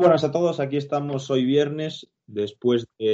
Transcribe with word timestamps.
Buenas 0.00 0.24
a 0.24 0.32
todos, 0.32 0.60
aquí 0.60 0.78
estamos 0.78 1.30
hoy 1.30 1.44
viernes 1.44 2.08
después 2.26 2.86
de 2.98 3.12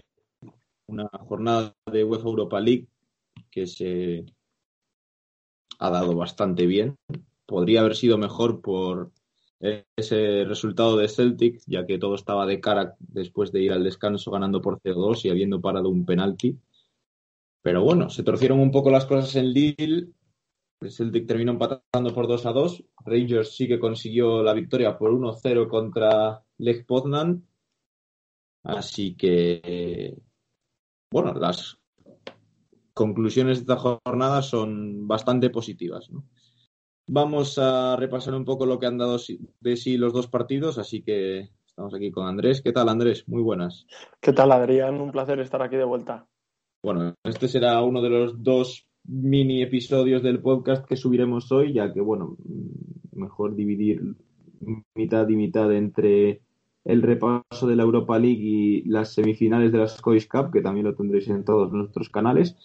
una 0.86 1.08
jornada 1.08 1.74
de 1.90 2.04
UEFA 2.04 2.28
Europa 2.28 2.60
League 2.60 2.86
que 3.50 3.66
se 3.66 4.24
ha 5.80 5.90
dado 5.90 6.14
bastante 6.14 6.64
bien. 6.66 6.94
Podría 7.44 7.80
haber 7.80 7.96
sido 7.96 8.18
mejor 8.18 8.60
por 8.60 9.10
ese 9.96 10.44
resultado 10.44 10.96
de 10.96 11.08
Celtic, 11.08 11.60
ya 11.66 11.84
que 11.86 11.98
todo 11.98 12.14
estaba 12.14 12.46
de 12.46 12.60
cara 12.60 12.94
después 13.00 13.50
de 13.50 13.62
ir 13.62 13.72
al 13.72 13.82
descanso 13.82 14.30
ganando 14.30 14.62
por 14.62 14.78
0-2 14.78 15.24
y 15.24 15.30
habiendo 15.30 15.60
parado 15.60 15.88
un 15.88 16.06
penalti. 16.06 16.56
Pero 17.62 17.82
bueno, 17.82 18.10
se 18.10 18.22
torcieron 18.22 18.60
un 18.60 18.70
poco 18.70 18.90
las 18.90 19.06
cosas 19.06 19.34
en 19.34 19.52
Lille. 19.52 20.06
El 20.80 20.90
Celtic 20.90 21.26
terminó 21.26 21.52
empatando 21.52 22.12
por 22.14 22.28
2 22.28 22.42
2. 22.42 22.84
Rangers 23.04 23.56
sí 23.56 23.66
que 23.66 23.78
consiguió 23.78 24.42
la 24.42 24.52
victoria 24.52 24.96
por 24.96 25.10
1-0 25.10 25.68
contra 25.68 26.42
Lech 26.58 26.84
Poznan. 26.86 27.46
Así 28.62 29.16
que, 29.16 30.18
bueno, 31.10 31.32
las 31.34 31.78
conclusiones 32.92 33.58
de 33.58 33.62
esta 33.62 33.76
jornada 33.76 34.42
son 34.42 35.06
bastante 35.06 35.50
positivas. 35.50 36.10
Vamos 37.08 37.58
a 37.58 37.94
repasar 37.96 38.34
un 38.34 38.44
poco 38.44 38.66
lo 38.66 38.78
que 38.78 38.86
han 38.86 38.98
dado 38.98 39.18
de 39.60 39.76
sí 39.76 39.96
los 39.96 40.12
dos 40.12 40.26
partidos, 40.26 40.78
así 40.78 41.02
que 41.04 41.50
estamos 41.64 41.94
aquí 41.94 42.10
con 42.10 42.26
Andrés. 42.26 42.60
¿Qué 42.62 42.72
tal, 42.72 42.88
Andrés? 42.88 43.28
Muy 43.28 43.42
buenas. 43.42 43.86
¿Qué 44.20 44.32
tal, 44.32 44.50
Adrián? 44.50 45.00
Un 45.00 45.12
placer 45.12 45.38
estar 45.38 45.62
aquí 45.62 45.76
de 45.76 45.84
vuelta. 45.84 46.26
Bueno, 46.82 47.14
este 47.22 47.46
será 47.46 47.80
uno 47.82 48.02
de 48.02 48.10
los 48.10 48.42
dos 48.42 48.88
mini 49.08 49.62
episodios 49.62 50.22
del 50.22 50.40
podcast 50.40 50.86
que 50.86 50.96
subiremos 50.96 51.50
hoy, 51.52 51.72
ya 51.72 51.92
que, 51.92 52.00
bueno, 52.00 52.36
mejor 53.12 53.54
dividir 53.54 54.16
mitad 54.94 55.28
y 55.28 55.36
mitad 55.36 55.72
entre 55.74 56.42
el 56.84 57.02
repaso 57.02 57.66
de 57.66 57.76
la 57.76 57.82
Europa 57.82 58.18
League 58.18 58.42
y 58.42 58.82
las 58.84 59.12
semifinales 59.12 59.72
de 59.72 59.78
la 59.78 59.88
Scottish 59.88 60.28
Cup, 60.28 60.52
que 60.52 60.62
también 60.62 60.86
lo 60.86 60.94
tendréis 60.94 61.28
en 61.28 61.44
todos 61.44 61.72
nuestros 61.72 62.08
canales. 62.08 62.56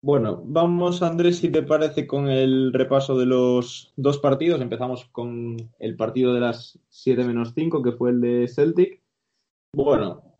Bueno, 0.00 0.42
vamos 0.44 1.02
Andrés, 1.02 1.38
si 1.38 1.50
te 1.50 1.62
parece, 1.62 2.06
con 2.06 2.28
el 2.28 2.72
repaso 2.72 3.18
de 3.18 3.26
los 3.26 3.92
dos 3.96 4.18
partidos. 4.18 4.60
Empezamos 4.60 5.06
con 5.06 5.56
el 5.78 5.96
partido 5.96 6.34
de 6.34 6.40
las 6.40 6.78
7 6.90 7.24
menos 7.24 7.54
5, 7.54 7.82
que 7.82 7.92
fue 7.92 8.10
el 8.10 8.20
de 8.20 8.46
Celtic. 8.46 9.00
Bueno, 9.72 10.33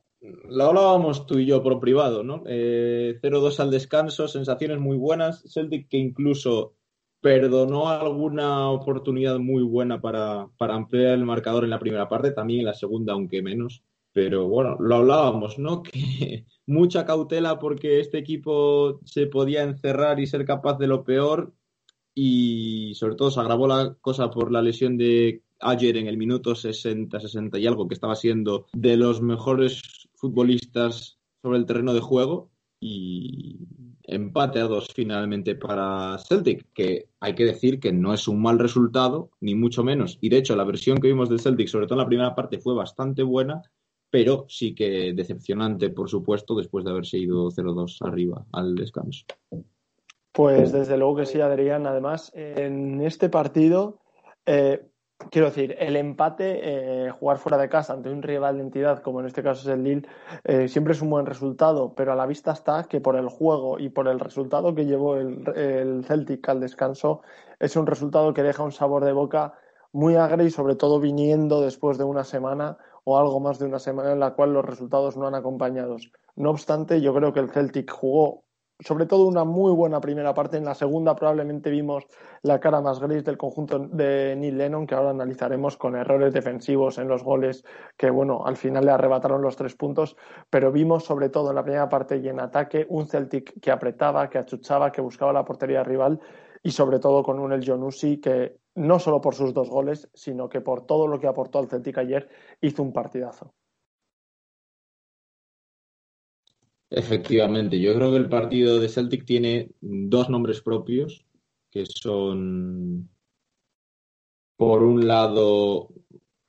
lo 0.48 0.64
hablábamos 0.64 1.26
tú 1.26 1.38
y 1.38 1.46
yo 1.46 1.62
por 1.62 1.80
privado, 1.80 2.22
¿no? 2.22 2.42
Eh, 2.46 3.18
0-2 3.22 3.60
al 3.60 3.70
descanso, 3.70 4.28
sensaciones 4.28 4.78
muy 4.78 4.96
buenas. 4.96 5.42
Celtic 5.46 5.88
que 5.88 5.98
incluso 5.98 6.74
perdonó 7.20 7.88
alguna 7.88 8.70
oportunidad 8.70 9.38
muy 9.38 9.62
buena 9.62 10.00
para, 10.00 10.48
ampliar 10.58 11.14
el 11.14 11.24
marcador 11.24 11.64
en 11.64 11.70
la 11.70 11.78
primera 11.78 12.08
parte, 12.08 12.32
también 12.32 12.60
en 12.60 12.66
la 12.66 12.74
segunda, 12.74 13.12
aunque 13.12 13.42
menos. 13.42 13.82
Pero 14.12 14.48
bueno, 14.48 14.76
lo 14.78 14.96
hablábamos, 14.96 15.58
¿no? 15.58 15.82
Mucha 16.66 17.04
cautela 17.04 17.58
porque 17.58 18.00
este 18.00 18.18
equipo 18.18 19.00
se 19.04 19.26
podía 19.26 19.62
encerrar 19.62 20.20
y 20.20 20.26
ser 20.26 20.44
capaz 20.44 20.78
de 20.78 20.86
lo 20.86 21.04
peor. 21.04 21.52
Y 22.14 22.94
sobre 22.94 23.16
todo 23.16 23.30
se 23.30 23.40
agravó 23.40 23.66
la 23.66 23.96
cosa 24.00 24.30
por 24.30 24.52
la 24.52 24.62
lesión 24.62 24.96
de 24.96 25.42
ayer 25.60 25.96
en 25.96 26.06
el 26.06 26.16
minuto 26.16 26.54
60, 26.54 27.18
60 27.18 27.58
y 27.58 27.66
algo, 27.66 27.88
que 27.88 27.94
estaba 27.94 28.14
siendo 28.14 28.66
de 28.72 28.96
los 28.96 29.20
mejores 29.20 30.03
futbolistas 30.24 31.18
sobre 31.42 31.58
el 31.58 31.66
terreno 31.66 31.92
de 31.92 32.00
juego. 32.00 32.50
Y 32.80 33.58
empate 34.02 34.60
a 34.60 34.64
dos 34.64 34.88
finalmente 34.94 35.54
para 35.54 36.18
Celtic, 36.18 36.66
que 36.74 37.08
hay 37.20 37.34
que 37.34 37.44
decir 37.44 37.80
que 37.80 37.92
no 37.92 38.12
es 38.12 38.28
un 38.28 38.42
mal 38.42 38.58
resultado, 38.58 39.30
ni 39.40 39.54
mucho 39.54 39.82
menos. 39.82 40.18
Y 40.20 40.28
de 40.28 40.38
hecho, 40.38 40.56
la 40.56 40.64
versión 40.64 40.98
que 40.98 41.08
vimos 41.08 41.28
del 41.28 41.40
Celtic, 41.40 41.68
sobre 41.68 41.86
todo 41.86 41.94
en 41.94 42.04
la 42.04 42.08
primera 42.08 42.34
parte, 42.34 42.58
fue 42.58 42.74
bastante 42.74 43.22
buena, 43.22 43.62
pero 44.10 44.44
sí 44.48 44.74
que 44.74 45.12
decepcionante, 45.14 45.90
por 45.90 46.10
supuesto, 46.10 46.54
después 46.54 46.84
de 46.84 46.90
haberse 46.90 47.18
ido 47.18 47.50
0-2 47.50 47.98
arriba 48.06 48.44
al 48.52 48.74
descanso. 48.74 49.24
Pues 50.32 50.72
desde 50.72 50.98
luego 50.98 51.16
que 51.16 51.26
sí, 51.26 51.40
Adrián. 51.40 51.86
Además, 51.86 52.32
en 52.34 53.00
este 53.00 53.28
partido, 53.28 54.00
eh, 54.44 54.86
Quiero 55.30 55.48
decir, 55.48 55.76
el 55.78 55.96
empate, 55.96 57.06
eh, 57.06 57.10
jugar 57.10 57.38
fuera 57.38 57.58
de 57.58 57.68
casa 57.68 57.92
ante 57.92 58.10
un 58.10 58.22
rival 58.22 58.56
de 58.56 58.62
entidad, 58.62 59.02
como 59.02 59.20
en 59.20 59.26
este 59.26 59.42
caso 59.42 59.62
es 59.62 59.74
el 59.74 59.82
Lille, 59.82 60.08
eh, 60.44 60.68
siempre 60.68 60.92
es 60.92 61.02
un 61.02 61.10
buen 61.10 61.26
resultado, 61.26 61.94
pero 61.94 62.12
a 62.12 62.16
la 62.16 62.26
vista 62.26 62.52
está 62.52 62.84
que 62.84 63.00
por 63.00 63.16
el 63.16 63.28
juego 63.28 63.78
y 63.78 63.88
por 63.88 64.08
el 64.08 64.20
resultado 64.20 64.74
que 64.74 64.86
llevó 64.86 65.16
el, 65.16 66.04
Celtic 66.06 66.48
al 66.48 66.60
descanso, 66.60 67.22
es 67.58 67.76
un 67.76 67.86
resultado 67.86 68.34
que 68.34 68.42
deja 68.42 68.62
un 68.62 68.72
sabor 68.72 69.04
de 69.04 69.12
boca 69.12 69.54
muy 69.92 70.16
agrio 70.16 70.46
y 70.46 70.50
sobre 70.50 70.74
todo 70.74 71.00
viniendo 71.00 71.60
después 71.60 71.98
de 71.98 72.04
una 72.04 72.24
semana 72.24 72.76
o 73.04 73.18
algo 73.18 73.40
más 73.40 73.58
de 73.58 73.66
una 73.66 73.78
semana 73.78 74.12
en 74.12 74.20
la 74.20 74.34
cual 74.34 74.52
los 74.52 74.64
resultados 74.64 75.16
no 75.16 75.26
han 75.26 75.34
acompañado. 75.34 75.96
No 76.36 76.50
obstante, 76.50 77.00
yo 77.00 77.14
creo 77.14 77.32
que 77.32 77.40
el 77.40 77.50
Celtic 77.50 77.90
jugó 77.90 78.44
sobre 78.80 79.06
todo 79.06 79.26
una 79.26 79.44
muy 79.44 79.72
buena 79.72 80.00
primera 80.00 80.34
parte. 80.34 80.56
En 80.56 80.64
la 80.64 80.74
segunda 80.74 81.14
probablemente 81.14 81.70
vimos 81.70 82.04
la 82.42 82.60
cara 82.60 82.80
más 82.80 83.00
gris 83.00 83.24
del 83.24 83.38
conjunto 83.38 83.78
de 83.78 84.34
Neil 84.36 84.58
Lennon, 84.58 84.86
que 84.86 84.94
ahora 84.94 85.10
analizaremos 85.10 85.76
con 85.76 85.96
errores 85.96 86.32
defensivos 86.32 86.98
en 86.98 87.08
los 87.08 87.22
goles 87.22 87.64
que, 87.96 88.10
bueno, 88.10 88.44
al 88.44 88.56
final 88.56 88.84
le 88.84 88.92
arrebataron 88.92 89.42
los 89.42 89.56
tres 89.56 89.74
puntos. 89.74 90.16
Pero 90.50 90.72
vimos 90.72 91.04
sobre 91.04 91.28
todo 91.28 91.50
en 91.50 91.56
la 91.56 91.62
primera 91.62 91.88
parte 91.88 92.16
y 92.18 92.28
en 92.28 92.40
ataque 92.40 92.86
un 92.88 93.06
Celtic 93.06 93.60
que 93.60 93.70
apretaba, 93.70 94.28
que 94.28 94.38
achuchaba, 94.38 94.90
que 94.90 95.00
buscaba 95.00 95.32
la 95.32 95.44
portería 95.44 95.84
rival 95.84 96.20
y 96.62 96.70
sobre 96.70 96.98
todo 96.98 97.22
con 97.22 97.38
un 97.38 97.52
El 97.52 97.64
Jonusi 97.64 98.20
que 98.20 98.56
no 98.74 98.98
solo 98.98 99.20
por 99.20 99.34
sus 99.34 99.54
dos 99.54 99.70
goles, 99.70 100.08
sino 100.14 100.48
que 100.48 100.60
por 100.60 100.86
todo 100.86 101.06
lo 101.06 101.20
que 101.20 101.28
aportó 101.28 101.58
al 101.58 101.68
Celtic 101.68 101.98
ayer 101.98 102.28
hizo 102.60 102.82
un 102.82 102.92
partidazo. 102.92 103.54
Efectivamente, 106.96 107.80
yo 107.80 107.92
creo 107.92 108.12
que 108.12 108.18
el 108.18 108.28
partido 108.28 108.78
de 108.78 108.88
Celtic 108.88 109.24
tiene 109.24 109.72
dos 109.80 110.30
nombres 110.30 110.60
propios, 110.60 111.26
que 111.68 111.86
son, 111.86 113.10
por 114.56 114.84
un 114.84 115.08
lado, 115.08 115.88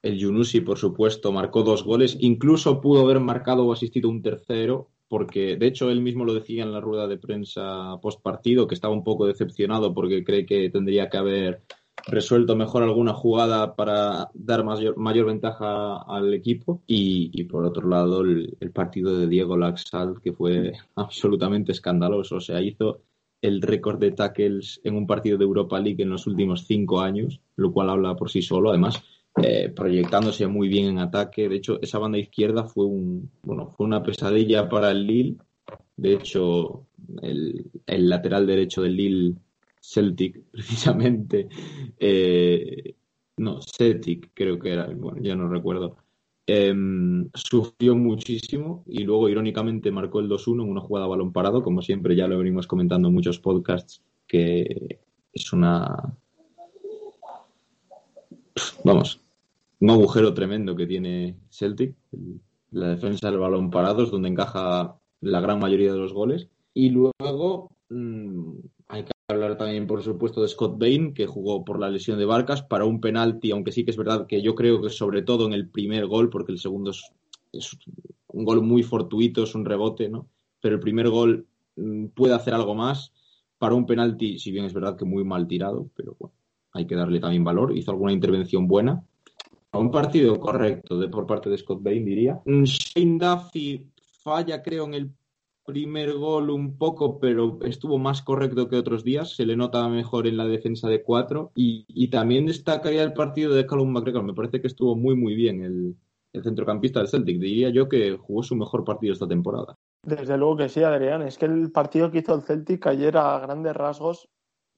el 0.04 0.20
Yunusi, 0.20 0.62
por 0.62 0.78
supuesto, 0.78 1.32
marcó 1.32 1.64
dos 1.64 1.84
goles, 1.84 2.16
incluso 2.20 2.80
pudo 2.80 3.02
haber 3.02 3.20
marcado 3.20 3.66
o 3.66 3.74
asistido 3.74 4.08
un 4.08 4.22
tercero, 4.22 4.92
porque 5.08 5.56
de 5.58 5.66
hecho 5.66 5.90
él 5.90 6.02
mismo 6.02 6.26
lo 6.26 6.36
decía 6.36 6.62
en 6.62 6.74
la 6.74 6.80
rueda 6.80 7.08
de 7.08 7.18
prensa 7.18 7.98
post 8.00 8.22
partido, 8.22 8.68
que 8.68 8.76
estaba 8.76 8.94
un 8.94 9.04
poco 9.04 9.26
decepcionado 9.26 9.96
porque 9.96 10.24
cree 10.24 10.46
que 10.46 10.70
tendría 10.70 11.10
que 11.10 11.18
haber 11.18 11.64
resuelto 12.08 12.56
mejor 12.56 12.84
alguna 12.84 13.14
jugada 13.14 13.76
para 13.76 14.30
dar 14.34 14.64
mayor, 14.64 14.98
mayor 14.98 15.28
ventaja 15.28 15.98
al 16.04 16.34
equipo. 16.34 16.82
Y, 16.88 17.44
por 17.46 17.66
otro 17.66 17.88
lado, 17.88 18.22
el, 18.22 18.72
partido 18.74 19.18
de 19.18 19.28
Diego 19.28 19.58
Laxal, 19.58 20.22
que 20.22 20.34
fue 20.34 20.74
absolutamente 20.96 21.72
escandaloso. 21.72 22.38
O 22.38 22.42
sea, 22.42 22.62
hizo 22.62 23.02
el 23.42 23.62
récord 23.62 24.00
de 24.00 24.12
tackles 24.12 24.82
en 24.84 24.96
un 24.96 25.08
partido 25.08 25.38
de 25.38 25.46
Europa 25.46 25.80
League 25.80 26.02
en 26.02 26.10
los 26.10 26.28
últimos 26.28 26.66
cinco 26.66 27.02
años, 27.02 27.42
lo 27.56 27.72
cual 27.72 27.90
habla 27.90 28.16
por 28.16 28.30
sí 28.30 28.42
solo. 28.42 28.70
Además, 28.70 29.04
eh, 29.42 29.72
proyectándose 29.76 30.48
muy 30.48 30.68
bien 30.68 30.88
en 30.88 31.00
ataque. 31.00 31.50
De 31.50 31.56
hecho, 31.58 31.80
esa 31.82 32.00
banda 32.00 32.18
izquierda 32.18 32.64
fue 32.64 32.86
un 32.86 33.30
bueno 33.44 33.74
fue 33.76 33.86
una 33.86 34.02
pesadilla 34.02 34.70
para 34.70 34.92
el 34.92 35.06
Lille. 35.06 35.38
De 35.98 36.14
hecho, 36.14 36.86
el, 37.22 37.70
el 37.86 38.10
lateral 38.10 38.48
derecho 38.48 38.82
del 38.82 38.96
Lille 38.96 39.36
Celtic, 39.86 40.42
precisamente. 40.52 41.48
Eh, 41.98 42.96
no, 43.38 43.60
Celtic 43.62 44.32
creo 44.34 44.60
que 44.60 44.72
era, 44.72 44.88
bueno, 44.88 45.22
ya 45.22 45.36
no 45.36 45.48
recuerdo. 45.48 45.98
Em, 46.48 47.28
sufrió 47.34 47.96
muchísimo 47.96 48.84
y 48.86 49.04
luego 49.04 49.30
irónicamente 49.30 49.92
marcó 49.92 50.20
el 50.20 50.30
2-1 50.30 50.64
en 50.64 50.70
una 50.70 50.82
jugada 50.82 51.08
a 51.08 51.10
balón 51.10 51.34
parado, 51.34 51.64
como 51.64 51.82
siempre 51.82 52.16
ya 52.16 52.28
lo 52.28 52.38
venimos 52.38 52.68
comentando 52.68 53.08
en 53.08 53.16
muchos 53.16 53.40
podcasts, 53.40 54.02
que 54.28 55.00
es 55.34 55.54
una... 55.54 56.16
Vamos, 58.84 59.20
un 59.80 59.90
agujero 59.90 60.34
tremendo 60.34 60.76
que 60.76 60.86
tiene 60.86 61.36
Celtic, 61.50 61.96
la 62.72 62.90
defensa 62.90 63.30
del 63.30 63.40
balón 63.40 63.70
parado 63.72 64.04
es 64.04 64.12
donde 64.12 64.30
encaja 64.30 65.00
la 65.22 65.42
gran 65.42 65.60
mayoría 65.60 65.92
de 65.92 66.00
los 66.00 66.14
goles. 66.14 66.48
Y 66.74 66.90
luego 66.90 67.72
que 67.90 68.75
hablar 69.28 69.58
también, 69.58 69.88
por 69.88 70.04
supuesto, 70.04 70.42
de 70.42 70.48
Scott 70.48 70.78
Bain, 70.78 71.14
que 71.14 71.26
jugó 71.26 71.66
por 71.66 71.80
la 71.80 71.90
lesión 71.90 72.20
de 72.20 72.26
Barcas 72.26 72.62
para 72.62 72.86
un 72.86 73.02
penalti, 73.02 73.52
aunque 73.52 73.72
sí 73.72 73.84
que 73.84 73.92
es 73.92 73.98
verdad 73.98 74.28
que 74.28 74.42
yo 74.42 74.54
creo 74.56 74.82
que 74.82 74.90
sobre 74.90 75.24
todo 75.24 75.48
en 75.48 75.54
el 75.54 75.70
primer 75.70 76.06
gol, 76.06 76.30
porque 76.30 76.52
el 76.52 76.60
segundo 76.60 76.92
es, 76.92 77.04
es 77.52 77.76
un 78.28 78.46
gol 78.46 78.62
muy 78.62 78.84
fortuito, 78.84 79.44
es 79.44 79.56
un 79.56 79.66
rebote, 79.66 80.10
¿no? 80.10 80.30
Pero 80.62 80.76
el 80.76 80.82
primer 80.82 81.10
gol 81.10 81.48
mmm, 81.76 82.08
puede 82.08 82.36
hacer 82.36 82.54
algo 82.54 82.76
más 82.76 83.12
para 83.58 83.76
un 83.76 83.86
penalti, 83.86 84.38
si 84.38 84.52
bien 84.52 84.66
es 84.66 84.74
verdad 84.74 84.96
que 84.96 85.06
muy 85.06 85.24
mal 85.24 85.48
tirado, 85.48 85.90
pero 85.96 86.16
bueno, 86.20 86.36
hay 86.74 86.86
que 86.86 86.96
darle 86.96 87.20
también 87.20 87.44
valor. 87.44 87.76
Hizo 87.76 87.92
alguna 87.92 88.14
intervención 88.14 88.68
buena. 88.68 89.04
Un 89.72 89.92
partido 89.92 90.40
correcto 90.40 90.98
de, 90.98 91.10
por 91.10 91.26
parte 91.26 91.50
de 91.50 91.58
Scott 91.58 91.82
Bain, 91.82 92.06
diría. 92.06 92.42
Shane 92.46 93.18
Duffy 93.18 93.88
falla, 94.24 94.62
creo, 94.62 94.86
en 94.86 94.94
el 94.94 95.12
primer 95.66 96.14
gol 96.14 96.50
un 96.52 96.78
poco, 96.78 97.20
pero 97.20 97.60
estuvo 97.64 97.98
más 97.98 98.22
correcto 98.22 98.70
que 98.70 98.78
otros 98.78 99.04
días. 99.04 99.36
Se 99.36 99.46
le 99.46 99.56
nota 99.56 99.88
mejor 99.90 100.28
en 100.28 100.38
la 100.38 100.46
defensa 100.46 100.88
de 100.88 101.04
cuatro. 101.04 101.52
Y, 101.56 101.86
y 101.88 102.10
también 102.10 102.46
destacaría 102.46 103.04
el 103.04 103.14
partido 103.14 103.54
de 103.54 103.66
Callum 103.66 103.92
McGregor. 103.92 104.24
Me 104.24 104.34
parece 104.34 104.62
que 104.62 104.68
estuvo 104.68 104.96
muy, 104.96 105.16
muy 105.16 105.36
bien 105.36 105.62
el, 105.64 105.96
el 106.34 106.44
centrocampista 106.44 107.00
del 107.00 107.10
Celtic. 107.10 107.40
Diría 107.40 107.70
yo 107.70 107.90
que 107.90 108.18
jugó 108.18 108.44
su 108.44 108.56
mejor 108.56 108.84
partido 108.84 109.14
esta 109.14 109.28
temporada. 109.28 109.78
Desde 110.04 110.38
luego 110.38 110.58
que 110.58 110.70
sí, 110.70 110.84
Adrián. 110.84 111.24
Es 111.24 111.38
que 111.38 111.46
el 111.46 111.72
partido 111.72 112.12
que 112.12 112.20
hizo 112.20 112.36
el 112.36 112.44
Celtic 112.44 112.86
ayer 112.88 113.18
a 113.18 113.40
grandes 113.40 113.76
rasgos 113.76 114.30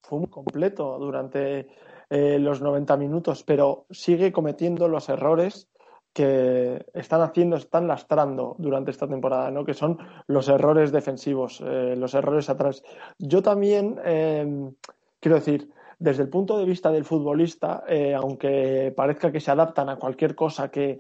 fue 0.02 0.20
muy 0.20 0.30
completo 0.30 0.98
durante 1.00 1.68
eh, 2.10 2.40
los 2.40 2.62
90 2.62 2.96
minutos, 2.96 3.44
pero 3.44 3.86
sigue 3.90 4.32
cometiendo 4.32 4.88
los 4.88 5.10
errores 5.10 5.70
que 6.18 6.84
están 6.96 7.22
haciendo, 7.22 7.58
están 7.58 7.88
lastrando 7.88 8.56
durante 8.58 8.90
esta 8.90 9.08
temporada, 9.08 9.52
¿no? 9.52 9.64
que 9.64 9.76
son 9.76 10.00
los 10.26 10.50
errores 10.50 10.92
defensivos, 10.92 11.62
eh, 11.64 11.94
los 11.96 12.16
errores 12.16 12.50
atrás. 12.50 12.82
Yo 13.20 13.44
también, 13.44 14.00
eh, 14.04 14.72
quiero 15.20 15.36
decir, 15.36 15.70
desde 16.00 16.24
el 16.24 16.30
punto 16.30 16.58
de 16.58 16.66
vista 16.66 16.92
del 16.92 17.06
futbolista, 17.06 17.84
eh, 17.88 18.16
aunque 18.16 18.92
parezca 18.98 19.32
que 19.32 19.40
se 19.40 19.52
adaptan 19.52 19.90
a 19.90 19.98
cualquier 19.98 20.34
cosa 20.34 20.72
que, 20.72 20.98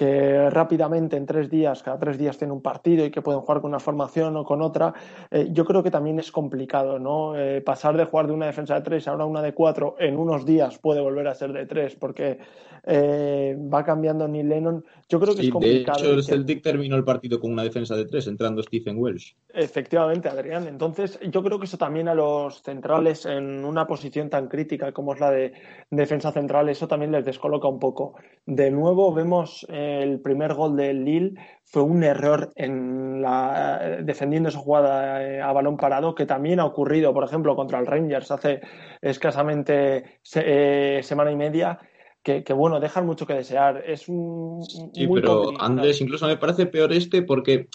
que 0.00 0.48
rápidamente 0.48 1.18
en 1.18 1.26
tres 1.26 1.50
días, 1.50 1.82
cada 1.82 1.98
tres 1.98 2.16
días 2.16 2.38
tiene 2.38 2.54
un 2.54 2.62
partido 2.62 3.04
y 3.04 3.10
que 3.10 3.20
pueden 3.20 3.42
jugar 3.42 3.60
con 3.60 3.68
una 3.68 3.80
formación 3.80 4.34
o 4.38 4.44
con 4.46 4.62
otra, 4.62 4.94
eh, 5.30 5.48
yo 5.52 5.66
creo 5.66 5.82
que 5.82 5.90
también 5.90 6.18
es 6.18 6.32
complicado, 6.32 6.98
¿no? 6.98 7.36
Eh, 7.38 7.60
pasar 7.60 7.98
de 7.98 8.06
jugar 8.06 8.26
de 8.26 8.32
una 8.32 8.46
defensa 8.46 8.76
de 8.76 8.80
tres 8.80 9.06
a 9.06 9.10
ahora 9.10 9.26
una 9.26 9.42
de 9.42 9.52
cuatro 9.52 9.96
en 9.98 10.16
unos 10.16 10.46
días 10.46 10.78
puede 10.78 11.02
volver 11.02 11.28
a 11.28 11.34
ser 11.34 11.52
de 11.52 11.66
tres 11.66 11.96
porque 11.96 12.38
eh, 12.86 13.58
va 13.72 13.84
cambiando 13.84 14.26
Neil 14.26 14.48
Lennon. 14.48 14.82
Yo 15.06 15.20
creo 15.20 15.34
que 15.34 15.42
Sí, 15.42 15.48
es 15.48 15.52
complicado. 15.52 15.98
de 15.98 16.04
hecho, 16.06 16.14
el 16.14 16.24
que- 16.24 16.32
Celtic 16.32 16.62
terminó 16.62 16.96
el 16.96 17.04
partido 17.04 17.38
con 17.38 17.52
una 17.52 17.62
defensa 17.62 17.94
de 17.94 18.06
tres, 18.06 18.26
entrando 18.26 18.62
Stephen 18.62 18.96
Welsh. 18.98 19.34
Efectivamente, 19.52 20.30
Adrián. 20.30 20.66
Entonces, 20.66 21.20
yo 21.30 21.42
creo 21.42 21.58
que 21.58 21.66
eso 21.66 21.76
también 21.76 22.08
a 22.08 22.14
los 22.14 22.62
centrales 22.62 23.26
en 23.26 23.66
una 23.66 23.86
posición 23.86 24.30
tan 24.30 24.48
crítica 24.48 24.92
como 24.92 25.12
es 25.12 25.20
la 25.20 25.30
de 25.30 25.52
defensa 25.90 26.32
central, 26.32 26.70
eso 26.70 26.88
también 26.88 27.12
les 27.12 27.24
descoloca 27.26 27.68
un 27.68 27.78
poco. 27.78 28.14
De 28.46 28.70
nuevo, 28.70 29.12
vemos 29.12 29.66
eh, 29.68 29.89
el 30.02 30.20
primer 30.20 30.54
gol 30.54 30.76
del 30.76 31.04
Lille 31.04 31.34
fue 31.64 31.82
un 31.82 32.02
error 32.04 32.50
en 32.56 33.20
la, 33.22 33.98
defendiendo 34.02 34.48
esa 34.48 34.58
jugada 34.58 35.22
eh, 35.22 35.40
a 35.40 35.52
balón 35.52 35.76
parado 35.76 36.14
que 36.14 36.26
también 36.26 36.60
ha 36.60 36.64
ocurrido, 36.64 37.12
por 37.12 37.24
ejemplo, 37.24 37.54
contra 37.56 37.78
el 37.78 37.86
Rangers 37.86 38.30
hace 38.30 38.60
escasamente 39.02 40.18
se- 40.22 40.98
eh, 40.98 41.02
semana 41.02 41.30
y 41.32 41.36
media. 41.36 41.78
Que, 42.22 42.44
que, 42.44 42.52
bueno, 42.52 42.80
dejan 42.80 43.06
mucho 43.06 43.26
que 43.26 43.32
desear. 43.32 43.82
Es 43.86 44.06
un 44.06 44.62
Sí, 44.62 45.06
muy 45.06 45.20
pero 45.22 45.36
complicado. 45.42 45.64
Andrés, 45.70 46.00
incluso 46.02 46.26
me 46.26 46.36
parece 46.36 46.66
peor 46.66 46.92
este 46.92 47.22
porque 47.22 47.68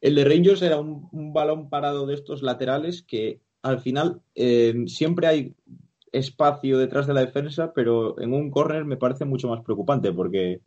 el 0.00 0.14
de 0.14 0.24
Rangers 0.24 0.62
era 0.62 0.78
un, 0.78 1.06
un 1.12 1.34
balón 1.34 1.68
parado 1.68 2.06
de 2.06 2.14
estos 2.14 2.42
laterales 2.42 3.02
que 3.02 3.40
al 3.62 3.80
final 3.80 4.22
eh, 4.34 4.72
siempre 4.86 5.26
hay 5.26 5.54
espacio 6.12 6.78
detrás 6.78 7.06
de 7.06 7.12
la 7.12 7.20
defensa, 7.20 7.72
pero 7.74 8.18
en 8.20 8.32
un 8.32 8.50
córner 8.50 8.86
me 8.86 8.96
parece 8.96 9.26
mucho 9.26 9.48
más 9.48 9.62
preocupante 9.62 10.12
porque 10.12 10.60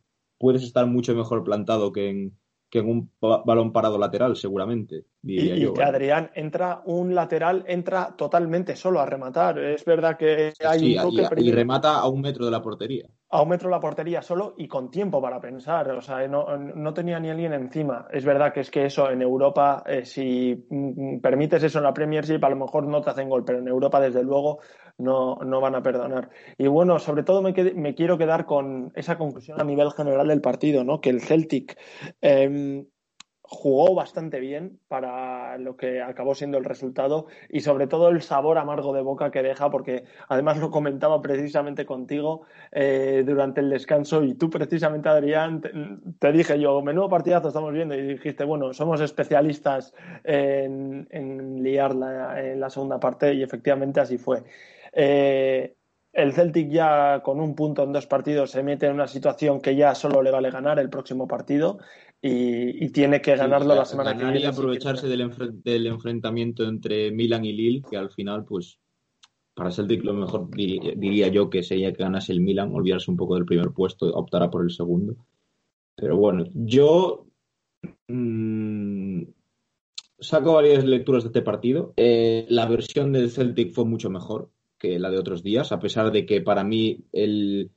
puedes 0.43 0.63
estar 0.63 0.85
mucho 0.87 1.15
mejor 1.15 1.43
plantado 1.43 1.91
que 1.93 2.09
en, 2.09 2.39
que 2.69 2.79
en 2.79 2.89
un 2.89 3.11
ba- 3.21 3.43
balón 3.45 3.73
parado 3.73 3.97
lateral, 3.97 4.35
seguramente, 4.35 5.05
Y, 5.35 5.41
diría 5.41 5.55
y 5.55 5.59
yo. 5.61 5.73
que. 5.73 5.81
Adrián 5.81 6.31
entra 6.35 6.81
un 6.85 7.15
lateral, 7.15 7.63
entra 7.67 8.15
totalmente 8.15 8.75
solo 8.75 8.99
a 8.99 9.05
rematar. 9.05 9.57
Es 9.59 9.83
verdad 9.85 10.17
que 10.17 10.53
hay 10.59 10.79
Sí, 10.79 10.95
un 10.95 10.99
toque 10.99 11.21
y, 11.37 11.47
y 11.47 11.51
remata 11.51 11.97
a 11.99 12.07
un 12.07 12.21
metro 12.21 12.45
de 12.45 12.51
la 12.51 12.61
portería. 12.61 13.07
a 13.29 13.41
un 13.41 13.49
metro 13.49 13.67
de 13.67 13.71
la 13.75 13.79
portería 13.79 14.21
solo 14.21 14.53
y 14.57 14.67
con 14.67 14.91
tiempo 14.91 15.19
para 15.19 15.41
pensar. 15.41 15.89
O 15.91 16.01
sea, 16.01 16.27
no, 16.27 16.55
no 16.55 16.93
tenía 16.93 17.19
ni 17.19 17.29
alguien 17.31 17.53
encima. 17.53 18.07
Es 18.11 18.23
verdad 18.25 18.53
que 18.53 18.59
es 18.59 18.69
que 18.69 18.85
eso 18.85 19.09
en 19.09 19.23
Europa, 19.23 19.83
eh, 19.87 20.05
si 20.05 20.67
mm, 20.69 21.19
permites 21.19 21.63
eso 21.63 21.79
en 21.79 21.85
la 21.85 21.93
Premiership, 21.95 22.43
a 22.43 22.49
lo 22.49 22.55
mejor 22.57 22.85
no 22.85 23.01
te 23.01 23.09
hacen 23.09 23.29
gol, 23.29 23.43
pero 23.43 23.57
en 23.57 23.67
Europa, 23.67 23.99
desde 23.99 24.21
luego, 24.23 24.59
no, 24.97 25.35
no 25.37 25.61
van 25.61 25.75
a 25.75 25.83
perdonar. 25.83 26.29
Y 26.57 26.67
bueno, 26.67 26.99
sobre 26.99 27.23
todo 27.23 27.41
me, 27.41 27.95
quiero 27.95 28.17
quedar 28.17 28.45
con 28.45 28.91
esa 28.95 29.17
conclusión 29.17 29.59
a 29.59 29.63
nivel 29.63 29.91
general 29.91 30.27
del 30.27 30.41
partido, 30.41 30.83
¿no? 30.83 31.01
Que 31.01 31.09
el 31.09 31.21
Celtic. 31.21 31.77
em, 32.21 32.85
jugó 33.53 33.93
bastante 33.93 34.39
bien 34.39 34.79
para 34.87 35.57
lo 35.57 35.75
que 35.77 36.01
acabó 36.01 36.33
siendo 36.33 36.57
el 36.57 36.63
resultado 36.63 37.27
y 37.49 37.59
sobre 37.59 37.87
todo 37.87 38.09
el 38.09 38.21
sabor 38.21 38.57
amargo 38.57 38.93
de 38.93 39.01
boca 39.01 39.31
que 39.31 39.43
deja, 39.43 39.69
porque 39.69 40.05
además 40.27 40.57
lo 40.57 40.71
comentaba 40.71 41.21
precisamente 41.21 41.85
contigo 41.85 42.43
eh, 42.71 43.23
durante 43.25 43.61
el 43.61 43.69
descanso 43.69 44.23
y 44.23 44.33
tú 44.33 44.49
precisamente, 44.49 45.09
Adrián, 45.09 45.61
te, 46.19 46.31
dije 46.31 46.59
yo, 46.59 46.81
menudo 46.81 47.09
partidazo 47.09 47.49
estamos 47.49 47.73
viendo 47.73 47.95
y 47.95 48.01
dijiste, 48.01 48.43
bueno, 48.43 48.73
somos 48.73 49.01
especialistas 49.01 49.93
en, 50.23 51.07
en 51.11 51.61
liarla 51.61 52.41
en 52.41 52.59
la 52.59 52.69
segunda 52.69 52.99
parte 52.99 53.33
y 53.33 53.43
efectivamente 53.43 53.99
así 53.99 54.17
fue. 54.17 54.43
Eh, 54.95 55.75
el 56.11 56.33
Celtic 56.33 56.69
ya 56.69 57.21
con 57.23 57.39
un 57.39 57.55
punto 57.55 57.83
en 57.83 57.91
dos 57.91 58.05
partidos 58.05 58.51
se 58.51 58.61
mete 58.61 58.85
en 58.85 58.93
una 58.93 59.07
situación 59.07 59.59
que 59.59 59.75
ya 59.75 59.95
solo 59.95 60.21
le 60.21 60.29
vale 60.29 60.51
ganar 60.51 60.77
el 60.77 60.89
próximo 60.89 61.27
partido 61.27 61.79
y, 62.21 62.85
y 62.85 62.89
tiene 62.91 63.19
que 63.19 63.35
ganarlo 63.35 63.73
Sí, 63.73 63.79
la 63.79 63.85
semana 63.85 64.15
que 64.15 64.23
viene. 64.23 64.39
y 64.41 64.45
aprovecharse 64.45 65.07
del, 65.07 65.21
enfre- 65.21 65.51
del 65.63 65.87
enfrentamiento 65.87 66.63
entre 66.65 67.11
Milan 67.11 67.43
y 67.45 67.53
Lille, 67.53 67.81
que 67.89 67.97
al 67.97 68.11
final, 68.11 68.45
pues, 68.45 68.77
para 69.55 69.71
Celtic 69.71 70.03
lo 70.03 70.13
mejor 70.13 70.49
diría, 70.51 70.93
diría 70.95 71.27
yo 71.29 71.49
que 71.49 71.63
sería 71.63 71.91
que 71.91 72.03
ganase 72.03 72.31
el 72.31 72.41
Milan, 72.41 72.73
olvidarse 72.73 73.09
un 73.09 73.17
poco 73.17 73.33
del 73.35 73.45
primer 73.45 73.71
puesto, 73.71 74.05
optará 74.13 74.49
por 74.51 74.63
el 74.63 74.69
segundo. 74.69 75.15
Pero 75.95 76.15
bueno, 76.17 76.45
yo 76.53 77.25
mm, 78.07 79.23
saco 80.19 80.53
varias 80.53 80.85
lecturas 80.85 81.23
de 81.23 81.27
este 81.29 81.41
partido. 81.41 81.93
Eh, 81.97 82.45
la 82.49 82.65
versión 82.67 83.11
del 83.11 83.29
Celtic 83.31 83.73
fue 83.73 83.85
mucho 83.85 84.09
mejor 84.09 84.49
que 84.83 84.99
la 84.99 85.09
de 85.09 85.17
otros 85.17 85.43
días, 85.43 85.71
a 85.71 85.79
pesar 85.79 86.11
de 86.11 86.25
que 86.25 86.41
para 86.41 86.65
mí 86.65 87.05
el, 87.13 87.71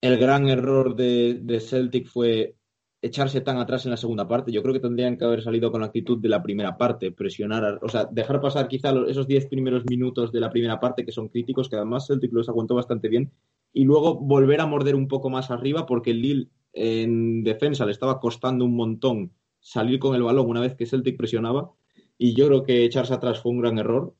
el 0.00 0.16
gran 0.16 0.48
error 0.48 0.94
de, 0.94 1.40
de 1.42 1.58
Celtic 1.58 2.06
fue 2.06 2.54
echarse 3.02 3.40
tan 3.40 3.58
atrás 3.58 3.84
en 3.84 3.90
la 3.90 3.96
segunda 3.96 4.28
parte. 4.28 4.52
Yo 4.52 4.62
creo 4.62 4.72
que 4.72 4.80
tendrían 4.80 5.18
que 5.18 5.24
haber 5.24 5.42
salido 5.42 5.72
con 5.72 5.80
la 5.80 5.88
actitud 5.88 6.18
de 6.18 6.28
la 6.28 6.40
primera 6.40 6.78
parte, 6.78 7.10
presionar, 7.10 7.80
o 7.82 7.88
sea, 7.88 8.04
dejar 8.04 8.40
pasar 8.40 8.68
quizá 8.68 8.94
esos 9.08 9.26
10 9.26 9.46
primeros 9.46 9.84
minutos 9.86 10.30
de 10.30 10.38
la 10.38 10.50
primera 10.50 10.78
parte 10.78 11.04
que 11.04 11.10
son 11.10 11.28
críticos, 11.28 11.68
que 11.68 11.76
además 11.76 12.06
Celtic 12.06 12.32
los 12.32 12.48
aguantó 12.48 12.76
bastante 12.76 13.08
bien, 13.08 13.32
y 13.72 13.82
luego 13.84 14.14
volver 14.14 14.60
a 14.60 14.66
morder 14.66 14.94
un 14.94 15.08
poco 15.08 15.30
más 15.30 15.50
arriba 15.50 15.84
porque 15.84 16.12
el 16.12 16.22
Lille 16.22 16.48
en 16.72 17.42
defensa 17.42 17.84
le 17.84 17.92
estaba 17.92 18.20
costando 18.20 18.64
un 18.64 18.76
montón 18.76 19.32
salir 19.58 19.98
con 19.98 20.14
el 20.14 20.22
balón 20.22 20.48
una 20.48 20.60
vez 20.60 20.76
que 20.76 20.86
Celtic 20.86 21.16
presionaba, 21.16 21.72
y 22.16 22.34
yo 22.34 22.46
creo 22.46 22.62
que 22.62 22.84
echarse 22.84 23.12
atrás 23.12 23.40
fue 23.40 23.50
un 23.50 23.60
gran 23.60 23.78
error. 23.78 24.14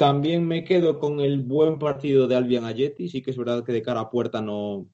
También 0.00 0.46
me 0.46 0.64
quedo 0.64 0.98
con 0.98 1.20
el 1.20 1.42
buen 1.42 1.78
partido 1.78 2.26
de 2.26 2.34
Albion 2.34 2.64
Ayeti. 2.64 3.10
Sí 3.10 3.20
que 3.20 3.32
es 3.32 3.36
verdad 3.36 3.62
que 3.62 3.72
de 3.72 3.82
cara 3.82 4.00
a 4.00 4.08
puerta 4.08 4.40
no 4.40 4.86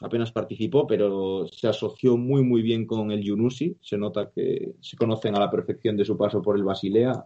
apenas 0.00 0.30
participó, 0.30 0.86
pero 0.86 1.48
se 1.48 1.66
asoció 1.66 2.16
muy 2.16 2.44
muy 2.44 2.62
bien 2.62 2.86
con 2.86 3.10
el 3.10 3.24
Yunusi. 3.24 3.76
Se 3.80 3.98
nota 3.98 4.30
que 4.30 4.76
se 4.80 4.96
conocen 4.96 5.34
a 5.34 5.40
la 5.40 5.50
perfección 5.50 5.96
de 5.96 6.04
su 6.04 6.16
paso 6.16 6.40
por 6.40 6.56
el 6.56 6.62
Basilea. 6.62 7.24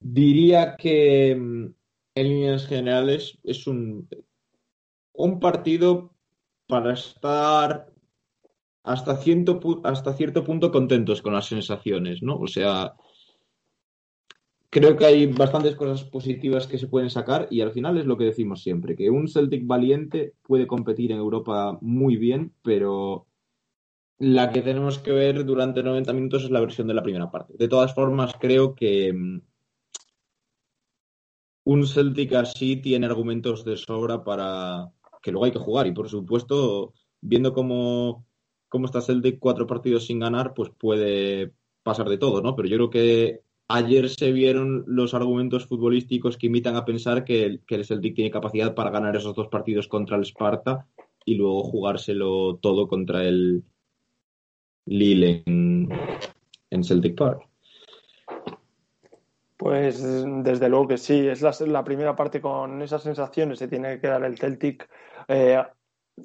Diría 0.00 0.76
que 0.76 1.34
mm, 1.34 1.66
en 2.16 2.28
líneas 2.28 2.66
generales 2.66 3.38
es 3.42 3.66
un, 3.66 4.06
un 5.14 5.40
partido 5.40 6.12
para 6.66 6.92
estar 6.92 7.90
hasta 8.82 9.18
hasta 9.84 10.12
cierto 10.12 10.44
punto 10.44 10.70
contentos 10.70 11.22
con 11.22 11.32
las 11.32 11.46
sensaciones, 11.46 12.22
¿no? 12.22 12.36
O 12.36 12.46
sea, 12.46 12.94
creo 14.70 14.96
que 14.96 15.06
hay 15.06 15.26
bastantes 15.26 15.76
cosas 15.76 16.04
positivas 16.04 16.66
que 16.66 16.78
se 16.78 16.88
pueden 16.88 17.10
sacar 17.10 17.48
y 17.50 17.60
al 17.60 17.72
final 17.72 17.98
es 17.98 18.06
lo 18.06 18.16
que 18.16 18.24
decimos 18.24 18.62
siempre, 18.62 18.96
que 18.96 19.10
un 19.10 19.28
Celtic 19.28 19.66
valiente 19.66 20.34
puede 20.42 20.66
competir 20.66 21.12
en 21.12 21.18
Europa 21.18 21.78
muy 21.80 22.16
bien, 22.16 22.52
pero 22.62 23.26
la 24.18 24.50
que 24.52 24.62
tenemos 24.62 24.98
que 24.98 25.12
ver 25.12 25.44
durante 25.44 25.82
90 25.82 26.12
minutos 26.12 26.44
es 26.44 26.50
la 26.50 26.60
versión 26.60 26.88
de 26.88 26.94
la 26.94 27.02
primera 27.02 27.30
parte. 27.30 27.54
De 27.56 27.68
todas 27.68 27.94
formas, 27.94 28.34
creo 28.40 28.74
que 28.74 29.12
mm, 29.12 29.40
un 31.64 31.86
Celtic 31.86 32.34
así 32.34 32.76
tiene 32.76 33.06
argumentos 33.06 33.64
de 33.64 33.76
sobra 33.76 34.24
para 34.24 34.90
que 35.22 35.30
luego 35.30 35.44
hay 35.46 35.52
que 35.52 35.58
jugar 35.58 35.86
y 35.86 35.92
por 35.92 36.08
supuesto, 36.08 36.94
viendo 37.20 37.52
cómo 37.52 38.26
como 38.68 38.86
está 38.86 39.00
Celtic, 39.00 39.38
cuatro 39.38 39.66
partidos 39.66 40.06
sin 40.06 40.18
ganar, 40.18 40.54
pues 40.54 40.70
puede 40.78 41.54
pasar 41.82 42.08
de 42.08 42.18
todo, 42.18 42.42
¿no? 42.42 42.54
Pero 42.54 42.68
yo 42.68 42.76
creo 42.76 42.90
que 42.90 43.42
ayer 43.68 44.08
se 44.08 44.32
vieron 44.32 44.84
los 44.86 45.14
argumentos 45.14 45.66
futbolísticos 45.66 46.36
que 46.36 46.46
invitan 46.46 46.76
a 46.76 46.84
pensar 46.84 47.24
que 47.24 47.44
el, 47.44 47.60
que 47.66 47.76
el 47.76 47.84
Celtic 47.84 48.14
tiene 48.14 48.30
capacidad 48.30 48.74
para 48.74 48.90
ganar 48.90 49.14
esos 49.14 49.34
dos 49.34 49.48
partidos 49.48 49.88
contra 49.88 50.16
el 50.16 50.24
Sparta 50.24 50.86
y 51.24 51.34
luego 51.34 51.62
jugárselo 51.62 52.56
todo 52.56 52.88
contra 52.88 53.22
el 53.24 53.62
Lille 54.86 55.42
en, 55.44 55.88
en 56.70 56.84
Celtic 56.84 57.16
Park. 57.16 57.46
Pues 59.58 60.00
desde 60.00 60.68
luego 60.68 60.88
que 60.88 60.98
sí, 60.98 61.26
es 61.26 61.42
la, 61.42 61.52
la, 61.66 61.84
primera 61.84 62.14
parte 62.14 62.40
con 62.40 62.80
esas 62.80 63.02
sensaciones, 63.02 63.58
se 63.58 63.66
tiene 63.66 63.96
que 63.96 64.02
quedar 64.02 64.24
el 64.24 64.38
Celtic. 64.38 64.88
Eh, 65.26 65.60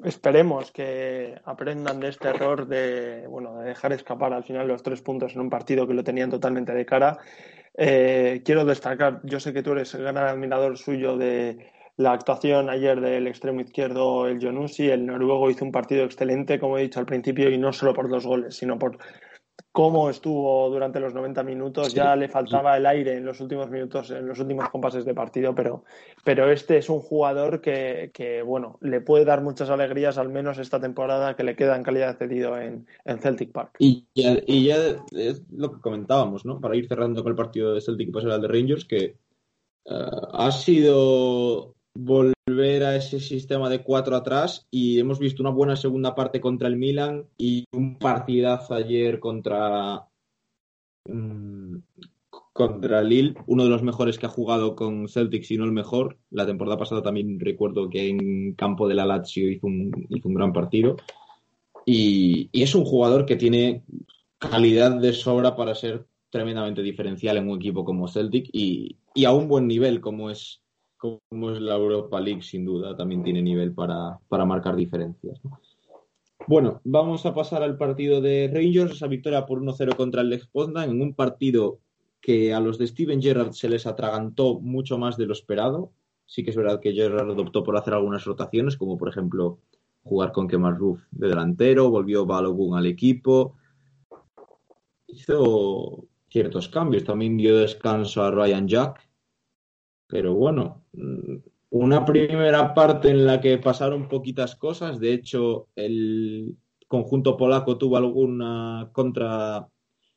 esperemos 0.04 0.72
que 0.72 1.40
aprendan 1.46 2.00
de 2.00 2.10
este 2.10 2.30
error 2.30 2.68
de, 2.68 3.26
bueno, 3.28 3.60
de 3.60 3.70
dejar 3.70 3.94
escapar 3.94 4.34
al 4.34 4.44
final 4.44 4.68
los 4.68 4.84
tres 4.84 5.02
puntos 5.02 5.36
en 5.36 5.42
un 5.42 5.50
partido 5.50 5.88
que 5.88 5.94
lo 5.94 6.04
tenían 6.04 6.30
totalmente 6.30 6.74
de 6.74 6.86
cara. 6.86 7.18
Eh, 7.76 8.42
quiero 8.46 8.66
destacar, 8.66 9.22
yo 9.24 9.40
sé 9.40 9.54
que 9.54 9.64
tú 9.64 9.72
eres 9.72 9.94
el 9.96 10.04
gran 10.04 10.18
admirador 10.18 10.78
suyo 10.78 11.18
de 11.18 11.72
la 11.98 12.14
actuación 12.14 12.70
ayer 12.70 13.00
del 13.00 13.28
extremo 13.28 13.62
izquierdo, 13.62 14.28
el 14.28 14.44
Jonusi, 14.44 14.90
el 14.90 15.06
noruego 15.06 15.50
hizo 15.50 15.66
un 15.66 15.72
partido 15.72 16.04
excelente, 16.06 16.60
como 16.60 16.78
he 16.78 16.84
dicho 16.84 17.00
al 17.00 17.06
principio, 17.06 17.50
y 17.50 17.58
no 17.58 17.72
solo 17.72 17.94
por 17.94 18.10
dos 18.10 18.26
goles, 18.26 18.56
sino 18.56 18.80
por 18.80 18.98
cómo 19.74 20.08
estuvo 20.12 20.70
durante 20.70 21.00
los 21.00 21.16
90 21.16 21.44
minutos. 21.44 21.94
Ya 21.96 22.16
le 22.16 22.30
faltaba 22.30 22.78
el 22.78 22.86
aire 22.86 23.18
en 23.18 23.26
los 23.26 23.42
últimos 23.42 23.72
minutos, 23.72 24.12
en 24.12 24.28
los 24.28 24.40
últimos 24.40 24.70
compases 24.70 25.04
de 25.04 25.16
partido, 25.16 25.56
pero, 25.56 25.84
pero 26.24 26.52
este 26.52 26.78
es 26.78 26.90
un 26.90 27.00
jugador 27.00 27.60
que, 27.60 28.12
que, 28.14 28.44
bueno, 28.44 28.78
le 28.82 29.02
puede 29.02 29.26
dar 29.26 29.42
muchas 29.42 29.72
alegrías, 29.72 30.20
al 30.20 30.30
menos 30.30 30.60
esta 30.60 30.80
temporada 30.80 31.36
que 31.36 31.44
le 31.44 31.56
queda 31.56 31.76
en 31.76 31.82
calidad 31.82 32.14
de 32.14 32.28
cedido 32.28 32.56
en, 32.58 32.86
en 33.04 33.18
Celtic 33.18 33.52
Park. 33.52 33.78
Y 33.80 34.06
ya, 34.14 34.38
y 34.46 34.66
ya, 34.66 34.78
es 35.12 35.42
lo 35.52 35.74
que 35.74 35.82
comentábamos, 35.82 36.46
¿no? 36.46 36.62
Para 36.62 36.76
ir 36.76 36.88
cerrando 36.88 37.24
con 37.24 37.32
el 37.32 37.36
partido 37.36 37.74
de 37.74 37.82
Celtic 37.82 38.10
y 38.10 38.12
pasar 38.12 38.30
al 38.30 38.42
de 38.42 38.48
Rangers, 38.50 38.86
que 38.86 39.16
uh, 39.86 40.28
ha 40.34 40.52
sido 40.52 41.73
volver 41.96 42.84
a 42.84 42.96
ese 42.96 43.20
sistema 43.20 43.70
de 43.70 43.84
cuatro 43.84 44.16
atrás 44.16 44.68
y 44.72 45.00
hemos 45.00 45.20
visto 45.20 45.44
una 45.44 45.52
buena 45.52 45.76
segunda 45.76 46.16
parte 46.16 46.42
contra 46.42 46.68
el 46.68 46.76
Milan 46.76 47.26
y 47.38 47.66
un 47.72 47.98
partidazo 47.98 48.74
ayer 48.74 49.20
contra 49.20 50.08
mmm, 51.08 51.78
contra 52.54 53.02
Lille, 53.02 53.34
uno 53.48 53.64
de 53.64 53.70
los 53.70 53.82
mejores 53.84 54.18
que 54.18 54.28
ha 54.28 54.30
jugado 54.30 54.76
con 54.76 55.08
Celtic, 55.08 55.44
si 55.44 55.58
no 55.58 55.66
el 55.66 55.72
mejor. 55.72 56.20
La 56.30 56.46
temporada 56.46 56.78
pasada 56.78 57.02
también 57.02 57.40
recuerdo 57.40 57.90
que 57.90 58.10
en 58.10 58.54
campo 58.54 58.88
de 58.88 58.94
la 58.94 59.06
Lazio 59.06 59.50
hizo 59.50 59.66
un, 59.68 59.92
hizo 60.10 60.30
un 60.30 60.36
gran 60.36 60.54
partido. 60.54 60.96
Y, 61.86 62.50
y, 62.52 62.64
es 62.64 62.76
un 62.76 62.86
jugador 62.86 63.26
que 63.26 63.36
tiene 63.36 63.84
calidad 64.38 65.00
de 65.02 65.14
sobra 65.14 65.56
para 65.56 65.76
ser 65.76 66.06
tremendamente 66.30 66.82
diferencial 66.82 67.38
en 67.38 67.50
un 67.50 67.58
equipo 67.58 67.84
como 67.84 68.08
Celtic 68.08 68.50
y, 68.54 68.98
y 69.14 69.26
a 69.26 69.32
un 69.32 69.48
buen 69.48 69.68
nivel 69.68 70.00
como 70.00 70.30
es 70.30 70.63
como 71.04 71.52
es 71.52 71.60
la 71.60 71.76
Europa 71.76 72.22
League, 72.22 72.42
sin 72.42 72.64
duda, 72.64 72.96
también 72.96 73.24
tiene 73.24 73.42
nivel 73.42 73.74
para, 73.74 74.18
para 74.30 74.46
marcar 74.46 74.78
diferencias. 74.78 75.44
¿no? 75.44 75.60
Bueno, 76.48 76.80
vamos 76.86 77.26
a 77.26 77.34
pasar 77.34 77.62
al 77.62 77.78
partido 77.78 78.22
de 78.22 78.50
Rangers, 78.54 78.94
esa 78.94 79.08
victoria 79.08 79.46
por 79.46 79.62
1-0 79.62 79.98
contra 79.98 80.22
el 80.22 80.30
Lex 80.30 80.48
Poznan, 80.48 80.92
en 80.92 81.02
un 81.02 81.14
partido 81.14 81.80
que 82.22 82.54
a 82.54 82.62
los 82.62 82.78
de 82.78 82.88
Steven 82.88 83.22
Gerrard 83.22 83.52
se 83.52 83.68
les 83.68 83.86
atragantó 83.86 84.62
mucho 84.62 84.98
más 84.98 85.18
de 85.18 85.26
lo 85.26 85.34
esperado. 85.34 85.92
Sí 86.26 86.44
que 86.44 86.52
es 86.52 86.56
verdad 86.56 86.80
que 86.80 86.94
Gerrard 86.94 87.38
optó 87.38 87.64
por 87.64 87.76
hacer 87.76 87.94
algunas 87.94 88.24
rotaciones, 88.24 88.78
como 88.78 88.98
por 88.98 89.10
ejemplo 89.10 89.60
jugar 90.04 90.32
con 90.32 90.48
Kemar 90.48 90.78
Roof 90.78 91.02
de 91.12 91.28
delantero, 91.28 91.90
volvió 91.90 92.26
Balogun 92.26 92.78
al 92.78 92.86
equipo, 92.86 93.56
hizo 95.08 96.06
ciertos 96.30 96.70
cambios, 96.70 97.04
también 97.04 97.38
dio 97.38 97.58
descanso 97.58 98.24
a 98.24 98.32
Ryan 98.32 98.68
Jack, 98.68 99.13
pero 100.14 100.36
bueno, 100.36 100.84
una 101.72 102.06
primera 102.06 102.76
parte 102.76 103.10
en 103.10 103.26
la 103.26 103.42
que 103.42 103.58
pasaron 103.58 104.08
poquitas 104.08 104.56
cosas. 104.56 105.00
De 105.00 105.12
hecho, 105.12 105.70
el 105.76 106.56
conjunto 106.88 107.36
polaco 107.36 107.80
tuvo 107.80 107.98
alguna 107.98 108.92
contra 108.94 109.68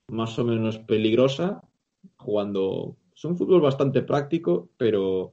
más 0.08 0.38
o 0.38 0.44
menos 0.44 0.78
peligrosa, 0.80 1.62
jugando. 2.18 2.98
Es 3.14 3.24
un 3.24 3.38
fútbol 3.38 3.62
bastante 3.62 4.02
práctico, 4.02 4.68
pero 4.76 5.32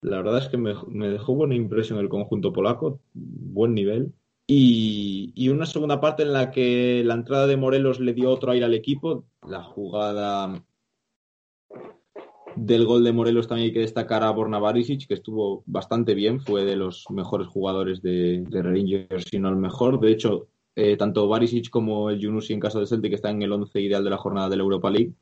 la 0.00 0.16
verdad 0.16 0.38
es 0.38 0.48
que 0.48 0.56
me, 0.56 0.74
me 0.88 1.08
dejó 1.08 1.36
buena 1.36 1.54
impresión 1.54 2.00
el 2.00 2.08
conjunto 2.08 2.52
polaco, 2.52 2.98
buen 3.14 3.72
nivel. 3.72 4.12
Y, 4.48 5.32
y, 5.36 5.48
una 5.50 5.66
segunda 5.66 6.00
parte 6.00 6.24
en 6.24 6.32
la 6.32 6.50
que 6.50 7.04
la 7.04 7.14
entrada 7.14 7.46
de 7.46 7.56
Morelos 7.56 8.00
le 8.00 8.14
dio 8.14 8.32
otro 8.32 8.50
aire 8.50 8.64
al 8.64 8.74
equipo. 8.74 9.26
La 9.46 9.62
jugada 9.62 10.64
del 12.56 12.86
gol 12.86 13.04
de 13.04 13.12
Morelos 13.12 13.48
también 13.48 13.68
hay 13.68 13.72
que 13.72 13.80
destacar 13.80 14.22
a 14.22 14.30
Borna 14.30 14.58
Barisic, 14.58 15.06
que 15.06 15.14
estuvo 15.14 15.62
bastante 15.66 16.14
bien, 16.14 16.40
fue 16.40 16.64
de 16.64 16.76
los 16.76 17.04
mejores 17.10 17.48
jugadores 17.48 18.02
de, 18.02 18.44
Rangers, 18.50 19.24
si 19.30 19.38
no 19.38 19.48
el 19.48 19.56
mejor. 19.56 20.00
De 20.00 20.12
hecho, 20.12 20.48
eh, 20.74 20.96
tanto 20.96 21.28
Barisic 21.28 21.70
como 21.70 22.10
el 22.10 22.24
Junusi 22.24 22.52
en 22.52 22.60
caso 22.60 22.80
de 22.80 22.86
Celtic 22.86 23.12
están 23.14 23.36
en 23.36 23.42
el 23.42 23.52
11 23.52 23.80
ideal 23.80 24.04
de 24.04 24.10
la 24.10 24.18
jornada 24.18 24.48
de 24.48 24.56
la 24.56 24.62
Europa 24.62 24.90
League. 24.90 25.12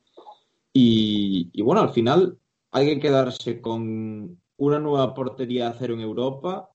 Y, 0.72 1.49
y, 1.52 1.62
bueno, 1.62 1.80
al 1.80 1.90
final 1.90 2.38
hay 2.70 2.87
que 2.87 3.00
quedarse 3.00 3.60
con 3.60 4.38
una 4.56 4.78
nueva 4.78 5.14
portería 5.14 5.68
a 5.68 5.72
cero 5.72 5.94
en 5.94 6.00
Europa, 6.00 6.70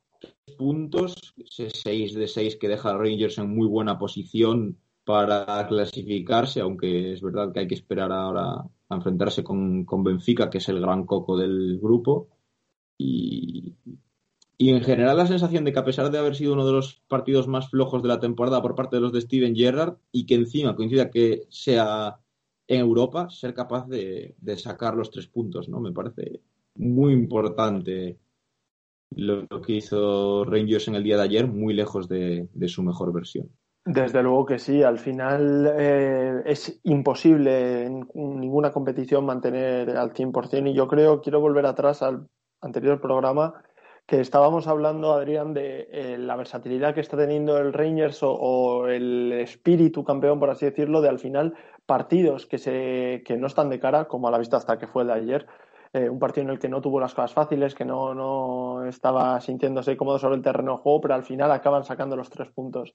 puntos, 0.58 1.34
6 1.50 2.14
de 2.14 2.28
6 2.28 2.58
que 2.58 2.68
deja 2.68 2.90
a 2.90 2.98
Rangers 2.98 3.38
en 3.38 3.56
muy 3.56 3.68
buena 3.68 3.98
posición 3.98 4.78
para 5.06 5.68
clasificarse, 5.68 6.62
aunque 6.62 7.14
es 7.14 7.22
verdad 7.22 7.54
que 7.54 7.60
hay 7.62 7.68
que 7.68 7.76
esperar 7.76 8.12
ahora 8.12 8.66
a 8.90 8.96
enfrentarse 8.96 9.44
con, 9.44 9.86
con 9.86 10.04
Benfica, 10.04 10.50
que 10.50 10.58
es 10.58 10.70
el 10.70 10.82
gran 10.82 11.06
coco 11.06 11.38
del 11.38 11.80
grupo. 11.80 12.30
Y, 12.98 13.76
y, 14.58 14.70
en 14.70 14.82
general 14.82 15.18
la 15.18 15.28
sensación 15.28 15.64
de 15.66 15.74
que 15.74 15.80
a 15.80 15.86
pesar 15.86 16.12
de 16.12 16.18
haber 16.18 16.36
sido 16.36 16.54
uno 16.54 16.66
de 16.66 16.74
los 16.74 17.02
partidos 17.08 17.48
más 17.48 17.70
flojos 17.70 18.02
de 18.02 18.08
la 18.10 18.20
temporada 18.20 18.62
por 18.62 18.76
parte 18.76 18.96
de 18.98 19.02
los 19.02 19.14
de 19.14 19.22
Steven 19.22 19.56
Gerrard 19.56 19.98
y 20.12 20.26
que 20.26 20.36
encima 20.36 20.76
coincida 20.76 21.12
que 21.12 21.44
sea 21.50 22.20
en 22.68 22.80
Europa, 22.80 23.30
ser 23.30 23.54
capaz 23.54 23.88
de, 23.88 24.36
de 24.40 24.58
sacar 24.58 24.96
los 24.96 25.12
tres 25.12 25.28
puntos, 25.28 25.70
¿no? 25.70 25.80
Me 25.80 25.92
parece 25.92 26.42
muy 26.76 27.14
importante 27.14 28.18
lo, 29.12 29.46
lo, 29.50 29.62
que 29.62 29.74
hizo 29.74 30.46
Rangers 30.46 30.88
en 30.88 30.96
el 30.96 31.04
día 31.04 31.18
de 31.18 31.24
ayer, 31.24 31.48
muy 31.48 31.74
lejos 31.74 32.08
de, 32.08 32.50
de 32.54 32.68
su 32.68 32.82
mejor 32.82 33.14
versión. 33.14 33.52
Desde 33.88 34.24
luego 34.24 34.48
que 34.48 34.58
sí, 34.58 34.82
al 34.82 34.98
final 34.98 35.72
eh, 35.78 36.42
es 36.44 36.80
imposible 36.86 37.86
en 37.86 38.08
ninguna 38.16 38.72
competición 38.72 39.24
mantener 39.28 39.96
al 39.96 40.12
100% 40.12 40.72
y 40.72 40.74
yo 40.74 40.88
creo, 40.88 41.22
quiero 41.22 41.40
volver 41.40 41.68
atrás 41.68 42.02
al 42.02 42.28
anterior 42.62 43.00
programa, 43.00 43.54
que 44.08 44.22
estábamos 44.22 44.68
hablando, 44.68 45.14
Adrián, 45.14 45.54
de 45.54 45.88
eh, 45.92 46.18
la 46.18 46.36
versatilidad 46.36 46.96
que 46.96 47.02
está 47.02 47.16
teniendo 47.16 47.60
el 47.60 47.74
Rangers 47.74 48.24
o, 48.24 48.32
o, 48.34 48.88
el 48.88 49.32
espíritu 49.34 50.04
campeón, 50.04 50.40
por 50.40 50.50
así 50.50 50.66
decirlo, 50.66 51.02
de 51.02 51.10
al 51.10 51.20
final 51.20 51.54
partidos 51.86 52.48
que, 52.48 52.58
se, 52.58 53.22
que 53.24 53.38
no 53.38 53.46
están 53.46 53.70
de 53.70 53.80
cara, 53.80 54.06
como 54.06 54.28
a 54.28 54.32
la 54.32 54.40
vista 54.40 54.58
hasta 54.58 54.80
que 54.80 54.88
fue 54.88 55.04
el 55.04 55.10
de 55.10 55.14
ayer, 55.14 55.48
eh, 55.96 56.10
un 56.10 56.20
partido 56.20 56.44
en 56.44 56.50
el 56.50 56.60
que 56.60 56.68
no 56.68 56.82
tuvo 56.82 57.00
las 57.00 57.14
cosas 57.14 57.32
fáciles, 57.32 57.74
que 57.74 57.86
no, 57.86 58.14
no 58.14 58.84
estaba 58.84 59.40
sintiéndose 59.40 59.96
cómodo 59.96 60.20
sobre 60.20 60.36
el 60.36 60.42
terreno 60.42 60.74
de 60.74 60.78
juego, 60.80 61.00
pero 61.00 61.14
al 61.14 61.24
final 61.24 61.50
acaban 61.54 61.86
sacando 61.86 62.18
los 62.18 62.30
tres 62.30 62.50
puntos. 62.50 62.94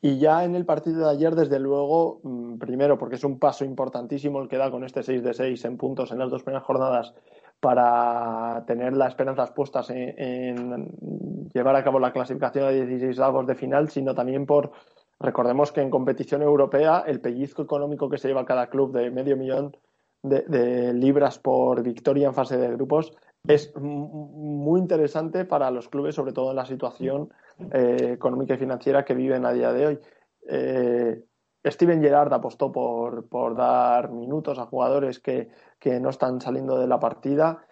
Y 0.00 0.18
ya 0.18 0.44
en 0.44 0.54
el 0.54 0.64
partido 0.64 1.04
de 1.04 1.10
ayer, 1.10 1.34
desde 1.34 1.58
luego, 1.58 2.20
mm, 2.22 2.56
primero 2.56 2.96
porque 2.96 3.16
es 3.16 3.24
un 3.24 3.38
paso 3.38 3.66
importantísimo 3.66 4.40
el 4.40 4.48
que 4.48 4.56
da 4.56 4.70
con 4.70 4.82
este 4.82 5.02
6 5.02 5.22
de 5.22 5.34
6 5.34 5.62
en 5.66 5.76
puntos 5.76 6.10
en 6.10 6.20
las 6.20 6.30
dos 6.30 6.42
primeras 6.42 6.64
jornadas 6.64 7.12
para 7.60 8.64
tener 8.66 8.96
las 8.96 9.08
esperanzas 9.08 9.50
puestas 9.50 9.90
en, 9.90 10.18
en 10.18 11.48
llevar 11.52 11.76
a 11.76 11.84
cabo 11.84 12.00
la 12.00 12.14
clasificación 12.14 12.68
de 12.68 12.86
16 12.86 13.20
avos 13.20 13.46
de 13.46 13.56
final, 13.56 13.90
sino 13.90 14.14
también 14.14 14.46
por, 14.46 14.72
recordemos 15.20 15.70
que 15.70 15.82
en 15.82 15.90
competición 15.90 16.40
europea 16.40 17.04
el 17.06 17.20
pellizco 17.20 17.60
económico 17.60 18.08
que 18.08 18.16
se 18.16 18.28
lleva 18.28 18.46
cada 18.46 18.68
club 18.68 18.92
de 18.92 19.10
medio 19.10 19.36
millón 19.36 19.76
de, 20.22 20.42
de 20.42 20.92
libras 20.94 21.38
por 21.38 21.82
victoria 21.82 22.28
en 22.28 22.34
fase 22.34 22.56
de 22.56 22.68
grupos 22.68 23.12
es 23.46 23.74
muy 23.76 24.80
interesante 24.80 25.44
para 25.44 25.70
los 25.70 25.88
clubes, 25.88 26.14
sobre 26.14 26.32
todo 26.32 26.50
en 26.50 26.56
la 26.56 26.66
situación 26.66 27.32
eh, 27.72 28.10
económica 28.12 28.54
y 28.54 28.58
financiera 28.58 29.04
que 29.04 29.14
viven 29.14 29.46
a 29.46 29.52
día 29.52 29.72
de 29.72 29.86
hoy. 29.86 29.98
Eh, 30.46 31.24
Steven 31.64 32.02
Gerrard 32.02 32.32
apostó 32.32 32.70
por, 32.70 33.28
por, 33.28 33.56
dar 33.56 34.10
minutos 34.10 34.58
a 34.58 34.66
jugadores 34.66 35.18
que, 35.18 35.48
que, 35.78 35.98
no 36.00 36.10
están 36.10 36.40
saliendo 36.40 36.78
de 36.78 36.86
la 36.86 36.98
partida. 36.98 37.64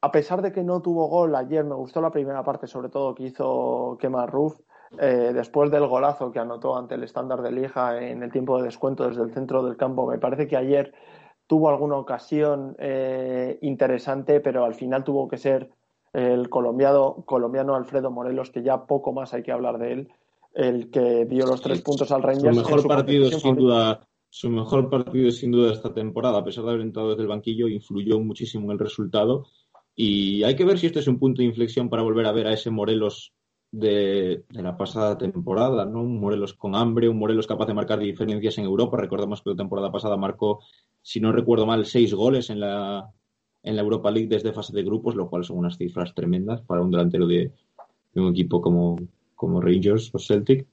A 0.00 0.10
pesar 0.10 0.42
de 0.42 0.52
que 0.52 0.62
no 0.62 0.82
tuvo 0.82 1.08
gol 1.08 1.34
ayer, 1.34 1.64
me 1.64 1.74
gustó 1.74 2.00
la 2.00 2.10
primera 2.10 2.44
parte, 2.44 2.66
sobre 2.66 2.88
todo 2.88 3.14
que 3.14 3.24
hizo 3.24 3.96
Kemar 3.98 4.30
Roof. 4.30 4.60
Eh, 4.98 5.30
después 5.32 5.70
del 5.70 5.86
golazo 5.86 6.32
que 6.32 6.40
anotó 6.40 6.76
ante 6.76 6.96
el 6.96 7.04
estándar 7.04 7.42
de 7.42 7.52
Lija 7.52 8.02
en 8.02 8.24
el 8.24 8.32
tiempo 8.32 8.58
de 8.58 8.64
descuento 8.64 9.08
desde 9.08 9.22
el 9.22 9.32
centro 9.32 9.62
del 9.62 9.76
campo, 9.76 10.06
me 10.06 10.18
parece 10.18 10.48
que 10.48 10.56
ayer 10.56 10.92
tuvo 11.50 11.68
alguna 11.68 11.96
ocasión 11.96 12.76
eh, 12.78 13.58
interesante, 13.62 14.38
pero 14.38 14.64
al 14.64 14.76
final 14.76 15.02
tuvo 15.02 15.26
que 15.26 15.36
ser 15.36 15.68
el 16.12 16.48
colombiano, 16.48 17.24
colombiano 17.26 17.74
Alfredo 17.74 18.08
Morelos, 18.12 18.50
que 18.52 18.62
ya 18.62 18.86
poco 18.86 19.12
más 19.12 19.34
hay 19.34 19.42
que 19.42 19.50
hablar 19.50 19.76
de 19.78 19.92
él. 19.94 20.08
el 20.54 20.92
que 20.92 21.24
dio 21.24 21.46
los 21.46 21.60
tres 21.60 21.82
puntos 21.82 22.12
al 22.12 22.22
Rangers. 22.22 22.56
Su 22.56 22.62
mejor 22.62 22.86
partido, 22.86 23.28
sin 23.32 23.56
duda, 23.56 24.06
su 24.28 24.48
mejor 24.48 24.88
partido, 24.88 25.32
sin 25.32 25.50
duda, 25.50 25.72
esta 25.72 25.92
temporada, 25.92 26.38
a 26.38 26.44
pesar 26.44 26.62
de 26.62 26.70
haber 26.70 26.82
entrado 26.82 27.08
desde 27.08 27.22
el 27.22 27.28
banquillo, 27.28 27.66
influyó 27.66 28.20
muchísimo 28.20 28.66
en 28.66 28.70
el 28.70 28.78
resultado. 28.78 29.46
Y 29.96 30.44
hay 30.44 30.54
que 30.54 30.64
ver 30.64 30.78
si 30.78 30.86
este 30.86 31.00
es 31.00 31.08
un 31.08 31.18
punto 31.18 31.42
de 31.42 31.48
inflexión 31.48 31.88
para 31.88 32.04
volver 32.04 32.26
a 32.26 32.32
ver 32.32 32.46
a 32.46 32.52
ese 32.52 32.70
Morelos 32.70 33.32
de, 33.72 34.44
la 34.50 34.76
pasada 34.76 35.16
temporada, 35.16 35.84
¿no? 35.84 36.02
Un 36.02 36.20
Morelos 36.20 36.54
con 36.54 36.74
hambre, 36.74 37.08
un 37.08 37.18
Morelos 37.18 37.46
capaz 37.46 37.66
de 37.66 37.74
marcar 37.74 37.98
diferencias 37.98 38.58
en 38.58 38.64
Europa. 38.64 38.96
Recordamos 38.96 39.42
que 39.42 39.50
la 39.50 39.56
temporada 39.56 39.92
pasada 39.92 40.16
marcó, 40.16 40.60
si 41.02 41.20
no 41.20 41.32
recuerdo 41.32 41.66
mal, 41.66 41.86
seis 41.86 42.14
goles 42.14 42.50
en 42.50 42.60
la, 42.60 43.10
en 43.62 43.76
la 43.76 43.82
Europa 43.82 44.10
League 44.10 44.28
desde 44.28 44.52
fase 44.52 44.72
de 44.74 44.82
grupos, 44.82 45.14
lo 45.14 45.28
cual 45.28 45.44
son 45.44 45.58
unas 45.58 45.76
cifras 45.76 46.14
tremendas 46.14 46.62
para 46.62 46.82
un 46.82 46.90
delantero 46.90 47.26
de, 47.26 47.52
un 48.14 48.28
equipo 48.28 48.60
como, 48.60 48.96
como 49.34 49.60
Rangers 49.60 50.10
o 50.12 50.18
Celtic. 50.18 50.66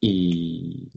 Y, 0.00 0.88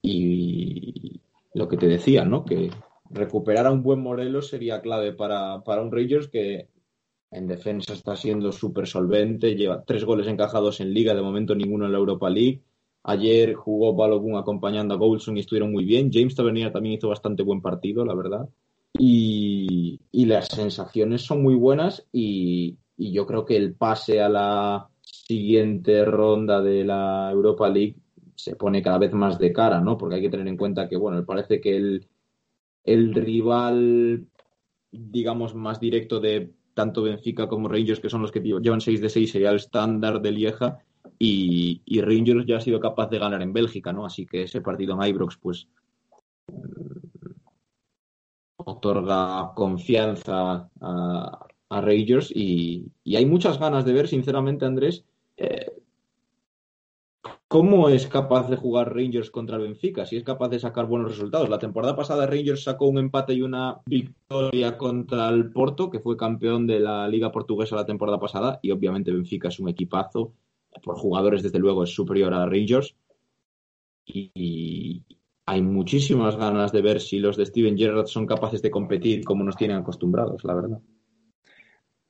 y 0.00 1.20
lo 1.54 1.68
que 1.68 1.76
te 1.76 1.86
decía, 1.86 2.24
¿no? 2.24 2.44
Que 2.44 2.70
recuperar 3.10 3.66
a 3.66 3.72
un 3.72 3.82
buen 3.82 4.00
Morelos 4.00 4.48
sería 4.48 4.80
clave 4.80 5.12
para, 5.12 5.62
para 5.64 5.82
un 5.82 5.92
Rangers 5.92 6.28
que 6.28 6.68
en 7.30 7.46
defensa 7.46 7.94
está 7.94 8.16
siendo 8.16 8.52
súper 8.52 8.86
solvente, 8.86 9.54
lleva 9.54 9.84
tres 9.84 10.04
goles 10.04 10.26
encajados 10.28 10.80
en 10.80 10.92
liga, 10.92 11.14
de 11.14 11.22
momento 11.22 11.54
ninguno 11.54 11.86
en 11.86 11.92
la 11.92 11.98
Europa 11.98 12.28
League. 12.28 12.62
Ayer 13.04 13.54
jugó 13.54 13.94
Balogun 13.94 14.36
acompañando 14.36 14.94
a 14.94 14.96
Goulson 14.96 15.36
y 15.36 15.40
estuvieron 15.40 15.72
muy 15.72 15.84
bien. 15.84 16.10
James 16.12 16.34
Tavernier 16.34 16.72
también 16.72 16.96
hizo 16.96 17.08
bastante 17.08 17.42
buen 17.42 17.60
partido, 17.60 18.04
la 18.04 18.14
verdad. 18.14 18.48
Y, 18.98 20.00
las 20.12 20.48
sensaciones 20.48 21.22
son 21.22 21.42
muy 21.42 21.54
buenas 21.54 22.06
y, 22.12 22.78
yo 22.96 23.26
creo 23.26 23.44
que 23.44 23.56
el 23.56 23.74
pase 23.74 24.20
a 24.20 24.28
la 24.28 24.88
siguiente 25.00 26.04
ronda 26.04 26.60
de 26.60 26.84
la 26.84 27.30
Europa 27.32 27.68
League 27.68 27.96
se 28.36 28.54
pone 28.54 28.82
cada 28.82 28.98
vez 28.98 29.12
más 29.12 29.38
de 29.38 29.52
cara, 29.52 29.80
¿no? 29.80 29.98
Porque 29.98 30.16
hay 30.16 30.22
que 30.22 30.30
tener 30.30 30.46
en 30.46 30.56
cuenta 30.56 30.88
que, 30.88 30.96
bueno, 30.96 31.24
parece 31.24 31.60
que 31.60 31.76
el, 31.76 32.06
el 32.84 33.14
rival, 33.14 34.26
digamos, 34.92 35.54
más 35.54 35.80
directo 35.80 36.20
de 36.20 36.52
tanto 36.74 37.02
Benfica 37.02 37.48
como 37.48 37.68
Rangers, 37.68 38.00
que 38.00 38.10
son 38.10 38.22
los 38.22 38.30
que 38.30 38.40
llevan 38.40 38.80
6 38.80 39.00
de 39.00 39.08
6, 39.08 39.30
sería 39.32 39.50
el 39.50 39.56
estándar 39.56 40.20
de 40.22 40.32
Lieja, 40.32 40.78
y, 41.18 42.00
Rangers 42.00 42.46
ya 42.46 42.56
ha 42.56 42.60
sido 42.60 42.80
capaz 42.80 43.08
de 43.08 43.18
ganar 43.18 43.42
en 43.42 43.52
Bélgica, 43.52 43.92
¿no? 43.92 44.04
Así 44.04 44.26
que 44.26 44.42
ese 44.42 44.60
partido 44.60 44.94
en 44.94 45.08
Ibrox, 45.08 45.36
pues, 45.36 45.68
mm, 46.48 47.02
otorga 48.56 49.52
confianza 49.54 50.68
a, 50.80 51.46
Rangers 51.70 52.30
y, 52.34 52.92
hay 53.16 53.26
muchas 53.26 53.58
ganas 53.58 53.84
de 53.84 53.92
ver, 53.94 54.08
sinceramente, 54.08 54.64
Andrés, 54.66 55.04
eh, 55.36 55.82
¿Cómo 57.52 57.90
es 57.90 58.06
capaz 58.06 58.48
de 58.48 58.56
jugar 58.56 58.94
Rangers 58.94 59.30
contra 59.30 59.56
el 59.56 59.64
Benfica? 59.64 60.06
Si 60.06 60.16
es 60.16 60.24
capaz 60.24 60.48
de 60.48 60.58
sacar 60.58 60.86
buenos 60.86 61.10
resultados. 61.10 61.50
La 61.50 61.58
temporada 61.58 61.94
pasada 61.94 62.26
Rangers 62.26 62.64
sacó 62.64 62.86
un 62.86 62.96
empate 62.96 63.34
y 63.34 63.42
una 63.42 63.82
victoria 63.84 64.78
contra 64.78 65.28
el 65.28 65.52
Porto, 65.52 65.90
que 65.90 66.00
fue 66.00 66.16
campeón 66.16 66.66
de 66.66 66.80
la 66.80 67.06
Liga 67.08 67.30
Portuguesa 67.30 67.76
la 67.76 67.84
temporada 67.84 68.18
pasada, 68.18 68.58
y 68.62 68.70
obviamente 68.70 69.12
Benfica 69.12 69.48
es 69.48 69.60
un 69.60 69.68
equipazo. 69.68 70.32
Por 70.82 70.96
jugadores, 70.96 71.42
desde 71.42 71.58
luego, 71.58 71.84
es 71.84 71.90
superior 71.90 72.32
a 72.34 72.46
Rangers. 72.46 72.94
Y 74.04 75.04
hay 75.46 75.62
muchísimas 75.62 76.36
ganas 76.36 76.72
de 76.72 76.82
ver 76.82 77.00
si 77.00 77.18
los 77.18 77.36
de 77.36 77.46
Steven 77.46 77.76
Gerrard 77.76 78.06
son 78.06 78.26
capaces 78.26 78.62
de 78.62 78.70
competir 78.70 79.24
como 79.24 79.44
nos 79.44 79.56
tienen 79.56 79.78
acostumbrados, 79.78 80.44
la 80.44 80.54
verdad. 80.54 80.80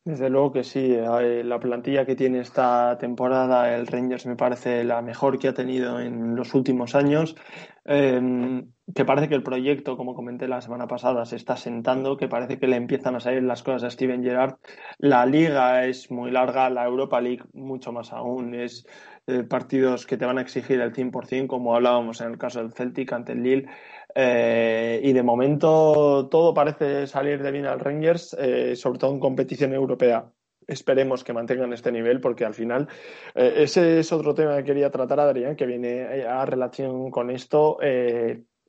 Desde 0.05 0.31
luego 0.31 0.53
que 0.53 0.65
sí. 0.65 0.81
Eh, 0.93 1.45
la 1.45 1.61
plantilla 1.61 2.05
que 2.05 2.17
tiene 2.17 2.41
esta 2.41 2.99
temporada 2.99 3.73
el 3.77 3.87
Rangers 3.87 4.27
me 4.27 4.35
parece 4.35 4.83
la 4.83 5.01
mejor 5.01 5.39
que 5.39 5.47
ha 5.47 5.55
tenido 5.55 6.01
en 6.01 6.35
los 6.35 6.55
últimos 6.55 6.97
años. 6.97 7.37
Em, 7.85 8.73
que 8.95 9.05
parece 9.05 9.29
que 9.29 9.37
el 9.37 9.45
proyecto, 9.45 9.97
como 9.97 10.15
comenté 10.15 10.49
la 10.49 10.61
semana 10.61 10.89
pasada, 10.89 11.25
se 11.25 11.37
está 11.37 11.57
sentando, 11.57 12.17
que 12.17 12.29
parece 12.29 12.59
que 12.59 12.67
le 12.67 12.77
empiezan 12.77 13.15
a 13.15 13.21
salir 13.21 13.45
las 13.45 13.63
cosas 13.63 13.85
a 13.85 13.91
Steven 13.91 14.25
Gerrard. 14.25 14.57
La 14.99 15.25
liga 15.25 15.87
es 15.87 16.11
muy 16.11 16.33
larga, 16.33 16.69
la 16.69 16.85
Europa 16.85 17.21
League 17.21 17.45
mucho 17.53 17.93
más 17.93 18.13
aún. 18.13 18.55
Es 18.55 18.85
eh, 19.29 19.45
partidos 19.45 20.05
que 20.05 20.17
te 20.17 20.27
van 20.27 20.39
a 20.39 20.43
exigir 20.43 20.81
el 20.81 20.93
100%, 20.93 21.47
como 21.47 21.77
hablábamos 21.77 22.21
en 22.21 22.33
el 22.33 22.39
caso 22.39 22.59
del 22.59 22.73
Celtic 22.73 23.13
ante 23.13 23.33
el 23.33 23.43
Lille. 23.45 23.69
Eh, 24.15 25.01
y 25.03 25.13
de 25.13 25.23
momento 25.23 26.29
todo 26.31 26.53
parece 26.55 27.07
salir 27.07 27.43
de 27.43 27.51
bien 27.51 27.67
al 27.67 27.81
Rangers, 27.81 28.37
eh, 28.39 28.77
sobre 28.77 28.99
todo 28.99 29.13
en 29.13 29.21
competición 29.21 29.73
europea. 29.73 30.31
Esperemos 30.67 31.25
que 31.25 31.33
mantengan 31.33 31.73
este 31.73 31.91
nivel 31.91 32.21
porque 32.21 32.45
al 32.45 32.55
final 32.55 32.89
eh, 33.35 33.55
ese 33.57 33.99
es 33.99 34.13
otro 34.13 34.35
tema 34.35 34.57
que 34.59 34.65
quería 34.65 34.91
tratar, 34.91 35.19
Adrián, 35.21 35.57
que 35.57 35.67
viene 35.67 36.25
a 36.25 36.45
relación 36.47 37.11
con 37.11 37.31
esto 37.31 37.79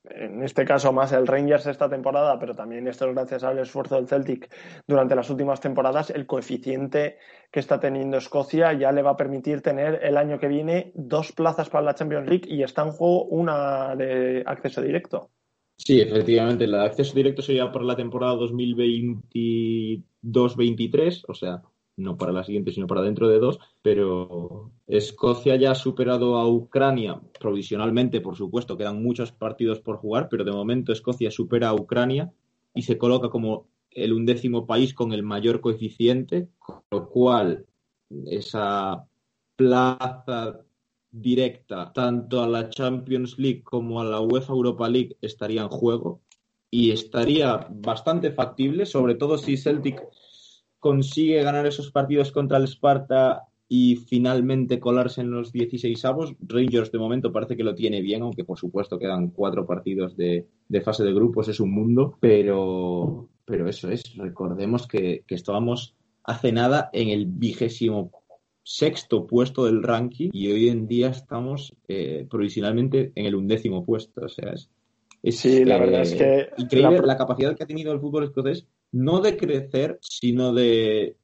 en 0.09 0.43
este 0.43 0.65
caso 0.65 0.91
más 0.91 1.13
el 1.13 1.27
Rangers 1.27 1.65
esta 1.65 1.89
temporada, 1.89 2.37
pero 2.39 2.53
también 2.53 2.87
esto 2.87 3.07
es 3.07 3.13
gracias 3.13 3.43
al 3.43 3.59
esfuerzo 3.59 3.95
del 3.95 4.07
Celtic 4.07 4.49
durante 4.87 5.15
las 5.15 5.29
últimas 5.29 5.61
temporadas, 5.61 6.09
el 6.09 6.25
coeficiente 6.25 7.17
que 7.51 7.59
está 7.59 7.79
teniendo 7.79 8.17
Escocia 8.17 8.73
ya 8.73 8.91
le 8.91 9.01
va 9.01 9.11
a 9.11 9.17
permitir 9.17 9.61
tener 9.61 9.99
el 10.03 10.17
año 10.17 10.39
que 10.39 10.47
viene 10.47 10.91
dos 10.95 11.31
plazas 11.31 11.69
para 11.69 11.85
la 11.85 11.95
Champions 11.95 12.27
League 12.27 12.47
y 12.47 12.63
está 12.63 12.83
en 12.83 12.91
juego 12.91 13.25
una 13.25 13.95
de 13.95 14.43
acceso 14.45 14.81
directo. 14.81 15.29
Sí, 15.77 16.01
efectivamente, 16.01 16.67
de 16.67 16.81
acceso 16.81 17.15
directo 17.15 17.41
sería 17.41 17.71
para 17.71 17.85
la 17.85 17.95
temporada 17.95 18.35
2022-23, 18.35 21.23
o 21.27 21.33
sea, 21.33 21.63
no 21.95 22.17
para 22.17 22.31
la 22.31 22.43
siguiente, 22.43 22.71
sino 22.71 22.87
para 22.87 23.01
dentro 23.01 23.27
de 23.27 23.39
dos, 23.39 23.59
pero 23.81 24.71
Escocia 24.87 25.55
ya 25.55 25.71
ha 25.71 25.75
superado 25.75 26.37
a 26.37 26.47
Ucrania 26.47 27.21
provisionalmente, 27.39 28.21
por 28.21 28.35
supuesto, 28.35 28.77
quedan 28.77 29.03
muchos 29.03 29.31
partidos 29.31 29.79
por 29.79 29.97
jugar, 29.97 30.27
pero 30.29 30.43
de 30.43 30.51
momento 30.51 30.91
Escocia 30.91 31.29
supera 31.29 31.69
a 31.69 31.73
Ucrania 31.73 32.31
y 32.73 32.81
se 32.83 32.97
coloca 32.97 33.29
como 33.29 33.67
el 33.91 34.13
undécimo 34.13 34.65
país 34.65 34.93
con 34.93 35.13
el 35.13 35.23
mayor 35.23 35.61
coeficiente, 35.61 36.49
con 36.57 36.81
lo 36.89 37.09
cual 37.09 37.65
esa 38.25 39.05
plaza 39.55 40.59
directa 41.11 41.93
tanto 41.93 42.41
a 42.41 42.47
la 42.47 42.69
Champions 42.69 43.37
League 43.37 43.61
como 43.63 44.01
a 44.01 44.03
la 44.03 44.19
UEFA 44.19 44.53
Europa 44.53 44.89
League 44.89 45.15
estaría 45.21 45.61
en 45.61 45.69
juego 45.69 46.21
y 46.71 46.89
estaría 46.89 47.67
bastante 47.69 48.31
factible, 48.31 48.87
sobre 48.87 49.13
todo 49.13 49.37
si 49.37 49.57
Celtic 49.57 50.01
consigue 50.83 51.41
ganar 51.41 51.65
esos 51.65 51.91
partidos 51.91 52.33
contra 52.33 52.57
el 52.57 52.65
Sparta 52.65 53.43
y 53.69 53.95
finalmente 53.95 54.81
colarse 54.81 55.21
en 55.21 55.31
los 55.31 55.53
16 55.53 56.03
avos. 56.03 56.35
Rangers 56.45 56.91
de 56.91 56.99
momento 56.99 57.31
parece 57.31 57.55
que 57.55 57.63
lo 57.63 57.73
tiene 57.73 58.01
bien, 58.01 58.21
aunque 58.21 58.43
por 58.43 58.59
supuesto 58.59 58.99
quedan 58.99 59.29
cuatro 59.29 59.65
partidos 59.65 60.17
de, 60.17 60.45
fase 60.83 61.05
de 61.05 61.13
grupos, 61.13 61.47
es 61.47 61.61
un 61.61 61.71
mundo, 61.71 62.17
pero, 62.19 63.29
pero 63.45 63.69
eso 63.69 63.89
es, 63.89 64.03
recordemos 64.17 64.85
que, 64.85 65.23
estábamos 65.29 65.95
hace 66.25 66.51
nada 66.51 66.89
en 66.91 67.07
el 67.07 67.27
vigésimo 67.27 68.11
sexto 68.61 69.25
puesto 69.25 69.63
del 69.63 69.83
ranking 69.83 70.31
y 70.33 70.51
hoy 70.51 70.67
en 70.67 70.85
día 70.85 71.11
estamos 71.11 71.73
eh, 71.87 72.27
provisionalmente 72.29 73.13
en 73.15 73.25
el 73.25 73.35
undécimo 73.35 73.85
puesto. 73.85 74.25
O 74.25 74.29
sea, 74.29 74.51
es, 74.51 74.69
sí, 75.39 75.63
la 75.63 75.77
verdad 75.77 76.01
es 76.01 76.13
que 76.13 76.49
increíble 76.57 76.99
la 77.05 77.17
capacidad 77.17 77.55
que 77.55 77.63
ha 77.63 77.67
tenido 77.67 77.93
el 77.93 78.01
fútbol 78.01 78.25
escocés 78.25 78.67
no 78.93 79.21
de 79.21 79.35
crecer, 79.35 79.99
sino 80.01 80.53
de, 80.53 81.17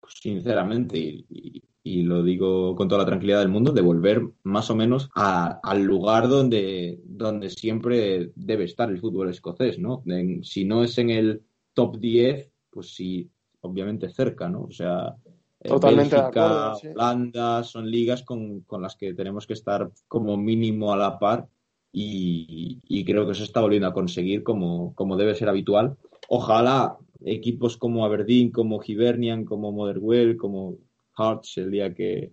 pues, 0.00 0.14
sinceramente, 0.20 0.98
y, 0.98 1.62
lo 1.84 2.22
digo 2.22 2.76
con 2.76 2.86
toda 2.88 3.00
la 3.00 3.06
tranquilidad 3.06 3.40
del 3.40 3.48
mundo, 3.48 3.72
de 3.72 3.80
volver 3.80 4.22
más 4.44 4.70
o 4.70 4.76
menos 4.76 5.10
al 5.14 5.82
lugar 5.82 6.28
donde, 6.28 7.00
donde 7.04 7.50
siempre 7.50 8.30
debe 8.36 8.64
estar 8.64 8.88
el 8.88 9.00
fútbol 9.00 9.30
escocés, 9.30 9.78
¿no? 9.80 10.02
si 10.42 10.64
no 10.64 10.84
es 10.84 10.98
en 10.98 11.10
el 11.10 11.42
top 11.74 11.98
10, 11.98 12.50
pues 12.70 12.94
sí, 12.94 13.28
obviamente 13.62 14.08
cerca, 14.10 14.48
¿no? 14.48 14.62
O 14.62 14.70
sea, 14.70 15.16
eh, 15.60 15.68
Totalmente 15.68 16.16
Bélgica, 16.16 16.74
Holanda, 16.94 17.64
son 17.64 17.90
ligas 17.90 18.22
con, 18.22 18.60
con, 18.60 18.80
las 18.82 18.94
que 18.94 19.14
tenemos 19.14 19.46
que 19.46 19.54
estar 19.54 19.90
como 20.06 20.36
mínimo 20.36 20.92
a 20.92 20.96
la 20.96 21.18
par 21.18 21.48
y, 21.92 22.80
y 22.86 23.04
creo 23.04 23.26
que 23.26 23.34
se 23.34 23.44
está 23.44 23.60
volviendo 23.60 23.88
a 23.88 23.92
conseguir 23.92 24.44
como, 24.44 24.94
como 24.94 25.16
debe 25.16 25.34
ser 25.34 25.48
habitual 25.48 25.96
ojalá 26.28 26.96
equipos 27.24 27.76
como 27.76 28.04
Aberdeen, 28.04 28.50
como 28.50 28.80
Hibernian, 28.84 29.44
como 29.44 29.72
Motherwell, 29.72 30.36
como 30.36 30.78
Hearts 31.16 31.58
el 31.58 31.70
día 31.70 31.94
que, 31.94 32.32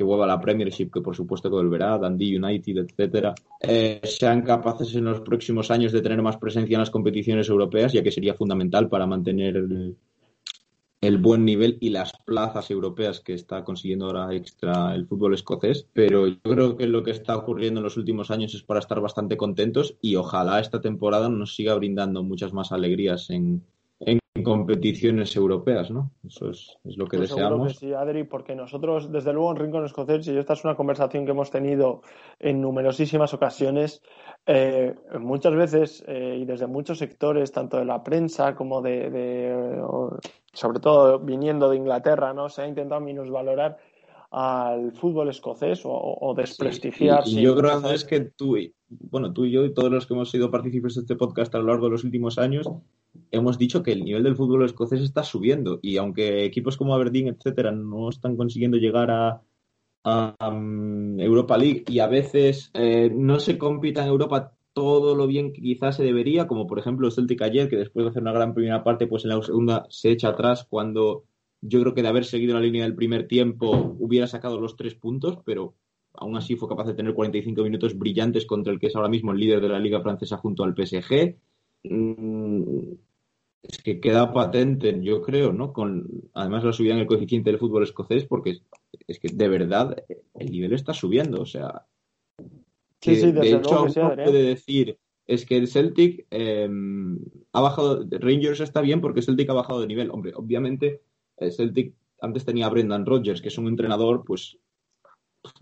vuelva 0.00 0.24
a 0.24 0.28
la 0.28 0.40
Premiership, 0.40 0.90
que 0.90 1.02
por 1.02 1.14
supuesto 1.14 1.50
que 1.50 1.56
volverá, 1.56 1.98
Dundee 1.98 2.38
United, 2.38 2.86
etcétera, 2.88 3.34
eh, 3.60 4.00
sean 4.04 4.40
capaces 4.40 4.94
en 4.94 5.04
los 5.04 5.20
próximos 5.20 5.70
años 5.70 5.92
de 5.92 6.00
tener 6.00 6.22
más 6.22 6.38
presencia 6.38 6.74
en 6.74 6.80
las 6.80 6.88
competiciones 6.88 7.50
europeas, 7.50 7.92
ya 7.92 8.02
que 8.02 8.10
sería 8.10 8.32
fundamental 8.32 8.88
para 8.88 9.06
mantener 9.06 9.58
el, 9.58 9.96
el 11.00 11.18
buen 11.18 11.44
nivel 11.44 11.78
y 11.80 11.90
las 11.90 12.12
plazas 12.24 12.70
europeas 12.70 13.20
que 13.20 13.32
está 13.32 13.64
consiguiendo 13.64 14.06
ahora 14.06 14.34
extra 14.34 14.94
el 14.94 15.06
fútbol 15.06 15.34
escocés, 15.34 15.86
pero 15.94 16.26
yo 16.26 16.40
creo 16.42 16.76
que 16.76 16.86
lo 16.86 17.02
que 17.02 17.10
está 17.10 17.36
ocurriendo 17.36 17.80
en 17.80 17.84
los 17.84 17.96
últimos 17.96 18.30
años 18.30 18.54
es 18.54 18.62
para 18.62 18.80
estar 18.80 19.00
bastante 19.00 19.36
contentos 19.36 19.96
y 20.02 20.16
ojalá 20.16 20.60
esta 20.60 20.80
temporada 20.80 21.28
nos 21.28 21.54
siga 21.54 21.74
brindando 21.74 22.22
muchas 22.22 22.52
más 22.52 22.70
alegrías 22.72 23.30
en, 23.30 23.62
competiciones 24.42 25.34
europeas, 25.36 25.90
¿no? 25.90 26.10
Eso 26.26 26.50
es, 26.50 26.78
lo 26.84 27.06
que 27.06 27.18
pues 27.18 27.30
deseamos. 27.30 27.76
sí, 27.76 27.92
Adri, 27.92 28.24
porque 28.24 28.54
nosotros, 28.54 29.10
desde 29.10 29.32
luego, 29.32 29.50
en 29.50 29.56
Rincón 29.56 29.84
Escocés, 29.84 30.26
y 30.28 30.36
esta 30.36 30.54
es 30.54 30.64
una 30.64 30.76
conversación 30.76 31.24
que 31.24 31.32
hemos 31.32 31.50
tenido 31.50 32.02
en 32.38 32.60
numerosísimas 32.60 33.34
ocasiones, 33.34 34.02
eh, 34.46 34.94
muchas 35.18 35.54
veces 35.54 36.04
eh, 36.06 36.38
y 36.40 36.44
desde 36.44 36.66
muchos 36.66 36.98
sectores, 36.98 37.52
tanto 37.52 37.78
de 37.78 37.84
la 37.84 38.02
prensa 38.02 38.54
como 38.54 38.80
de, 38.80 39.82
sobre 40.52 40.80
todo 40.80 41.18
viniendo 41.18 41.68
de 41.68 41.76
Inglaterra, 41.76 42.32
¿no? 42.32 42.48
Se 42.48 42.62
ha 42.62 42.68
intentado 42.68 43.00
minusvalorar 43.00 43.78
al 44.30 44.92
fútbol 44.92 45.28
escocés 45.28 45.82
o, 45.84 46.34
desprestigiar. 46.36 47.24
y, 47.26 47.42
yo 47.42 47.56
creo 47.56 47.90
es 47.90 48.04
que 48.04 48.20
tú, 48.20 48.56
bueno, 48.88 49.32
tú 49.32 49.44
y 49.44 49.50
yo 49.50 49.64
y 49.64 49.74
todos 49.74 49.90
los 49.90 50.06
que 50.06 50.14
hemos 50.14 50.30
sido 50.30 50.52
partícipes 50.52 50.94
de 50.94 51.00
este 51.00 51.16
podcast 51.16 51.52
a 51.56 51.58
lo 51.58 51.64
largo 51.64 51.86
de 51.86 51.90
los 51.90 52.04
últimos 52.04 52.38
años 52.38 52.70
hemos 53.30 53.58
dicho 53.58 53.82
que 53.82 53.92
el 53.92 54.04
nivel 54.04 54.22
del 54.22 54.36
fútbol 54.36 54.64
escocés 54.64 55.00
está 55.00 55.22
subiendo 55.24 55.78
y 55.82 55.96
aunque 55.96 56.44
equipos 56.44 56.76
como 56.76 56.94
Aberdeen, 56.94 57.28
etcétera, 57.28 57.72
no 57.72 58.08
están 58.08 58.36
consiguiendo 58.36 58.76
llegar 58.78 59.10
a, 59.10 59.42
um, 60.48 61.18
Europa 61.20 61.58
League 61.58 61.84
y 61.88 61.98
a 62.00 62.06
veces 62.06 62.70
eh, 62.74 63.10
no 63.14 63.40
se 63.40 63.58
compita 63.58 64.02
en 64.02 64.08
Europa 64.08 64.54
todo 64.72 65.14
lo 65.14 65.26
bien 65.26 65.52
que 65.52 65.60
quizás 65.62 65.96
se 65.96 66.04
debería, 66.04 66.46
como 66.46 66.66
por 66.66 66.78
ejemplo 66.78 67.10
Celtic 67.10 67.42
ayer, 67.42 67.68
que 67.68 67.76
después 67.76 68.04
de 68.04 68.10
hacer 68.10 68.22
una 68.22 68.32
gran 68.32 68.54
primera 68.54 68.84
parte, 68.84 69.06
pues 69.06 69.24
en 69.24 69.30
la 69.30 69.42
segunda 69.42 69.86
se 69.90 70.10
echa 70.10 70.28
atrás 70.28 70.66
cuando 70.68 71.24
yo 71.60 71.80
creo 71.80 71.94
que 71.94 72.02
de 72.02 72.08
haber 72.08 72.24
seguido 72.24 72.54
la 72.54 72.60
línea 72.60 72.84
del 72.84 72.94
primer 72.94 73.26
tiempo 73.26 73.96
hubiera 73.98 74.26
sacado 74.26 74.60
los 74.60 74.76
tres 74.76 74.94
puntos, 74.94 75.38
pero 75.44 75.74
aún 76.14 76.36
así 76.36 76.56
fue 76.56 76.68
capaz 76.68 76.86
de 76.86 76.94
tener 76.94 77.14
45 77.14 77.62
minutos 77.62 77.98
brillantes 77.98 78.46
contra 78.46 78.72
el 78.72 78.78
que 78.78 78.86
es 78.86 78.96
ahora 78.96 79.08
mismo 79.08 79.32
el 79.32 79.38
líder 79.38 79.60
de 79.60 79.68
la 79.68 79.78
liga 79.78 80.00
francesa 80.00 80.36
junto 80.36 80.64
al 80.64 80.74
PSG. 80.74 81.36
Mm, 81.84 82.92
es 83.62 83.78
que 83.82 84.00
queda 84.00 84.32
patente, 84.32 84.98
yo 85.02 85.22
creo, 85.22 85.52
¿no? 85.52 85.72
Con 85.72 86.08
además 86.34 86.64
la 86.64 86.72
subida 86.72 86.94
en 86.94 87.00
el 87.00 87.06
coeficiente 87.06 87.50
del 87.50 87.58
fútbol 87.58 87.82
escocés, 87.82 88.24
porque 88.24 88.58
es, 89.06 89.18
que 89.18 89.28
de 89.28 89.48
verdad 89.48 90.02
el 90.34 90.50
nivel 90.50 90.72
está 90.72 90.94
subiendo, 90.94 91.42
o 91.42 91.46
sea. 91.46 91.86
sí, 93.00 93.16
sí, 93.16 93.32
de 93.32 93.52
hecho, 93.52 93.84
uno 93.84 94.14
puede 94.14 94.42
decir 94.42 94.98
es 95.26 95.46
que 95.46 95.56
el 95.56 95.68
Celtic 95.68 96.26
em, 96.30 97.16
ha 97.52 97.60
bajado, 97.60 98.04
Rangers 98.10 98.58
está 98.58 98.80
bien 98.80 99.00
porque 99.00 99.22
Celtic 99.22 99.48
ha 99.48 99.54
bajado 99.54 99.80
de 99.80 99.86
nivel. 99.86 100.10
Hombre, 100.10 100.32
obviamente 100.34 101.02
Celtic 101.52 101.94
antes 102.20 102.44
tenía 102.44 102.66
a 102.66 102.70
Brendan 102.70 103.06
Rodgers, 103.06 103.40
que 103.40 103.48
es 103.48 103.56
un 103.56 103.68
entrenador, 103.68 104.24
pues, 104.24 104.58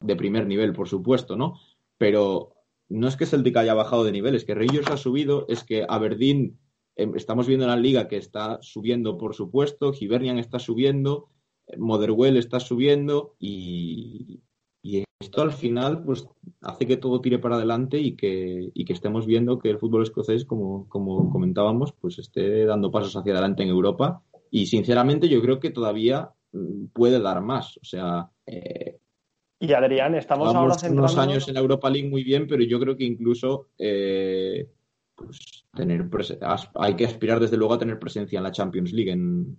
de 0.00 0.16
primer 0.16 0.46
nivel, 0.46 0.72
por 0.72 0.88
supuesto, 0.88 1.37
¿no? 1.37 1.61
Pero 1.98 2.54
no 2.88 3.09
es 3.09 3.16
que 3.16 3.27
Celtic 3.27 3.57
haya 3.57 3.74
bajado 3.74 4.05
de 4.05 4.12
nivel, 4.12 4.35
es 4.35 4.44
que 4.44 4.55
Rangers 4.55 4.90
ha 4.90 4.96
subido, 4.96 5.44
es 5.48 5.64
que 5.64 5.85
Aberdeen, 5.88 6.59
em, 6.96 7.14
estamos 7.16 7.46
viendo 7.46 7.64
en 7.64 7.70
la 7.70 7.77
liga 7.77 8.09
que 8.09 8.16
está 8.16 8.59
subiendo, 8.62 9.18
por 9.18 9.35
supuesto, 9.35 9.92
Hibernian 9.98 10.38
está 10.38 10.59
subiendo, 10.59 11.29
Motherwell 11.77 12.37
está 12.37 12.61
subiendo 12.61 13.37
y, 13.38 14.40
esto 15.20 15.42
al 15.42 15.53
final 15.53 16.05
pues 16.05 16.29
hace 16.61 16.87
que 16.87 16.96
todo 16.96 17.20
tire 17.20 17.40
para 17.40 17.57
adelante 17.57 17.98
y 17.98 18.14
que, 18.14 18.70
y 18.72 18.85
que 18.85 18.92
estemos 18.92 19.27
viendo 19.27 19.59
que 19.59 19.68
el 19.68 19.79
fútbol 19.79 20.05
escocés, 20.05 20.44
como, 20.44 20.88
como 20.88 21.31
comentábamos, 21.31 21.92
pues 21.92 22.20
esté 22.20 22.64
dando 22.64 22.92
pasos 22.92 23.16
hacia 23.16 23.33
adelante 23.33 23.64
en 23.64 23.68
Europa 23.68 24.22
y 24.48 24.66
sinceramente 24.66 25.29
yo 25.29 25.42
creo 25.42 25.59
que 25.59 25.70
todavía 25.70 26.31
mm, 26.53 26.87
puede 26.92 27.20
dar 27.20 27.42
más. 27.42 27.77
O 27.79 27.85
sea. 27.85 28.31
Eh, 28.46 29.01
y 29.61 29.73
Adrián, 29.73 30.14
estamos 30.14 30.55
ahora 30.55 30.77
unos 30.90 31.18
años 31.18 31.49
en 31.49 31.55
la 31.55 31.61
Europa 31.61 31.90
League 31.90 32.09
muy 32.09 32.23
bien, 32.23 32.47
pero 32.47 32.62
yo 32.62 32.79
creo 32.79 32.97
que 32.97 33.05
incluso 33.05 33.68
eh, 33.79 34.68
pues, 35.14 35.66
tener 35.75 36.09
hay 36.75 36.94
que 36.94 37.05
aspirar 37.05 37.40
desde 37.40 37.57
luego 37.57 37.75
a 37.75 37.79
tener 37.79 37.99
presencia 37.99 38.38
en 38.38 38.44
la 38.44 38.53
Champions 38.53 38.92
League 38.92 39.11
en 39.11 39.59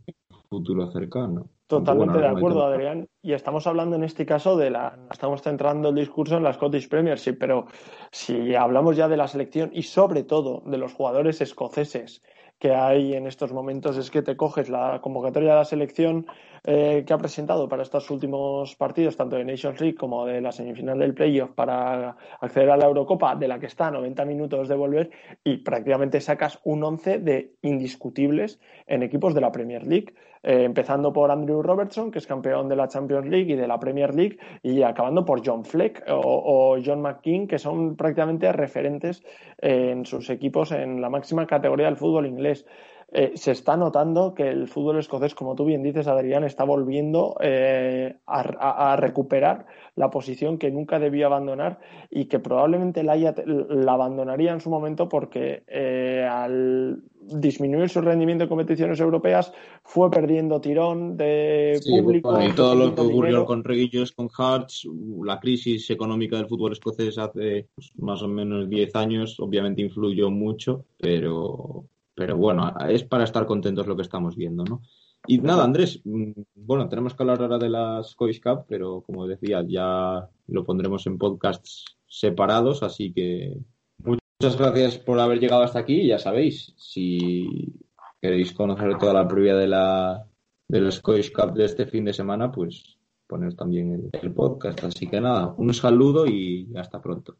futuro 0.49 0.91
cercano. 0.91 1.49
Totalmente 1.67 2.17
de 2.17 2.27
acuerdo, 2.27 2.65
Adrián. 2.65 3.07
Y 3.21 3.33
estamos 3.33 3.67
hablando 3.67 3.95
en 3.95 4.03
este 4.03 4.25
caso 4.25 4.57
de 4.57 4.71
la. 4.71 4.97
Estamos 5.11 5.41
centrando 5.43 5.89
el 5.89 5.95
discurso 5.95 6.37
en 6.37 6.43
la 6.43 6.53
Scottish 6.53 6.89
Premiership, 6.89 7.37
pero 7.39 7.67
si 8.11 8.55
hablamos 8.55 8.97
ya 8.97 9.07
de 9.07 9.17
la 9.17 9.27
selección 9.27 9.69
y 9.71 9.83
sobre 9.83 10.23
todo 10.23 10.63
de 10.65 10.79
los 10.79 10.93
jugadores 10.93 11.41
escoceses 11.41 12.23
que 12.57 12.73
hay 12.73 13.13
en 13.13 13.25
estos 13.27 13.53
momentos 13.53 13.97
es 13.97 14.11
que 14.11 14.21
te 14.21 14.35
coges 14.35 14.69
la 14.69 14.99
convocatoria 15.01 15.51
de 15.51 15.55
la 15.55 15.65
selección 15.65 16.25
eh, 16.63 17.03
que 17.05 17.13
ha 17.13 17.17
presentado 17.17 17.67
para 17.67 17.83
estos 17.83 18.09
últimos 18.09 18.75
partidos, 18.75 19.15
tanto 19.15 19.35
de 19.35 19.45
Nations 19.45 19.79
League 19.79 19.95
como 19.95 20.25
de 20.25 20.41
la 20.41 20.51
semifinal 20.51 20.99
del 20.99 21.13
playoff 21.13 21.51
para 21.51 22.15
acceder 22.41 22.69
a 22.71 22.77
la 22.77 22.85
Eurocopa, 22.85 23.35
de 23.35 23.47
la 23.47 23.59
que 23.59 23.67
está 23.67 23.87
a 23.87 23.91
90 23.91 24.25
minutos 24.25 24.67
de 24.67 24.75
volver, 24.75 25.11
y 25.43 25.57
prácticamente 25.57 26.21
sacas 26.21 26.59
un 26.63 26.83
11 26.83 27.19
de 27.19 27.53
indiscutibles 27.61 28.59
en 28.87 29.03
equipos 29.03 29.33
de 29.33 29.41
la 29.41 29.51
Premier 29.51 29.85
League. 29.85 30.13
Eh, 30.41 30.63
empezando 30.63 31.11
por 31.11 31.31
Andrew 31.31 31.61
Robertson, 31.61 32.11
que 32.11 32.19
es 32.19 32.27
campeón 32.27 32.69
de 32.69 32.75
la 32.77 32.87
Champions 32.87 33.27
League 33.27 33.53
y 33.53 33.55
de 33.57 33.67
la 33.67 33.77
Premier 33.77 34.15
League, 34.15 34.37
y 34.63 34.83
acabando 34.83 35.25
por 35.25 35.45
John 35.45 35.65
Fleck 35.65 36.03
o, 36.07 36.77
John 36.83 37.01
McKean, 37.01 37.45
que 37.45 37.59
son 37.59 37.97
prácticamente 37.97 38.51
referentes 38.53 39.21
en 39.57 40.05
sus 40.05 40.29
equipos 40.29 40.71
en 40.71 41.01
la 41.01 41.09
máxima 41.09 41.45
categoría 41.45 41.87
del 41.87 41.97
fútbol 41.97 42.25
inglés. 42.25 42.65
Eh, 43.11 43.31
se 43.35 43.51
está 43.51 43.75
notando 43.75 44.35
que 44.35 44.49
el 44.49 44.67
fútbol 44.67 44.99
escocés, 44.99 45.33
como 45.33 45.55
tú 45.55 45.65
bien 45.65 45.81
dices, 45.81 46.07
Adrián, 46.07 46.43
está 46.43 46.63
volviendo 46.63 47.35
eh, 47.41 48.17
a, 48.27 48.95
recuperar 48.97 49.65
la 49.95 50.11
posición 50.11 50.59
que 50.59 50.69
nunca 50.69 50.99
debió 50.99 51.25
abandonar 51.25 51.79
y 52.11 52.25
que 52.25 52.39
probablemente 52.39 53.01
la, 53.01 53.15
la 53.15 53.93
abandonaría 53.93 54.51
en 54.51 54.61
su 54.61 54.69
momento 54.69 55.09
porque 55.09 55.63
eh, 55.67 56.27
al 56.29 57.01
disminuir 57.19 57.89
su 57.89 58.01
rendimiento 58.01 58.43
en 58.43 58.49
competiciones 58.49 58.99
europeas 58.99 59.51
fue 59.83 60.09
perdiendo 60.11 60.61
tirón 60.61 61.17
de 61.17 61.79
público. 61.83 62.39
y 62.41 62.53
todo 62.53 62.75
lo 62.75 62.93
que 62.93 63.01
ocurrió 63.01 63.45
con 63.45 63.63
Reguillos, 63.63 64.11
con 64.11 64.29
Hearts, 64.29 64.87
la 65.23 65.39
crisis 65.39 65.89
económica 65.89 66.37
del 66.37 66.47
fútbol 66.47 66.73
escocés 66.73 67.17
hace 67.17 67.67
pues, 67.73 67.91
más 67.97 68.21
o 68.21 68.27
menos 68.27 68.69
10 68.69 68.95
años, 68.95 69.39
obviamente 69.39 69.81
influyó 69.81 70.29
mucho, 70.29 70.85
pero 70.97 71.85
pero 72.19 72.35
bueno, 72.35 72.73
es 72.89 73.05
para 73.05 73.23
estar 73.23 73.45
contentos 73.45 73.87
lo 73.87 73.95
que 73.95 74.01
estamos 74.01 74.35
viendo, 74.35 74.65
¿no? 74.65 74.81
Y 75.25 75.37
nada, 75.37 75.63
Andrés, 75.63 76.01
mm, 76.03 76.31
bueno, 76.53 76.89
tenemos 76.89 77.13
que 77.13 77.23
hablar 77.23 77.41
ahora 77.41 77.57
de 77.57 77.69
las 77.69 78.13
Cois 78.13 78.41
Cup, 78.41 78.65
pero 78.67 78.99
como 79.03 79.25
decía, 79.25 79.63
ya 79.65 80.27
lo 80.47 80.65
pondremos 80.65 81.07
en 81.07 81.17
podcasts 81.17 81.85
separados, 82.05 82.83
así 82.83 83.13
que 83.13 83.57
muchas 83.99 84.57
gracias 84.57 84.97
por 84.97 85.17
haber 85.17 85.39
llegado 85.39 85.63
hasta 85.63 85.79
aquí. 85.79 86.07
Ya 86.07 86.19
sabéis, 86.19 86.73
si 86.75 87.73
queréis 88.21 88.51
conocer 88.51 88.97
toda 88.97 89.13
la 89.13 89.25
previa 89.25 89.55
de 89.55 89.67
la 89.67 90.25
de 90.67 90.81
los 90.81 90.99
Cois 90.99 91.31
Cup 91.31 91.53
de 91.53 91.63
este 91.63 91.85
fin 91.85 92.03
de 92.03 92.11
semana, 92.11 92.51
pues 92.51 92.97
poner 93.27 93.55
también 93.55 94.09
el 94.11 94.33
podcast. 94.33 94.83
Así 94.83 95.07
que 95.07 95.21
nada, 95.21 95.53
un 95.55 95.73
saludo 95.73 96.25
y 96.25 96.69
hasta 96.75 97.01
pronto. 97.01 97.37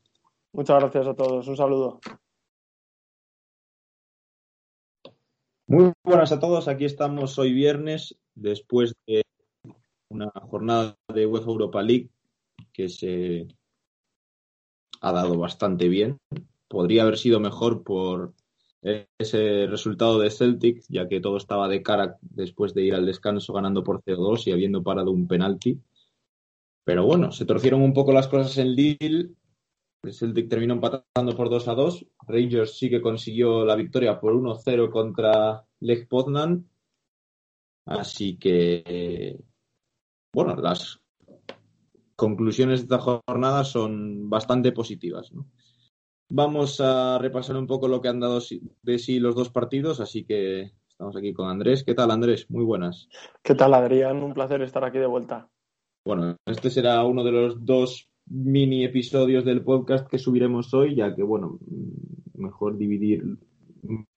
Muchas 0.54 0.80
gracias 0.80 1.06
a 1.06 1.14
todos, 1.16 1.46
un 1.50 1.58
saludo. 1.58 2.00
Muy 5.70 5.94
buenas 6.04 6.32
a 6.32 6.40
todos, 6.40 6.68
aquí 6.68 6.86
estamos 6.86 7.38
hoy 7.38 7.54
viernes 7.54 8.18
después 8.34 8.96
de 9.06 9.22
una 10.10 10.32
jornada 10.32 10.98
de 11.14 11.28
UEFA 11.28 11.52
Europa 11.52 11.84
League 11.84 12.10
que 12.74 12.90
se 12.90 13.48
ha 15.00 15.12
dado 15.12 15.38
bastante 15.38 15.88
bien. 15.88 16.18
Podría 16.68 17.04
haber 17.04 17.20
sido 17.20 17.40
mejor 17.40 17.84
por 17.84 18.34
ese 18.82 19.68
resultado 19.68 20.18
de 20.18 20.32
Celtic, 20.32 20.84
ya 20.90 21.08
que 21.08 21.22
todo 21.22 21.38
estaba 21.38 21.68
de 21.68 21.84
cara 21.84 22.18
después 22.22 22.74
de 22.74 22.86
ir 22.86 22.96
al 22.96 23.06
descanso 23.06 23.54
ganando 23.54 23.84
por 23.84 24.02
CO2 24.02 24.48
y 24.48 24.52
habiendo 24.52 24.82
parado 24.82 25.12
un 25.12 25.28
penalti. 25.28 25.80
Pero 26.84 27.06
bueno, 27.06 27.32
se 27.32 27.46
torcieron 27.46 27.84
un 27.84 27.94
poco 27.94 28.12
las 28.12 28.28
cosas 28.28 28.58
en 28.58 28.74
Lille 28.74 29.36
Celtic 30.08 30.50
terminó 30.50 30.76
empatando 30.76 31.36
por 31.36 31.50
2 31.50 31.68
a 31.68 31.76
2. 31.76 32.06
Rangers 32.28 32.78
sí 32.78 32.90
que 32.90 33.02
consiguió 33.02 33.66
la 33.66 33.76
victoria 33.76 34.20
por 34.20 34.34
1-0 34.34 34.90
contra 34.90 35.66
Lech 35.82 36.08
Poznan. 36.08 36.70
Así 37.86 38.38
que, 38.38 39.40
bueno, 40.34 40.56
las 40.56 41.02
conclusiones 42.16 42.82
de 42.82 42.96
esta 42.96 43.00
jornada 43.00 43.64
son 43.64 44.30
bastante 44.30 44.72
positivas. 44.72 45.32
Vamos 46.30 46.80
a 46.80 47.18
repasar 47.18 47.58
un 47.58 47.66
poco 47.66 47.88
lo 47.88 48.02
que 48.02 48.10
han 48.10 48.20
dado 48.20 48.40
de 48.84 49.00
sí 49.00 49.20
los 49.20 49.36
dos 49.36 49.50
partidos, 49.50 50.00
así 50.00 50.26
que 50.26 50.74
estamos 50.88 51.16
aquí 51.16 51.34
con 51.34 51.50
Andrés. 51.50 51.84
¿Qué 51.84 51.96
tal, 51.96 52.12
Andrés? 52.12 52.46
Muy 52.50 52.64
buenas. 52.64 53.10
¿Qué 53.42 53.56
tal, 53.56 53.74
Adrián? 53.74 54.22
Un 54.22 54.34
placer 54.34 54.62
estar 54.62 54.84
aquí 54.84 55.00
de 55.00 55.08
vuelta. 55.08 55.50
Bueno, 56.06 56.36
este 56.46 56.70
será 56.70 57.04
uno 57.04 57.24
de 57.24 57.32
los 57.32 57.66
dos 57.66 58.09
mini 58.30 58.86
episodios 58.86 59.44
del 59.44 59.64
podcast 59.64 60.08
que 60.08 60.20
subiremos 60.20 60.74
hoy, 60.74 60.96
ya 60.96 61.16
que, 61.16 61.24
bueno, 61.24 61.60
mejor 62.36 62.78
dividir 62.78 63.38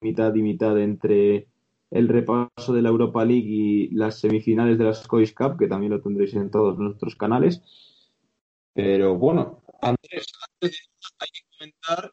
mitad 0.01 0.33
y 0.35 0.41
mitad 0.41 0.79
entre 0.79 1.47
el 1.91 2.07
repaso 2.07 2.73
de 2.73 2.81
la 2.81 2.89
Europa 2.89 3.23
League 3.25 3.47
y 3.47 3.89
las 3.89 4.19
semifinales 4.19 4.77
de 4.77 4.85
la 4.85 4.93
Scottish 4.93 5.33
Cup, 5.33 5.57
que 5.57 5.67
también 5.67 5.91
lo 5.91 6.01
tendréis 6.01 6.33
en 6.33 6.49
todos 6.49 6.77
nuestros 6.77 7.15
canales. 7.15 7.61
Pero 8.73 9.15
bueno, 9.15 9.63
Andrés, 9.81 10.27
antes 10.49 10.89
hay 11.19 11.27
que 11.31 11.41
comentar, 11.57 12.11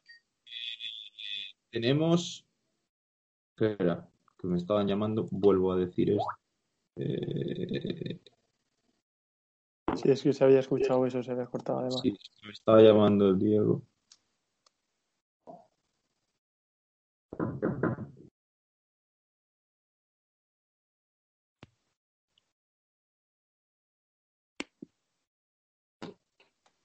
tenemos. 1.71 2.45
Espera, 3.57 4.09
que 4.39 4.47
me 4.47 4.57
estaban 4.57 4.87
llamando, 4.87 5.29
vuelvo 5.31 5.73
a 5.73 5.77
decir 5.77 6.11
esto. 6.11 6.25
Eh, 6.97 8.21
Sí, 9.97 10.11
es 10.11 10.23
que 10.23 10.33
se 10.33 10.45
había 10.45 10.61
escuchado 10.61 11.05
eso, 11.07 11.23
se 11.23 11.33
había 11.33 11.47
cortado 11.47 11.81
además. 11.81 12.01
sí, 12.03 12.17
me 12.45 12.53
estaba 12.53 12.81
llamando 12.81 13.29
el 13.29 13.39
Diego. 13.39 13.83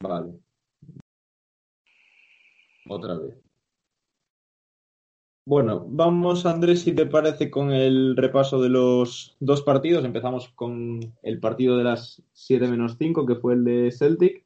Vale. 0.01 0.39
Otra 2.87 3.15
vez. 3.17 3.44
Bueno, 5.47 5.85
vamos 5.87 6.47
Andrés, 6.47 6.81
si 6.81 6.95
te 6.95 7.05
parece, 7.05 7.51
con 7.51 7.71
el 7.71 8.17
repaso 8.17 8.59
de 8.59 8.69
los 8.69 9.37
dos 9.39 9.61
partidos. 9.61 10.03
Empezamos 10.03 10.49
con 10.49 11.13
el 11.21 11.39
partido 11.39 11.77
de 11.77 11.83
las 11.83 12.23
7 12.33 12.67
menos 12.67 12.95
5, 12.97 13.27
que 13.27 13.35
fue 13.35 13.53
el 13.53 13.63
de 13.63 13.91
Celtic. 13.91 14.43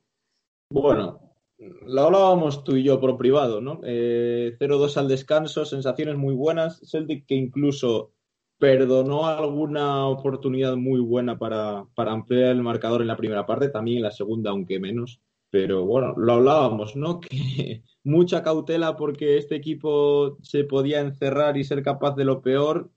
Bueno, 0.70 1.22
lo 1.58 2.02
hablábamos 2.02 2.66
tú 2.66 2.76
y 2.76 2.84
yo 2.84 3.00
por 3.00 3.18
privado, 3.18 3.62
¿no? 3.62 3.80
Eh, 3.84 4.58
0-2 4.60 4.98
al 4.98 5.08
descanso, 5.08 5.64
sensaciones 5.64 6.18
muy 6.18 6.34
buenas. 6.36 6.82
Celtic 6.84 7.26
que 7.26 7.36
incluso 7.36 8.12
perdonó 8.58 9.26
alguna 9.26 10.06
oportunidad 10.06 10.76
muy 10.76 11.00
buena 11.00 11.40
para, 11.40 11.86
para 11.96 12.12
ampliar 12.12 12.52
el 12.52 12.62
marcador 12.62 13.02
en 13.02 13.08
la 13.08 13.16
primera 13.16 13.46
parte, 13.46 13.70
también 13.70 13.98
en 13.98 14.04
la 14.04 14.12
segunda, 14.12 14.52
aunque 14.52 14.82
menos. 14.82 15.22
Pero 15.52 15.86
bueno, 15.86 16.14
lo 16.18 16.34
hablábamos, 16.34 16.96
¿no? 16.96 17.20
Que 17.30 17.84
mucha 18.04 18.44
cautela 18.44 18.96
porque 18.96 19.38
este 19.38 19.56
equipo 19.56 20.38
se 20.42 20.64
podía 20.64 21.00
encerrar 21.02 21.58
y 21.58 21.64
ser 21.64 21.84
capaz 21.84 22.16
de 22.16 22.26
lo 22.26 22.42
peor 22.42 22.92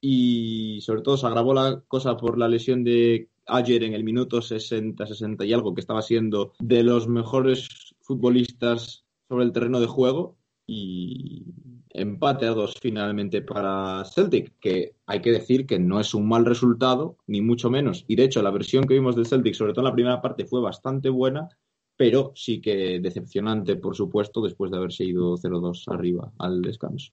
y 0.00 0.80
sobre 0.82 1.02
todo 1.02 1.16
se 1.16 1.26
agravó 1.26 1.54
la 1.54 1.82
cosa 1.88 2.16
por 2.16 2.38
la 2.38 2.48
lesión 2.48 2.84
de 2.84 3.30
ayer 3.46 3.82
en 3.82 3.94
el 3.94 4.04
minuto 4.04 4.42
60, 4.42 5.06
60 5.06 5.44
y 5.44 5.52
algo, 5.52 5.74
que 5.74 5.80
estaba 5.80 6.02
siendo 6.02 6.52
de 6.60 6.82
los 6.82 7.08
mejores 7.08 7.94
futbolistas 8.00 9.04
sobre 9.28 9.44
el 9.44 9.52
terreno 9.52 9.80
de 9.80 9.86
juego 9.86 10.36
y 10.66 11.46
empate 11.90 12.46
a 12.46 12.50
dos 12.50 12.74
finalmente 12.80 13.42
para 13.42 14.04
Celtic, 14.04 14.52
que 14.60 14.94
hay 15.06 15.20
que 15.20 15.32
decir 15.32 15.66
que 15.66 15.78
no 15.78 15.98
es 15.98 16.14
un 16.14 16.28
mal 16.28 16.44
resultado, 16.44 17.16
ni 17.26 17.40
mucho 17.40 17.70
menos. 17.70 18.04
Y 18.06 18.16
de 18.16 18.24
hecho, 18.24 18.42
la 18.42 18.50
versión 18.50 18.84
que 18.86 18.94
vimos 18.94 19.16
del 19.16 19.26
Celtic, 19.26 19.54
sobre 19.54 19.72
todo 19.72 19.82
en 19.82 19.90
la 19.90 19.94
primera 19.94 20.20
parte, 20.20 20.44
fue 20.44 20.60
bastante 20.60 21.08
buena, 21.08 21.48
pero 21.98 22.30
sí 22.36 22.60
que 22.60 23.00
decepcionante, 23.00 23.74
por 23.74 23.96
supuesto, 23.96 24.40
después 24.40 24.70
de 24.70 24.76
haberse 24.76 25.02
ido 25.02 25.36
0-2 25.36 25.92
arriba 25.92 26.30
al 26.38 26.62
descanso. 26.62 27.10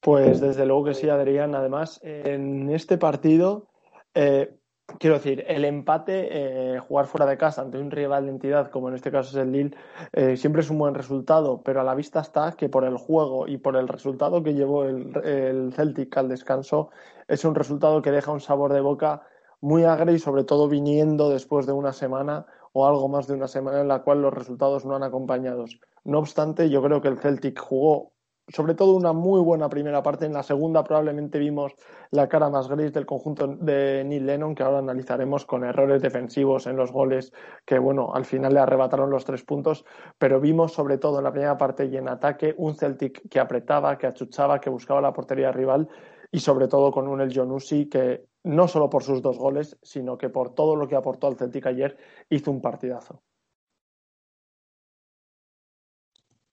Pues 0.00 0.38
desde 0.38 0.66
luego 0.66 0.84
que 0.84 0.94
sí, 0.94 1.08
Adrián. 1.08 1.54
Además, 1.54 1.98
en 2.02 2.68
este 2.68 2.98
partido, 2.98 3.68
eh, 4.12 4.54
quiero 4.98 5.16
decir, 5.16 5.46
el 5.48 5.64
empate, 5.64 6.28
eh, 6.30 6.78
jugar 6.78 7.06
fuera 7.06 7.24
de 7.24 7.38
casa 7.38 7.62
ante 7.62 7.78
un 7.78 7.90
rival 7.90 8.26
de 8.26 8.32
entidad, 8.32 8.70
como 8.70 8.90
en 8.90 8.96
este 8.96 9.10
caso 9.10 9.30
es 9.30 9.42
el 9.42 9.50
Lille, 9.50 9.74
eh, 10.12 10.36
siempre 10.36 10.60
es 10.60 10.68
un 10.68 10.76
buen 10.76 10.94
resultado, 10.94 11.62
pero 11.62 11.80
a 11.80 11.84
la 11.84 11.94
vista 11.94 12.20
está 12.20 12.52
que 12.52 12.68
por 12.68 12.84
el 12.84 12.98
juego 12.98 13.48
y 13.48 13.56
por 13.56 13.76
el 13.76 13.88
resultado 13.88 14.42
que 14.42 14.52
llevó 14.52 14.84
el, 14.84 15.16
el 15.24 15.72
Celtic 15.72 16.14
al 16.18 16.28
descanso, 16.28 16.90
es 17.28 17.46
un 17.46 17.54
resultado 17.54 18.02
que 18.02 18.10
deja 18.10 18.30
un 18.30 18.40
sabor 18.40 18.74
de 18.74 18.82
boca 18.82 19.22
muy 19.62 19.84
agrio 19.84 20.14
y 20.14 20.18
sobre 20.18 20.44
todo 20.44 20.68
viniendo 20.68 21.30
después 21.30 21.64
de 21.64 21.72
una 21.72 21.94
semana 21.94 22.44
o 22.72 22.86
algo 22.86 23.08
más 23.08 23.26
de 23.26 23.34
una 23.34 23.48
semana 23.48 23.80
en 23.80 23.88
la 23.88 24.02
cual 24.02 24.22
los 24.22 24.32
resultados 24.32 24.84
no 24.84 24.94
han 24.96 25.02
acompañado. 25.02 25.64
No 26.04 26.18
obstante, 26.18 26.70
yo 26.70 26.82
creo 26.82 27.00
que 27.00 27.08
el 27.08 27.18
Celtic 27.18 27.58
jugó 27.58 28.12
sobre 28.52 28.74
todo 28.74 28.94
una 28.94 29.12
muy 29.12 29.40
buena 29.40 29.68
primera 29.68 30.02
parte. 30.02 30.26
En 30.26 30.32
la 30.32 30.42
segunda 30.42 30.82
probablemente 30.82 31.38
vimos 31.38 31.74
la 32.10 32.28
cara 32.28 32.50
más 32.50 32.68
gris 32.68 32.92
del 32.92 33.06
conjunto 33.06 33.46
de 33.46 34.04
Neil 34.04 34.26
Lennon, 34.26 34.54
que 34.54 34.62
ahora 34.62 34.78
analizaremos 34.78 35.46
con 35.46 35.64
errores 35.64 36.02
defensivos 36.02 36.66
en 36.66 36.76
los 36.76 36.92
goles 36.92 37.32
que, 37.64 37.78
bueno, 37.78 38.12
al 38.14 38.24
final 38.24 38.54
le 38.54 38.60
arrebataron 38.60 39.10
los 39.10 39.24
tres 39.24 39.44
puntos. 39.44 39.84
Pero 40.18 40.40
vimos 40.40 40.72
sobre 40.72 40.98
todo 40.98 41.18
en 41.18 41.24
la 41.24 41.32
primera 41.32 41.56
parte 41.56 41.86
y 41.86 41.96
en 41.96 42.08
ataque 42.08 42.54
un 42.56 42.74
Celtic 42.74 43.28
que 43.28 43.40
apretaba, 43.40 43.96
que 43.96 44.06
achuchaba, 44.06 44.60
que 44.60 44.70
buscaba 44.70 45.00
la 45.00 45.12
portería 45.12 45.52
rival 45.52 45.88
y 46.32 46.40
sobre 46.40 46.68
todo 46.68 46.90
con 46.90 47.08
un 47.08 47.20
El 47.20 47.34
Jonusi 47.34 47.88
que 47.88 48.29
no 48.44 48.68
solo 48.68 48.88
por 48.88 49.02
sus 49.02 49.22
dos 49.22 49.38
goles, 49.38 49.78
sino 49.82 50.16
que 50.16 50.28
por 50.28 50.54
todo 50.54 50.76
lo 50.76 50.88
que 50.88 50.96
aportó 50.96 51.26
al 51.26 51.36
Celtic 51.36 51.66
ayer 51.66 51.96
hizo 52.28 52.50
un 52.50 52.60
partidazo. 52.60 53.22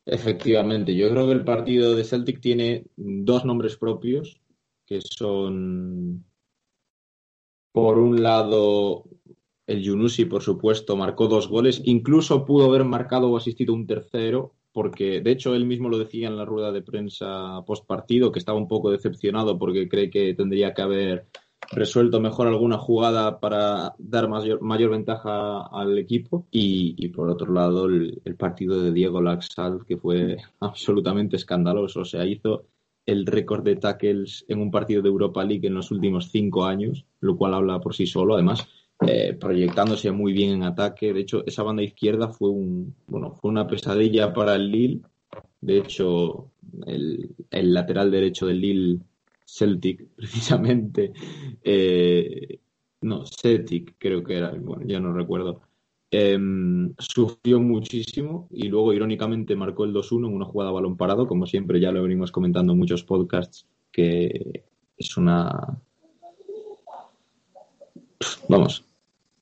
Efectivamente, 0.06 0.96
yo 0.96 1.10
creo 1.10 1.26
que 1.26 1.34
el 1.34 1.44
partido 1.44 1.94
de 1.94 2.06
Celtic 2.06 2.40
tiene 2.40 2.86
dos 2.96 3.44
nombres 3.44 3.76
propios, 3.76 4.42
que 4.86 5.02
son, 5.02 6.26
por 7.74 7.98
un 8.00 8.24
lado, 8.24 9.04
el 9.68 9.84
Yunusi, 9.84 10.24
por 10.24 10.42
supuesto, 10.42 10.96
marcó 10.96 11.28
dos 11.28 11.50
goles, 11.50 11.82
incluso 11.84 12.46
pudo 12.46 12.68
haber 12.68 12.86
marcado 12.86 13.30
o 13.30 13.36
asistido 13.36 13.74
un 13.74 13.86
tercero, 13.86 14.56
porque 14.72 15.20
de 15.20 15.32
hecho 15.32 15.54
él 15.56 15.66
mismo 15.66 15.90
lo 15.90 15.98
decía 15.98 16.30
en 16.30 16.38
la 16.38 16.46
rueda 16.46 16.72
de 16.72 16.84
prensa 16.84 17.66
post 17.66 17.86
partido, 17.86 18.32
que 18.32 18.40
estaba 18.40 18.58
un 18.58 18.70
poco 18.70 18.92
decepcionado 18.92 19.60
porque 19.60 19.90
cree 19.90 20.10
que 20.10 20.34
tendría 20.36 20.74
que 20.74 20.84
haber 20.84 21.28
resuelto 21.72 22.20
mejor 22.20 22.48
alguna 22.48 22.78
jugada 22.78 23.40
para 23.40 23.94
dar 23.98 24.30
mayor, 24.30 24.62
mayor 24.62 24.92
ventaja 24.92 25.68
al 25.68 25.98
equipo. 25.98 26.46
Y, 26.52 26.96
y 26.98 27.10
por 27.10 27.30
otro 27.30 27.52
lado, 27.54 27.86
el, 27.86 28.36
partido 28.38 28.82
de 28.82 28.92
Diego 28.92 29.22
Laxalt, 29.22 29.84
que 29.86 29.98
fue 29.98 30.38
absolutamente 30.60 31.36
escandaloso. 31.36 32.02
O 32.02 32.06
sea, 32.06 32.26
hizo 32.26 32.66
el 33.06 33.26
récord 33.26 33.64
de 33.64 33.78
tackles 33.78 34.46
en 34.48 34.60
un 34.60 34.72
partido 34.72 35.02
de 35.02 35.10
Europa 35.10 35.44
League 35.44 35.68
en 35.68 35.76
los 35.76 35.92
últimos 35.92 36.30
cinco 36.30 36.66
años, 36.66 37.06
lo 37.22 37.38
cual 37.38 37.54
habla 37.54 37.80
por 37.80 37.96
sí 37.96 38.06
solo. 38.06 38.36
Además, 38.36 38.68
eh, 39.06 39.34
proyectándose 39.40 40.12
muy 40.12 40.34
bien 40.34 40.52
en 40.52 40.64
ataque. 40.64 41.14
De 41.14 41.22
hecho, 41.22 41.44
esa 41.46 41.64
banda 41.64 41.84
izquierda 41.84 42.30
fue 42.30 42.50
un 42.50 42.96
bueno, 43.08 43.32
fue 43.34 43.52
una 43.52 43.68
pesadilla 43.68 44.34
para 44.34 44.56
el 44.56 44.72
Lille. 44.72 45.02
De 45.62 45.78
hecho, 45.78 46.52
el, 46.86 47.36
el 47.52 47.74
lateral 47.74 48.12
derecho 48.12 48.46
del 48.48 48.62
Lille 48.62 49.00
Celtic, 49.48 50.06
precisamente. 50.16 51.14
Eh, 51.64 52.60
no, 53.02 53.26
Celtic 53.26 53.96
creo 53.98 54.24
que 54.24 54.38
era, 54.38 54.52
bueno, 54.52 54.86
ya 54.86 55.00
no 55.00 55.14
recuerdo. 55.14 55.62
Eh, 56.10 56.38
sufrió 57.00 57.60
muchísimo 57.60 58.48
y 58.52 58.68
luego, 58.70 58.94
irónicamente, 58.94 59.56
marcó 59.56 59.86
el 59.86 59.94
2-1 59.94 60.28
en 60.28 60.36
una 60.36 60.46
jugada 60.46 60.72
a 60.72 60.74
balón 60.74 60.98
parado, 60.98 61.28
como 61.28 61.46
siempre 61.46 61.80
ya 61.80 61.92
lo 61.92 62.04
venimos 62.04 62.32
comentando 62.32 62.74
en 62.74 62.80
muchos 62.80 63.04
podcasts, 63.04 63.66
que 63.92 64.66
es 64.98 65.18
una. 65.18 65.82
Vamos, 68.50 68.86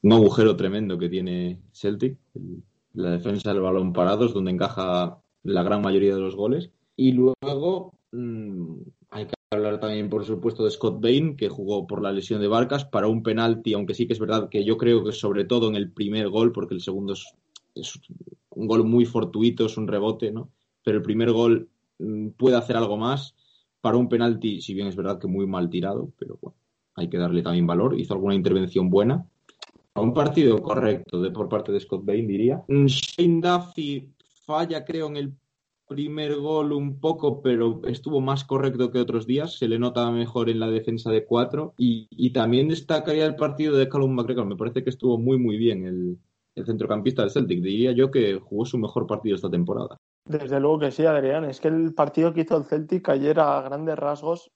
un 0.01 0.13
agujero 0.13 0.55
tremendo 0.55 0.97
que 0.97 1.09
tiene 1.09 1.59
Celtic, 1.71 2.17
la 2.93 3.11
defensa 3.11 3.53
del 3.53 3.61
balón 3.61 3.93
parado, 3.93 4.25
es 4.25 4.33
donde 4.33 4.51
encaja 4.51 5.19
la 5.43 5.63
gran 5.63 5.81
mayoría 5.81 6.15
de 6.15 6.21
los 6.21 6.35
goles. 6.35 6.71
Y 6.97 7.11
luego 7.11 7.95
que 8.11 8.94
hablar 9.55 9.79
también, 9.79 10.09
por 10.09 10.25
supuesto, 10.25 10.63
de 10.63 10.71
Scott 10.71 11.01
Bain, 11.01 11.35
que 11.35 11.49
jugó 11.49 11.87
por 11.87 12.01
la 12.01 12.11
lesión 12.11 12.41
de 12.41 12.47
Barcas 12.47 12.85
para 12.85 13.07
un 13.07 13.23
penalti, 13.23 13.73
aunque 13.73 13.93
sí 13.93 14.07
que 14.07 14.13
es 14.13 14.19
verdad 14.19 14.49
que 14.49 14.63
yo 14.63 14.77
creo 14.77 15.03
que 15.03 15.11
sobre 15.11 15.45
todo 15.45 15.67
en 15.67 15.75
el 15.75 15.91
primer 15.91 16.29
gol, 16.29 16.51
porque 16.51 16.73
el 16.73 16.81
segundo 16.81 17.13
es, 17.13 17.25
es 17.73 17.99
un 18.49 18.67
gol 18.67 18.83
muy 18.83 19.05
fortuito, 19.05 19.65
es 19.65 19.77
un 19.77 19.87
rebote, 19.87 20.31
¿no? 20.31 20.49
Pero 20.83 20.97
el 20.97 21.03
primer 21.03 21.31
gol 21.31 21.69
mmm, 21.99 22.29
puede 22.29 22.57
hacer 22.57 22.77
algo 22.77 22.97
más 22.97 23.35
para 23.81 23.97
un 23.97 24.09
penalti, 24.09 24.61
si 24.61 24.73
bien 24.73 24.87
es 24.87 24.95
verdad 24.95 25.19
que 25.19 25.27
muy 25.27 25.45
mal 25.45 25.69
tirado, 25.69 26.11
pero 26.17 26.39
bueno, 26.41 26.57
hay 26.95 27.09
que 27.09 27.17
darle 27.17 27.43
también 27.43 27.67
valor. 27.67 27.99
Hizo 27.99 28.13
alguna 28.13 28.33
intervención 28.33 28.89
buena. 28.89 29.27
Un 29.95 30.13
partido 30.13 30.61
correcto 30.61 31.21
de, 31.21 31.31
por 31.31 31.47
parte 31.47 31.71
de 31.71 31.79
Scott 31.79 32.03
Bain, 32.03 32.27
diría. 32.27 32.63
Shane 32.67 33.41
Duffy 33.41 34.09
falla, 34.45 34.83
creo, 34.83 35.07
en 35.07 35.17
el 35.17 35.33
primer 35.87 36.35
gol 36.35 36.71
un 36.71 36.99
poco, 36.99 37.41
pero 37.41 37.81
estuvo 37.85 38.21
más 38.21 38.43
correcto 38.43 38.91
que 38.91 38.99
otros 38.99 39.27
días. 39.27 39.57
Se 39.57 39.67
le 39.67 39.79
nota 39.79 40.09
mejor 40.11 40.49
en 40.49 40.59
la 40.59 40.69
defensa 40.69 41.11
de 41.11 41.25
cuatro. 41.25 41.73
Y, 41.77 42.07
y 42.09 42.31
también 42.31 42.67
destacaría 42.67 43.25
el 43.25 43.35
partido 43.35 43.75
de 43.77 43.89
Callum 43.89 44.13
McGregor. 44.13 44.45
Me 44.45 44.55
parece 44.55 44.83
que 44.83 44.89
estuvo 44.89 45.17
muy, 45.17 45.37
muy 45.37 45.57
bien 45.57 45.85
el, 45.85 46.17
el 46.55 46.65
centrocampista 46.65 47.21
del 47.21 47.31
Celtic. 47.31 47.61
Diría 47.61 47.91
yo 47.91 48.11
que 48.11 48.39
jugó 48.39 48.65
su 48.65 48.77
mejor 48.77 49.05
partido 49.07 49.35
esta 49.35 49.49
temporada. 49.49 49.97
Desde 50.27 50.59
luego 50.59 50.79
que 50.79 50.91
sí, 50.91 51.05
Adrián. 51.05 51.45
Es 51.45 51.59
que 51.59 51.67
el 51.67 51.93
partido 51.93 52.33
que 52.33 52.41
hizo 52.41 52.57
el 52.57 52.65
Celtic 52.65 53.07
ayer 53.09 53.39
a 53.39 53.61
grandes 53.61 53.97
rasgos 53.97 54.51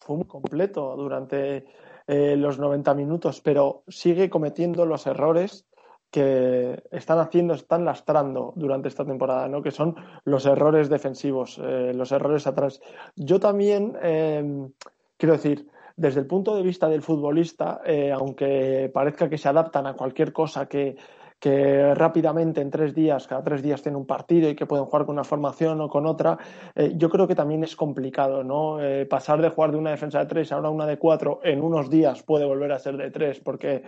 fue 0.00 0.16
muy 0.16 0.26
completo 0.26 0.96
durante 0.96 1.64
eh, 2.08 2.36
los 2.36 2.58
90 2.58 2.94
minutos, 2.94 3.40
pero 3.40 3.84
sigue 3.86 4.28
cometiendo 4.28 4.84
los 4.84 5.06
errores 5.06 5.66
que 6.12 6.82
están 6.90 7.18
haciendo, 7.18 7.54
están 7.54 7.86
lastrando 7.86 8.52
durante 8.54 8.88
esta 8.88 9.04
temporada, 9.04 9.48
¿no? 9.48 9.62
que 9.62 9.70
son 9.70 9.96
los 10.24 10.44
errores 10.44 10.90
defensivos, 10.90 11.58
eh, 11.58 11.92
los 11.94 12.12
errores 12.12 12.46
atrás. 12.46 12.82
Yo 13.16 13.40
también, 13.40 13.96
eh, 14.02 14.68
quiero 15.16 15.32
decir, 15.32 15.66
desde 15.96 16.20
el 16.20 16.26
punto 16.26 16.54
de 16.54 16.62
vista 16.62 16.90
del 16.90 17.00
futbolista, 17.00 17.80
eh, 17.86 18.12
aunque 18.12 18.90
parezca 18.92 19.30
que 19.30 19.38
se 19.38 19.48
adaptan 19.48 19.86
a 19.86 19.94
cualquier 19.94 20.34
cosa 20.34 20.66
que, 20.66 20.96
que 21.40 21.94
rápidamente 21.94 22.60
en 22.60 22.70
tres 22.70 22.94
días, 22.94 23.26
cada 23.26 23.42
tres 23.42 23.62
días 23.62 23.80
tiene 23.80 23.96
un 23.96 24.06
partido 24.06 24.50
y 24.50 24.54
que 24.54 24.66
pueden 24.66 24.84
jugar 24.84 25.06
con 25.06 25.14
una 25.14 25.24
formación 25.24 25.80
o 25.80 25.88
con 25.88 26.04
otra, 26.04 26.36
eh, 26.74 26.92
yo 26.94 27.08
creo 27.08 27.26
que 27.26 27.34
también 27.34 27.64
es 27.64 27.74
complicado, 27.74 28.44
¿no? 28.44 28.76
Pasar 29.08 29.40
de 29.40 29.48
jugar 29.48 29.72
de 29.72 29.78
una 29.78 29.92
defensa 29.92 30.18
de 30.18 30.26
tres 30.26 30.52
a 30.52 30.58
una 30.58 30.84
de 30.84 30.98
cuatro 30.98 31.40
en 31.42 31.62
unos 31.62 31.88
días 31.88 32.22
puede 32.22 32.44
volver 32.44 32.72
a 32.72 32.78
ser 32.78 32.98
de 32.98 33.10
tres 33.10 33.40
porque 33.40 33.82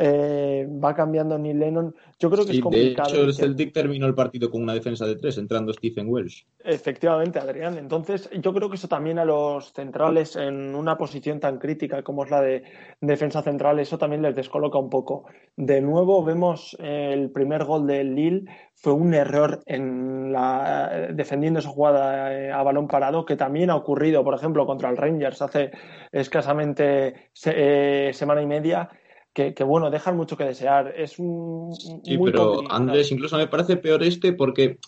eh, 0.00 0.68
va 0.82 0.94
cambiando 0.94 1.36
Neil 1.36 1.58
Lennon. 1.58 1.94
Yo 2.20 2.30
creo 2.30 2.46
que 2.46 2.52
es 2.52 2.60
complicado. 2.60 3.10
De 3.10 3.16
hecho, 3.16 3.26
el 3.26 3.34
Celtic 3.34 3.72
terminó 3.72 4.06
el 4.06 4.14
partido 4.14 4.48
con 4.48 4.62
una 4.62 4.72
defensa 4.72 5.04
de 5.06 5.16
tres, 5.16 5.38
entrando 5.38 5.72
Stephen 5.72 6.08
Welsh. 6.08 6.44
Efectivamente, 6.64 7.40
Adrián. 7.40 7.76
Entonces, 7.78 8.30
yo 8.40 8.54
creo 8.54 8.70
que 8.70 8.76
eso 8.76 8.86
también 8.86 9.18
a 9.18 9.24
los 9.24 9.72
centrales 9.72 10.36
en 10.36 10.74
una 10.74 10.96
posición 10.96 11.40
tan 11.40 11.58
crítica 11.58 12.02
como 12.02 12.24
es 12.24 12.30
la 12.30 12.40
de 12.40 12.62
defensa 13.00 13.42
central, 13.42 13.80
eso 13.80 13.98
también 13.98 14.22
les 14.22 14.36
descoloca 14.36 14.78
un 14.78 14.88
poco. 14.88 15.24
De 15.56 15.80
nuevo, 15.80 16.24
vemos 16.24 16.76
el 16.80 17.30
primer 17.30 17.64
gol 17.64 17.86
del 17.86 18.14
Lille 18.14 18.44
fue 18.80 18.92
un 18.92 19.12
error 19.12 19.60
en 19.66 20.32
la, 20.32 21.08
defendiendo 21.12 21.58
esa 21.58 21.68
jugada 21.68 22.32
eh, 22.32 22.52
a 22.52 22.62
balón 22.62 22.86
parado 22.86 23.24
que 23.24 23.34
también 23.34 23.70
ha 23.70 23.76
ocurrido, 23.76 24.22
por 24.22 24.34
ejemplo, 24.34 24.66
contra 24.66 24.88
el 24.88 24.96
Rangers 24.96 25.42
hace 25.42 25.72
escasamente 26.12 27.30
eh, 27.46 28.10
semana 28.14 28.40
y 28.40 28.46
media. 28.46 28.88
Que, 29.32 29.52
bueno, 29.62 29.88
dejan 29.90 30.16
mucho 30.16 30.36
que 30.36 30.44
desear. 30.44 30.92
Es 30.96 31.18
un. 31.18 31.72
Sí, 31.74 32.18
pero 32.24 32.70
Andrés, 32.70 33.12
incluso 33.12 33.36
me 33.36 33.46
parece 33.46 33.76
peor 33.76 34.02
este 34.02 34.32
porque 34.32 34.80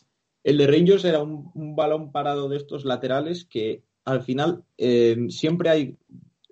el 0.42 0.58
de 0.58 0.66
Rangers 0.66 1.04
era 1.04 1.22
un, 1.22 1.76
balón 1.76 2.10
parado 2.10 2.48
de 2.48 2.56
estos 2.56 2.84
laterales 2.84 3.44
que 3.44 3.84
al 4.04 4.22
final 4.22 4.64
eh, 4.76 5.16
siempre 5.28 5.70
hay 5.70 5.98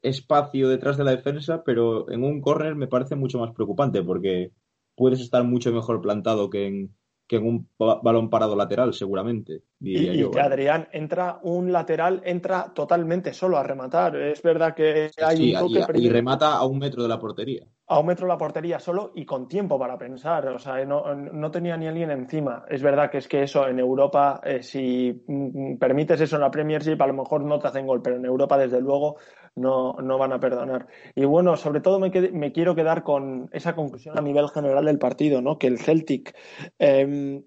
espacio 0.02 0.68
detrás 0.68 0.96
de 0.96 1.04
la 1.04 1.10
defensa, 1.10 1.64
pero 1.64 2.10
en 2.10 2.22
un 2.22 2.40
córner 2.40 2.76
me 2.76 2.86
parece 2.86 3.16
mucho 3.16 3.38
más 3.38 3.52
preocupante 3.52 4.02
porque 4.02 4.52
puedes 4.94 5.20
estar 5.20 5.44
mucho 5.44 5.72
mejor 5.72 6.00
plantado 6.00 6.50
que 6.50 6.66
en, 6.66 6.94
que 7.26 7.36
en 7.36 7.46
un 7.46 7.68
balón 7.78 8.30
parado 8.30 8.56
lateral, 8.56 8.94
seguramente. 8.94 9.62
y, 9.80 10.28
que 10.30 10.40
Adrián 10.40 10.88
entra 10.92 11.38
un 11.42 11.72
lateral, 11.72 12.22
entra 12.24 12.72
totalmente 12.74 13.32
solo 13.34 13.58
a 13.58 13.62
rematar. 13.62 14.16
Es 14.16 14.42
verdad 14.42 14.74
que 14.74 15.10
hay 15.22 15.54
un 15.54 15.74
toque 15.74 15.98
y, 16.00 16.08
remata 16.08 16.56
a 16.56 16.64
un 16.64 16.78
metro 16.78 17.02
de 17.02 17.08
la 17.08 17.18
portería. 17.18 17.66
A 17.88 17.98
un 17.98 18.06
metro 18.06 18.26
la 18.26 18.36
portería 18.36 18.78
solo 18.78 19.12
y 19.14 19.24
con 19.24 19.48
tiempo 19.48 19.78
para 19.78 19.96
pensar. 19.96 20.46
O 20.48 20.58
sea, 20.58 20.84
no, 20.84 21.50
tenía 21.50 21.76
ni 21.76 21.86
alguien 21.86 22.10
encima. 22.10 22.64
Es 22.68 22.82
verdad 22.82 23.10
que 23.10 23.18
es 23.18 23.28
que 23.28 23.42
eso 23.42 23.66
en 23.66 23.78
Europa, 23.78 24.40
eh, 24.44 24.62
si 24.62 25.24
mm, 25.26 25.78
permites 25.78 26.20
eso 26.20 26.36
en 26.36 26.42
la 26.42 26.50
Premiership, 26.50 27.00
a 27.00 27.06
lo 27.06 27.14
mejor 27.14 27.42
no 27.44 27.58
te 27.58 27.68
hacen 27.68 27.86
gol, 27.86 28.02
pero 28.02 28.16
en 28.16 28.26
Europa, 28.26 28.58
desde 28.58 28.80
luego, 28.80 29.16
no, 29.56 29.94
no 29.94 30.18
van 30.18 30.32
a 30.32 30.40
perdonar. 30.40 30.86
Y 31.14 31.24
bueno, 31.24 31.56
sobre 31.56 31.80
todo 31.80 31.98
me, 31.98 32.10
me, 32.10 32.52
quiero 32.52 32.74
quedar 32.74 33.02
con 33.02 33.48
esa 33.52 33.74
conclusión 33.74 34.18
a 34.18 34.22
nivel 34.22 34.48
general 34.48 34.84
del 34.84 34.98
partido, 34.98 35.40
¿no? 35.40 35.58
Que 35.58 35.66
el 35.66 35.78
Celtic 35.78 36.36
em, 36.78 37.42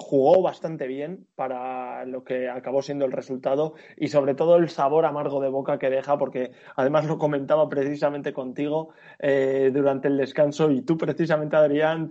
jugó 0.00 0.40
bastante 0.40 0.86
bien 0.86 1.26
para 1.34 2.04
lo 2.04 2.22
que 2.22 2.48
acabó 2.48 2.82
siendo 2.82 3.04
el 3.04 3.10
resultado 3.10 3.74
y 3.96 4.08
sobre 4.08 4.36
todo 4.36 4.56
el 4.56 4.68
sabor 4.68 5.04
amargo 5.04 5.40
de 5.40 5.48
boca 5.48 5.80
que 5.80 5.90
deja, 5.90 6.16
porque 6.16 6.52
además 6.76 7.06
lo 7.06 7.18
comentaba 7.18 7.68
precisamente 7.68 8.32
contigo 8.32 8.90
eh, 9.18 9.72
durante 9.74 10.06
el 10.06 10.16
descanso 10.16 10.70
y 10.70 10.82
tú 10.82 10.96
precisamente, 10.96 11.56
Adrián, 11.56 12.08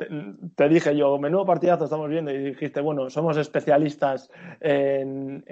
te, 0.53 0.67
dije 0.67 0.97
yo, 0.97 1.17
menudo 1.17 1.45
partidazo 1.45 1.85
estamos 1.85 2.09
viendo 2.09 2.29
y 2.29 2.49
dijiste, 2.49 2.81
bueno, 2.81 3.09
somos 3.09 3.37
especialistas 3.37 4.29
en, 4.59 5.45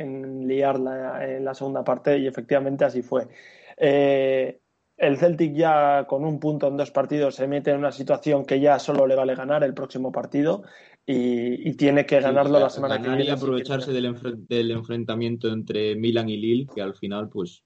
liar 0.46 0.76
en 1.22 1.46
la 1.46 1.54
segunda 1.54 1.86
parte 1.86 2.18
y 2.18 2.28
efectivamente 2.28 2.84
así 2.84 3.02
fue. 3.02 3.30
Eh, 3.78 4.60
el 4.98 5.18
Celtic 5.18 5.54
ya 5.54 6.06
con 6.08 6.24
un 6.24 6.40
punto 6.40 6.68
en 6.68 6.78
dos 6.78 6.92
partidos 6.92 7.36
se 7.36 7.48
mete 7.48 7.72
en 7.72 7.78
una 7.78 7.92
situación 7.92 8.46
que 8.46 8.60
ya 8.60 8.80
solo 8.80 9.08
le 9.08 9.16
vale 9.16 9.36
ganar 9.36 9.64
el 9.64 9.74
próximo 9.74 10.12
partido 10.12 10.64
y, 11.08 11.74
tiene 11.76 12.06
que 12.06 12.20
ganarlo 12.20 12.60
la 12.60 12.70
semana 12.70 13.02
que 13.02 13.08
viene. 13.08 13.26
Y 13.26 13.30
aprovecharse 13.30 13.92
del, 13.94 14.72
enfrentamiento 14.72 15.50
entre 15.50 15.96
Milan 15.96 16.30
y 16.30 16.38
Lille, 16.38 16.68
que 16.74 16.82
al 16.82 16.96
final, 16.96 17.30
pues, 17.30 17.64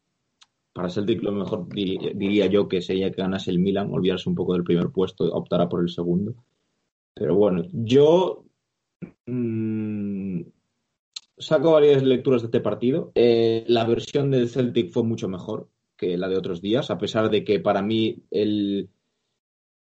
para 0.74 0.90
Celtic 0.90 1.24
lo 1.24 1.32
mejor 1.32 1.68
diría, 1.74 2.48
yo 2.48 2.68
que 2.68 2.82
sería 2.82 3.12
que 3.12 3.22
ganase 3.22 3.52
el 3.52 3.60
Milan, 3.60 3.92
olvidarse 3.92 4.30
un 4.30 4.36
poco 4.36 4.54
del 4.54 4.64
primer 4.64 4.90
puesto, 4.90 5.26
optará 5.26 5.70
por 5.70 5.82
el 5.82 5.90
segundo. 5.90 6.36
Pero 7.14 7.36
bueno, 7.36 7.64
yo 7.72 8.46
mmm, 9.26 10.42
saco 11.38 11.72
varias 11.72 12.04
lecturas 12.04 12.42
de 12.42 12.48
este 12.48 12.62
partido. 12.62 13.12
Eh, 13.16 13.64
la 13.68 13.86
versión 13.86 14.32
del 14.32 14.50
Celtic 14.50 14.92
fue 14.92 15.04
mucho 15.04 15.28
mejor 15.28 15.70
que 15.98 16.18
la 16.18 16.30
de 16.30 16.38
otros 16.38 16.62
días, 16.62 16.92
a 16.92 16.98
pesar 16.98 17.30
de 17.30 17.44
que 17.44 17.60
para 17.60 17.82
mí 17.82 18.24
el, 18.32 18.90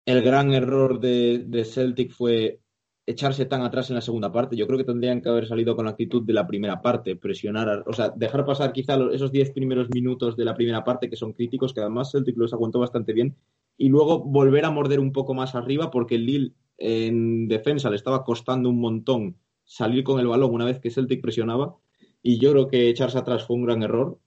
el 0.07 0.23
gran 0.23 0.53
error 0.55 1.01
de, 1.01 1.45
de, 1.47 1.64
Celtic 1.64 2.12
fue 2.12 2.61
echarse 3.07 3.47
tan 3.47 3.62
atrás 3.62 3.88
en 3.88 3.95
la 3.95 4.01
segunda 4.01 4.33
parte. 4.33 4.57
Yo 4.57 4.66
creo 4.66 4.79
que 4.79 4.85
tendrían 4.85 5.23
que 5.23 5.29
haber 5.29 5.47
salido 5.47 5.77
con 5.77 5.85
la 5.85 5.92
actitud 5.92 6.23
de 6.23 6.33
la 6.33 6.47
primera 6.47 6.83
parte, 6.83 7.14
presionar, 7.16 7.85
o 7.87 7.92
sea, 7.92 8.11
dejar 8.11 8.45
pasar 8.45 8.73
quizá 8.73 8.99
esos 9.12 9.31
diez 9.31 9.53
primeros 9.53 9.88
minutos 9.90 10.37
de 10.37 10.45
la 10.45 10.55
primera 10.55 10.83
parte 10.83 11.09
que 11.09 11.16
son 11.16 11.33
críticos, 11.33 11.73
que 11.73 11.81
además 11.81 12.11
Celtic 12.11 12.37
los 12.37 12.53
aguantó 12.53 12.81
bastante 12.81 13.12
bien, 13.12 13.37
y 13.79 13.88
luego 13.88 14.25
volver 14.25 14.64
a 14.64 14.71
morder 14.71 15.01
un 15.01 15.12
poco 15.12 15.35
más 15.35 15.55
arriba 15.55 15.90
porque 15.90 16.16
el 16.16 16.27
Lille 16.27 16.53
en 16.79 17.49
defensa 17.49 17.90
le 17.90 17.97
estaba 17.97 18.25
costando 18.25 18.69
un 18.69 18.81
montón 18.81 19.37
salir 19.64 20.05
con 20.05 20.21
el 20.21 20.27
balón 20.27 20.53
una 20.53 20.64
vez 20.64 20.81
que 20.81 20.90
Celtic 20.90 21.23
presionaba, 21.23 21.77
y 22.23 22.38
yo 22.38 22.51
creo 22.51 22.66
que 22.66 22.88
echarse 22.88 23.19
atrás 23.19 23.45
fue 23.47 23.57
un 23.57 23.66
gran 23.66 23.85
error. 23.85 24.19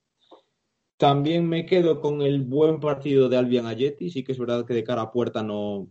También 0.96 1.48
me 1.48 1.66
quedo 1.66 2.00
con 2.00 2.22
el 2.22 2.42
buen 2.42 2.80
partido 2.80 3.30
de 3.30 3.38
Albion 3.38 3.66
Ayeti. 3.66 4.10
Sí 4.10 4.24
que 4.24 4.32
es 4.34 4.40
verdad 4.40 4.66
que 4.66 4.74
de 4.74 4.84
cara 4.84 5.02
a 5.02 5.12
puerta 5.12 5.44
no 5.44 5.88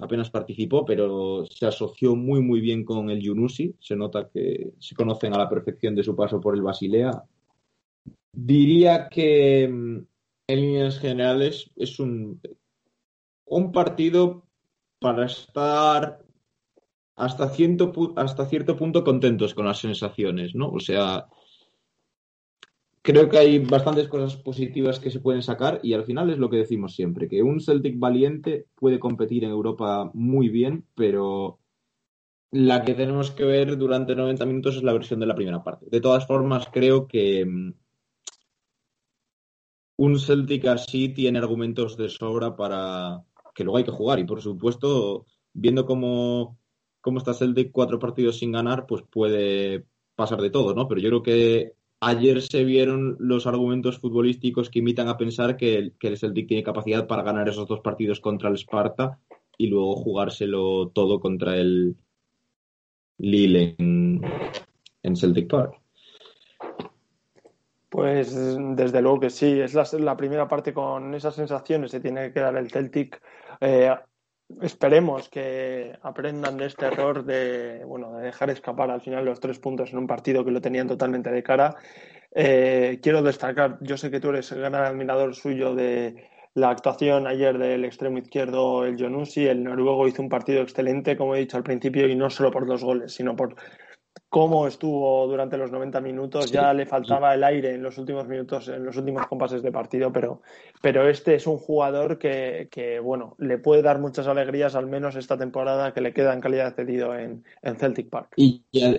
apenas 0.00 0.30
participó, 0.30 0.84
pero 0.84 1.44
se 1.46 1.66
asoció 1.66 2.14
muy 2.16 2.40
muy 2.40 2.60
bien 2.60 2.84
con 2.84 3.10
el 3.10 3.20
Yunusi. 3.20 3.74
Se 3.80 3.96
nota 3.96 4.28
que 4.28 4.72
se 4.78 4.94
conocen 4.94 5.34
a 5.34 5.38
la 5.38 5.48
perfección 5.48 5.94
de 5.94 6.04
su 6.04 6.14
paso 6.14 6.40
por 6.40 6.54
el 6.54 6.62
Basilea. 6.62 7.22
Diría 8.32 9.08
que 9.08 9.68
mm, 9.68 9.98
en 10.48 10.60
líneas 10.60 10.98
generales 10.98 11.70
es 11.76 11.98
un, 11.98 12.40
un 13.46 13.72
partido 13.72 14.44
para 15.00 15.26
estar 15.26 16.20
hasta, 17.16 17.44
hasta 18.16 18.46
cierto 18.46 18.76
punto 18.76 19.04
contentos 19.04 19.54
con 19.54 19.66
las 19.66 19.78
sensaciones, 19.78 20.54
¿no? 20.54 20.70
O 20.70 20.80
sea, 20.80 21.26
creo 23.08 23.30
que 23.30 23.38
hay 23.38 23.58
bastantes 23.58 24.06
cosas 24.06 24.36
positivas 24.36 25.00
que 25.00 25.10
se 25.10 25.20
pueden 25.20 25.42
sacar 25.42 25.80
y 25.82 25.94
al 25.94 26.04
final 26.04 26.28
es 26.28 26.36
lo 26.36 26.50
que 26.50 26.58
decimos 26.58 26.94
siempre, 26.94 27.26
que 27.26 27.42
un 27.42 27.58
Celtic 27.58 27.98
valiente 27.98 28.66
puede 28.74 29.00
competir 29.00 29.44
en 29.44 29.50
Europa 29.50 30.10
muy 30.12 30.50
bien, 30.50 30.84
pero 30.94 31.58
la 32.50 32.84
que 32.84 32.92
tenemos 32.92 33.30
que 33.30 33.44
ver 33.44 33.78
durante 33.78 34.14
90 34.14 34.44
minutos 34.44 34.76
es 34.76 34.82
la 34.82 34.92
versión 34.92 35.20
de 35.20 35.26
la 35.26 35.34
primera 35.34 35.64
parte. 35.64 35.86
De 35.90 36.02
todas 36.02 36.26
formas, 36.26 36.68
creo 36.70 37.08
que 37.08 37.46
mm, 37.46 37.72
un 39.96 40.20
Celtic 40.20 40.66
así 40.66 41.08
tiene 41.08 41.38
argumentos 41.38 41.96
de 41.96 42.10
sobra 42.10 42.56
para 42.56 43.24
que 43.54 43.64
luego 43.64 43.78
hay 43.78 43.84
que 43.84 43.90
jugar 43.90 44.18
y 44.18 44.24
por 44.24 44.42
supuesto, 44.42 45.24
viendo 45.54 45.86
cómo, 45.86 46.58
cómo 47.00 47.20
está 47.20 47.32
Celtic 47.32 47.72
cuatro 47.72 47.98
partidos 47.98 48.36
sin 48.38 48.52
ganar, 48.52 48.84
pues 48.86 49.02
puede 49.10 49.86
pasar 50.14 50.42
de 50.42 50.50
todo, 50.50 50.74
¿no? 50.74 50.86
Pero 50.88 51.00
yo 51.00 51.08
creo 51.08 51.22
que 51.22 51.77
ayer 52.00 52.42
se 52.42 52.64
vieron 52.64 53.16
los 53.18 53.46
argumentos 53.46 53.98
futbolísticos 53.98 54.70
que 54.70 54.78
imitan 54.78 55.08
a 55.08 55.16
pensar 55.16 55.56
que 55.56 55.76
el, 55.76 55.92
que 55.98 56.08
el 56.08 56.18
Celtic 56.18 56.46
tiene 56.46 56.62
capacidad 56.62 57.06
para 57.06 57.22
ganar 57.22 57.48
esos 57.48 57.66
dos 57.66 57.80
partidos 57.80 58.20
contra 58.20 58.48
el 58.48 58.56
Sparta 58.56 59.18
y 59.56 59.66
luego 59.66 59.96
jugárselo 59.96 60.90
todo 60.90 61.20
contra 61.20 61.56
el 61.56 61.96
Lille 63.18 63.74
en, 63.78 65.16
Celtic 65.16 65.48
Park. 65.48 65.80
Pues 67.88 68.34
desde 68.76 69.02
luego 69.02 69.20
que 69.20 69.30
sí, 69.30 69.58
es 69.58 69.94
la, 69.94 70.16
primera 70.16 70.46
parte 70.46 70.72
con 70.72 71.14
esas 71.14 71.34
sensaciones 71.34 71.90
se 71.90 72.00
tiene 72.00 72.32
que 72.32 72.40
dar 72.40 72.56
el 72.56 72.70
Celtic. 72.70 73.20
Eh, 73.60 73.90
esperemos 74.60 75.28
que 75.28 75.96
aprendan 76.02 76.56
de 76.56 76.66
este 76.66 76.86
error 76.86 77.24
de, 77.24 77.84
bueno, 77.84 78.16
de 78.16 78.26
dejar 78.26 78.50
escapar 78.50 78.90
al 78.90 79.00
final 79.00 79.24
los 79.24 79.40
tres 79.40 79.58
puntos 79.58 79.92
en 79.92 79.98
un 79.98 80.06
partido 80.06 80.44
que 80.44 80.50
lo 80.50 80.60
tenían 80.60 80.88
totalmente 80.88 81.30
de 81.30 81.42
cara. 81.42 81.76
Eh, 82.34 82.98
quiero 83.02 83.22
destacar, 83.22 83.78
yo 83.80 83.96
sé 83.96 84.10
que 84.10 84.20
tú 84.20 84.30
eres 84.30 84.50
el 84.52 84.60
gran 84.60 84.74
admirador 84.74 85.34
suyo 85.34 85.74
de 85.74 86.28
la 86.54 86.70
actuación 86.70 87.26
ayer 87.26 87.56
del 87.58 87.84
extremo 87.84 88.18
izquierdo, 88.18 88.84
el 88.84 88.96
Jonusi, 88.98 89.46
el 89.46 89.62
noruego 89.62 90.08
hizo 90.08 90.22
un 90.22 90.28
partido 90.28 90.62
excelente, 90.62 91.16
como 91.16 91.34
he 91.34 91.40
dicho 91.40 91.56
al 91.56 91.62
principio, 91.62 92.08
y 92.08 92.16
no 92.16 92.30
solo 92.30 92.50
por 92.50 92.66
dos 92.66 92.82
goles, 92.82 93.12
sino 93.14 93.36
por 93.36 93.54
cómo 94.28 94.66
estuvo 94.66 95.26
durante 95.26 95.56
los 95.56 95.70
90 95.70 96.00
minutos. 96.00 96.50
Ya 96.50 96.72
le 96.74 96.86
faltaba 96.86 97.34
el 97.34 97.42
aire 97.44 97.74
en 97.74 97.82
los 97.82 97.96
últimos 97.98 98.28
minutos, 98.28 98.68
en 98.68 98.84
los 98.84 98.96
últimos 98.96 99.26
compases 99.26 99.62
de 99.62 99.72
partido, 99.72 100.12
pero, 100.12 100.42
pero 100.82 101.08
este 101.08 101.34
es 101.34 101.46
un 101.46 101.58
jugador 101.58 102.18
que, 102.18 103.00
bueno, 103.02 103.34
le 103.38 103.58
puede 103.58 103.82
dar 103.82 103.98
muchas 103.98 104.26
alegrías, 104.26 104.74
al 104.74 104.86
menos 104.86 105.16
esta 105.16 105.38
temporada 105.38 105.92
que 105.94 106.00
le 106.00 106.12
queda 106.12 106.34
en 106.34 106.40
calidad 106.40 106.70
de 106.70 106.84
cedido 106.84 107.16
en, 107.16 107.44
Celtic 107.78 108.10
Park. 108.10 108.34
Y 108.36 108.64
ya, 108.72 108.90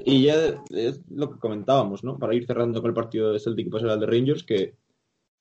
es 0.69 1.01
lo 1.09 1.31
que 1.31 1.39
comentábamos, 1.39 2.03
¿no? 2.03 2.17
Para 2.17 2.33
ir 2.33 2.45
cerrando 2.45 2.81
con 2.81 2.89
el 2.89 2.95
partido 2.95 3.31
de 3.31 3.39
Celtic 3.39 3.67
y 3.67 3.69
pasar 3.69 3.89
al 3.89 3.99
de 3.99 4.05
Rangers, 4.07 4.43
que 4.43 4.61
eh, 4.61 4.73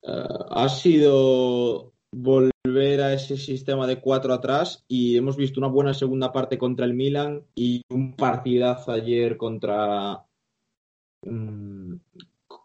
ha 0.03 0.68
sido 0.68 1.93
volver 2.12 3.00
a 3.00 3.12
ese 3.12 3.36
sistema 3.36 3.86
de 3.86 4.00
cuatro 4.00 4.32
atrás 4.32 4.84
y 4.88 5.16
hemos 5.16 5.36
visto 5.36 5.61
una 5.61 5.68
buena 5.68 5.94
segunda 5.94 6.32
parte 6.32 6.59
contra 6.59 6.86
el 6.86 6.94
Milan 6.94 7.44
y 7.54 7.82
un 7.90 8.14
partidazo 8.14 8.92
ayer 8.92 9.36
contra 9.36 10.24
mm, 11.22 11.94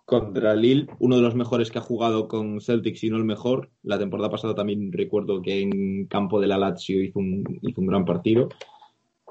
contra 0.06 0.56
Lille, 0.56 0.88
uno 1.00 1.16
de 1.16 1.22
los 1.22 1.36
mejores 1.36 1.72
que 1.72 1.80
ha 1.80 1.82
jugado 1.82 2.28
con 2.28 2.62
Celtic, 2.62 2.96
si 2.96 3.10
no 3.10 3.18
el 3.18 3.24
mejor. 3.24 3.72
La 3.84 3.98
temporada 3.98 4.30
pasada 4.30 4.54
también 4.54 4.92
recuerdo 4.92 5.42
que 5.42 5.62
en 5.62 6.06
campo 6.08 6.40
de 6.40 6.48
la 6.48 6.58
Lazio 6.58 7.02
hizo 7.02 7.20
un, 7.20 7.44
hizo 7.62 7.82
un 7.82 7.88
gran 7.88 8.06
partido. 8.06 8.50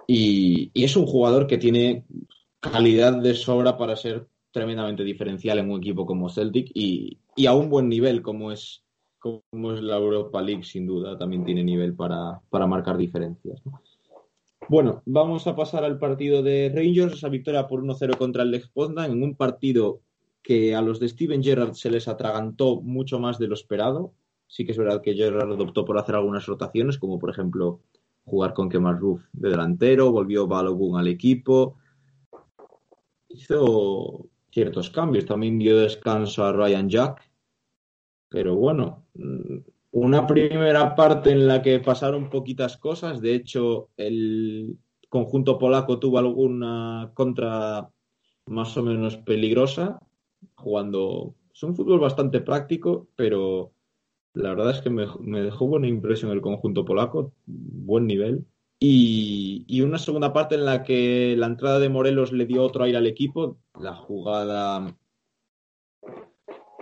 Y, 0.06 0.70
y, 0.74 0.84
es 0.84 0.96
un 0.96 1.06
jugador 1.06 1.46
que 1.46 1.58
tiene 1.58 2.04
calidad 2.60 3.20
de 3.20 3.34
sobra 3.34 3.76
para 3.76 3.96
ser 3.96 4.28
tremendamente 4.50 5.04
diferencial 5.04 5.58
en 5.58 5.70
un 5.70 5.78
equipo 5.78 6.04
como 6.04 6.28
Celtic 6.28 6.70
y, 6.74 7.18
y 7.36 7.46
a 7.46 7.54
un 7.54 7.70
buen 7.70 7.88
nivel 7.88 8.20
como 8.22 8.50
es 8.52 8.82
como 9.22 9.72
es 9.72 9.80
la 9.80 9.96
Europa 9.96 10.42
League, 10.42 10.64
sin 10.64 10.86
duda, 10.86 11.16
también 11.16 11.44
tiene 11.44 11.62
nivel 11.62 11.94
para, 11.94 12.40
para 12.50 12.66
marcar 12.66 12.96
diferencias. 12.96 13.64
¿no? 13.64 13.80
Bueno, 14.68 15.02
vamos 15.06 15.46
a 15.46 15.54
pasar 15.54 15.84
al 15.84 15.98
partido 15.98 16.42
de 16.42 16.72
Rangers, 16.74 17.14
esa 17.14 17.28
victoria 17.28 17.68
por 17.68 17.82
1-0 17.82 18.16
contra 18.18 18.42
el 18.42 18.50
Lex 18.50 18.68
Poznan, 18.68 19.12
en 19.12 19.22
un 19.22 19.36
partido 19.36 20.00
que 20.42 20.74
a 20.74 20.82
los 20.82 20.98
de 20.98 21.08
Steven 21.08 21.42
Gerrard 21.42 21.74
se 21.74 21.90
les 21.90 22.08
atragantó 22.08 22.80
mucho 22.80 23.20
más 23.20 23.38
de 23.38 23.46
lo 23.46 23.54
esperado. 23.54 24.12
Sí 24.48 24.64
que 24.64 24.72
es 24.72 24.78
verdad 24.78 25.00
que 25.00 25.14
Gerrard 25.14 25.60
optó 25.60 25.84
por 25.84 25.98
hacer 25.98 26.16
algunas 26.16 26.46
rotaciones, 26.46 26.98
como 26.98 27.18
por 27.18 27.30
ejemplo 27.30 27.80
jugar 28.24 28.54
con 28.54 28.68
Kemar 28.68 28.98
Roof 28.98 29.22
de 29.32 29.50
delantero, 29.50 30.10
volvió 30.10 30.46
Balogun 30.46 30.98
al 30.98 31.08
equipo, 31.08 31.76
hizo 33.28 34.26
ciertos 34.50 34.90
cambios, 34.90 35.26
también 35.26 35.58
dio 35.58 35.78
descanso 35.78 36.44
a 36.44 36.52
Ryan 36.52 36.88
Jack, 36.88 37.31
pero 38.32 38.56
bueno, 38.56 39.04
una 39.90 40.26
primera 40.26 40.96
parte 40.96 41.30
en 41.30 41.46
la 41.46 41.60
que 41.60 41.78
pasaron 41.80 42.30
poquitas 42.30 42.78
cosas. 42.78 43.20
De 43.20 43.34
hecho, 43.34 43.90
el 43.98 44.78
conjunto 45.10 45.58
polaco 45.58 45.98
tuvo 45.98 46.18
alguna 46.18 47.10
contra 47.12 47.90
más 48.46 48.76
o 48.78 48.82
menos 48.82 49.18
peligrosa, 49.18 50.00
jugando. 50.54 51.34
Es 51.54 51.62
un 51.62 51.76
fútbol 51.76 52.00
bastante 52.00 52.40
práctico, 52.40 53.08
pero 53.16 53.72
la 54.32 54.54
verdad 54.54 54.70
es 54.70 54.80
que 54.80 54.88
me, 54.88 55.06
me 55.20 55.42
dejó 55.42 55.66
buena 55.66 55.86
impresión 55.86 56.30
el 56.30 56.40
conjunto 56.40 56.86
polaco, 56.86 57.34
buen 57.44 58.06
nivel. 58.06 58.46
Y, 58.80 59.64
y, 59.68 59.82
una 59.82 59.98
segunda 59.98 60.32
parte 60.32 60.56
en 60.56 60.64
la 60.64 60.82
que 60.82 61.36
la 61.36 61.46
entrada 61.46 61.78
de 61.78 61.88
Morelos 61.88 62.32
le 62.32 62.46
dio 62.46 62.64
otro 62.64 62.82
aire 62.82 62.98
al 62.98 63.06
equipo. 63.06 63.58
La 63.78 63.94
jugada 63.94 64.96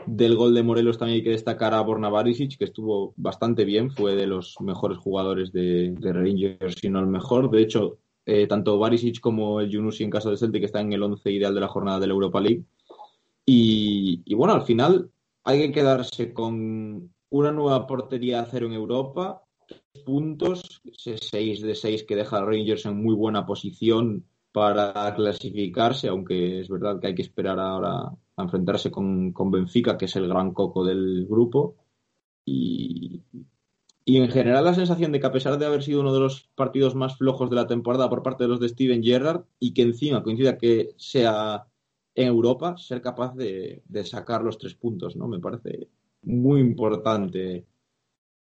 del 0.07 0.37
gol 0.37 0.55
de 0.55 0.63
Morelos 0.63 0.99
también 0.99 1.17
hay 1.17 1.25
que 1.25 1.31
destacar 1.31 1.75
a 1.75 1.81
Borna 1.81 2.09
Barisic, 2.09 2.57
que 2.59 2.65
estuvo 2.65 3.15
bastante 3.17 3.65
bien, 3.65 3.91
fue 3.91 4.17
de 4.17 4.27
los 4.27 4.57
mejores 4.61 4.99
jugadores 4.99 5.53
de, 5.53 5.93
de 5.93 6.13
Rangers, 6.13 6.77
si 6.81 6.89
no 6.89 7.01
el 7.01 7.07
mejor. 7.07 7.51
De 7.51 7.63
hecho, 7.63 7.99
eh, 8.27 8.47
tanto 8.47 8.79
Barisic 8.79 9.21
como 9.21 9.61
el 9.61 9.75
Junusi 9.75 10.05
en 10.05 10.11
caso 10.11 10.31
de 10.31 10.37
Celtic 10.37 10.65
están 10.65 10.87
en 10.87 10.93
el 10.95 11.03
11 11.03 11.31
ideal 11.31 11.55
de 11.55 11.61
la 11.61 11.69
jornada 11.69 12.01
de 12.01 12.07
la 12.07 12.13
Europa 12.13 12.41
League. 12.41 12.65
Y, 13.45 14.23
y, 14.25 14.35
bueno, 14.35 14.55
al 14.55 14.63
final 14.63 15.11
hay 15.45 15.59
que 15.61 15.73
quedarse 15.73 16.33
con 16.33 17.13
una 17.31 17.53
nueva 17.53 17.87
portería 17.87 18.41
a 18.41 18.47
cero 18.47 18.67
en 18.67 18.73
Europa, 18.73 19.43
puntos, 20.05 20.83
6 20.97 21.63
de 21.63 21.75
6 21.75 22.05
que 22.05 22.17
deja 22.17 22.39
a 22.39 22.45
Rangers 22.45 22.87
en 22.87 23.03
muy 23.03 23.15
buena 23.15 23.47
posición 23.47 24.25
para 24.53 25.15
clasificarse, 25.15 26.09
aunque 26.09 26.61
es 26.61 26.69
verdad 26.69 27.01
que 27.01 27.09
hay 27.09 27.15
que 27.15 27.23
esperar 27.23 27.59
ahora 27.59 28.11
a 28.41 28.45
enfrentarse 28.45 28.91
con, 28.91 29.33
con 29.33 29.51
Benfica, 29.51 29.97
que 29.97 30.07
es 30.07 30.17
el 30.17 30.29
gran 30.29 30.53
coco 30.53 30.85
del 30.85 31.27
grupo. 31.29 31.77
Y, 32.45 33.23
y, 34.05 34.17
en 34.17 34.29
general 34.31 34.65
la 34.65 34.75
sensación 34.75 35.13
de 35.13 35.21
que 35.21 35.27
a 35.27 35.33
pesar 35.33 35.59
de 35.59 35.67
haber 35.67 35.83
sido 35.83 36.01
uno 36.01 36.13
de 36.13 36.21
los 36.21 36.49
partidos 36.55 36.95
más 36.95 37.17
flojos 37.19 37.51
de 37.51 37.57
la 37.57 37.67
temporada 37.67 38.09
por 38.09 38.23
parte 38.23 38.45
de 38.45 38.49
los 38.49 38.61
de 38.61 38.69
Steven 38.69 39.03
Gerrard 39.03 39.45
y 39.59 39.73
que 39.75 39.83
encima 39.83 40.23
coincida 40.23 40.59
que 40.59 40.95
sea 40.97 41.67
en 42.15 42.27
Europa, 42.27 42.77
ser 42.77 43.03
capaz 43.03 43.35
de, 43.37 43.83
sacar 44.05 44.43
los 44.43 44.59
tres 44.59 44.75
puntos, 44.75 45.17
¿no? 45.17 45.29
Me 45.29 45.39
parece 45.39 45.89
muy 46.23 46.61
importante 46.61 47.67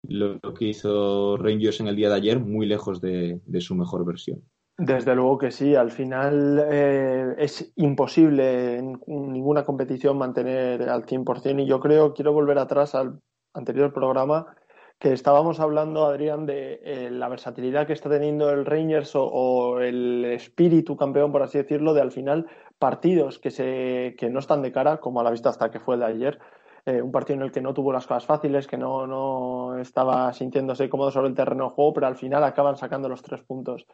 lo, 0.03 0.39
que 0.53 0.65
hizo 0.65 1.37
Rangers 1.37 1.79
en 1.79 1.87
el 1.87 1.95
día 1.95 2.09
de 2.09 2.15
ayer, 2.15 2.39
muy 2.39 2.65
lejos 2.65 2.99
de 3.01 3.41
su 3.61 3.75
mejor 3.75 4.05
versión. 4.05 4.43
Desde 4.77 5.15
luego 5.15 5.37
que 5.37 5.51
sí, 5.51 5.73
al 5.73 5.89
final 5.89 6.61
eh, 6.69 7.35
es 7.37 7.71
imposible 7.77 8.77
en 8.77 8.99
ninguna 9.07 9.63
competición 9.63 10.17
mantener 10.17 10.89
al 10.89 11.05
100% 11.05 11.63
y 11.63 11.65
yo 11.65 11.79
creo, 11.79 12.13
quiero 12.13 12.33
volver 12.33 12.57
atrás 12.57 12.93
al 12.93 13.21
anterior 13.53 13.93
programa, 13.93 14.53
que 14.99 15.13
estábamos 15.13 15.61
hablando, 15.61 16.05
Adrián, 16.05 16.45
de 16.45 16.81
eh, 16.83 17.09
la 17.09 17.29
versatilidad 17.29 17.87
que 17.87 17.93
está 17.93 18.09
teniendo 18.09 18.49
el 18.49 18.65
Rangers 18.65 19.15
o, 19.15 19.23
o, 19.25 19.79
el 19.79 20.25
espíritu 20.25 20.97
campeón, 20.97 21.31
por 21.31 21.43
así 21.43 21.57
decirlo, 21.57 21.93
de 21.93 22.01
al 22.01 22.11
final 22.11 22.47
partidos 22.77 23.39
que, 23.39 23.51
se, 23.51 24.15
que 24.17 24.29
no 24.29 24.39
están 24.39 24.61
de 24.61 24.73
cara, 24.73 24.97
como 24.99 25.21
a 25.21 25.23
la 25.23 25.31
vista 25.31 25.49
hasta 25.49 25.71
que 25.71 25.79
fue 25.79 25.97
de 25.97 26.05
ayer, 26.05 26.39
eh, 26.85 27.01
un 27.01 27.11
partido 27.11 27.37
en 27.37 27.41
el 27.43 27.51
que 27.51 27.61
no 27.61 27.73
tuvo 27.73 27.91
las 27.91 28.05
cosas 28.05 28.25
fáciles, 28.25 28.67
que 28.67 28.77
no, 28.77 29.07
no 29.07 29.77
estaba 29.79 30.31
sintiéndose 30.33 30.87
cómodo 30.87 31.09
sobre 31.09 31.29
el 31.29 31.35
terreno 31.35 31.65
de 31.65 31.69
juego, 31.71 31.93
pero 31.93 32.07
al 32.07 32.15
final 32.15 32.43
acaban 32.43 32.77
sacando 32.77 33.09
los 33.09 33.23
tres 33.23 33.41
puntos. 33.41 33.87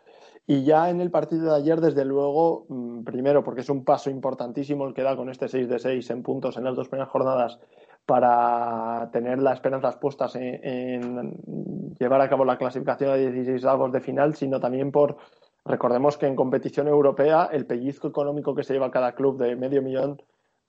Y 0.45 0.65
ya 0.65 0.89
en 0.89 0.99
el 0.99 1.09
partido 1.09 1.51
de 1.51 1.57
ayer, 1.57 1.79
desde 1.79 2.03
luego, 2.03 2.65
mm, 2.67 3.03
primero 3.03 3.43
porque 3.45 3.61
es 3.61 3.69
un 3.69 3.85
paso 3.85 4.09
importantísimo 4.09 4.85
el 4.85 4.93
que 4.93 5.03
da 5.03 5.15
con 5.15 5.29
este 5.29 5.47
6 5.47 5.69
de 5.69 5.79
6 5.79 6.09
en 6.09 6.21
puntos 6.21 6.57
en 6.57 6.65
las 6.65 6.75
dos 6.75 6.89
primeras 6.89 7.09
jornadas 7.09 7.59
para 8.05 9.09
tener 9.13 9.41
las 9.41 9.53
esperanzas 9.53 9.95
puestas 9.95 10.35
en, 10.35 10.59
en 10.65 11.95
llevar 11.97 12.19
a 12.19 12.29
cabo 12.29 12.43
la 12.43 12.57
clasificación 12.57 13.13
de 13.13 13.31
16 13.31 13.63
avos 13.65 13.91
de 13.93 14.01
final, 14.01 14.35
sino 14.35 14.59
también 14.59 14.91
por, 14.91 15.15
recordemos 15.63 16.17
que 16.17 16.27
en 16.27 16.35
competición 16.35 16.89
europea 16.89 17.47
el 17.53 17.65
pellizco 17.65 18.09
económico 18.09 18.53
que 18.53 18.63
se 18.63 18.73
lleva 18.73 18.91
cada 18.91 19.13
club 19.13 19.37
de 19.37 19.55
medio 19.55 19.81
millón 19.81 20.21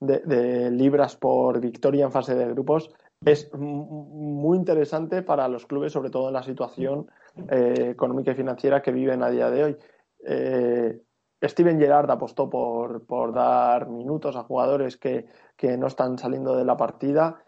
de, 0.05 0.71
libras 0.71 1.15
por 1.15 1.59
victoria 1.59 2.05
en 2.05 2.11
fase 2.11 2.35
de 2.35 2.45
grupos 2.45 2.91
es 3.25 3.53
muy 3.53 4.57
interesante 4.57 5.21
para 5.21 5.47
los 5.47 5.65
clubes, 5.65 5.93
sobre 5.93 6.09
todo 6.09 6.27
en 6.27 6.33
la 6.33 6.43
situación 6.43 7.07
eh, 7.49 7.89
económica 7.91 8.31
y 8.31 8.35
financiera 8.35 8.81
que 8.81 8.91
viven 8.91 9.23
a 9.23 9.29
día 9.29 9.49
de 9.49 9.63
hoy. 9.63 9.77
Eh, 10.25 11.01
Steven 11.41 11.79
Gerrard 11.79 12.09
apostó 12.11 12.49
por, 12.49 13.05
por, 13.05 13.33
dar 13.33 13.89
minutos 13.89 14.35
a 14.35 14.43
jugadores 14.43 14.97
que, 14.97 15.25
que, 15.57 15.77
no 15.77 15.87
están 15.87 16.17
saliendo 16.17 16.55
de 16.55 16.65
la 16.65 16.77
partida. 16.77 17.43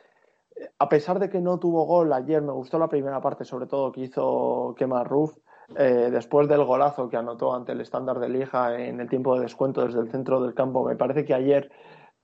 A 0.79 0.89
pesar 0.89 1.19
de 1.19 1.29
que 1.29 1.41
no 1.41 1.59
tuvo 1.59 1.85
gol 1.85 2.11
ayer, 2.13 2.41
me 2.41 2.51
gustó 2.51 2.79
la 2.79 2.89
primera 2.89 3.21
parte, 3.21 3.45
sobre 3.45 3.67
todo 3.67 3.91
que 3.91 4.01
hizo 4.01 4.75
Kemar 4.77 5.07
Roof. 5.07 5.35
Eh, 5.77 6.09
después 6.11 6.47
del 6.47 6.63
golazo 6.63 7.09
que 7.09 7.17
anotó 7.17 7.53
ante 7.55 7.71
el 7.71 7.81
estándar 7.81 8.19
de 8.19 8.29
Liga 8.29 8.79
en 8.79 8.99
el 8.99 9.09
tiempo 9.09 9.35
de 9.35 9.41
descuento 9.41 9.83
desde 9.83 9.99
el 9.99 10.11
centro 10.11 10.39
del 10.39 10.53
campo, 10.53 10.85
me 10.85 10.95
parece 10.95 11.25
que 11.25 11.33
ayer 11.33 11.71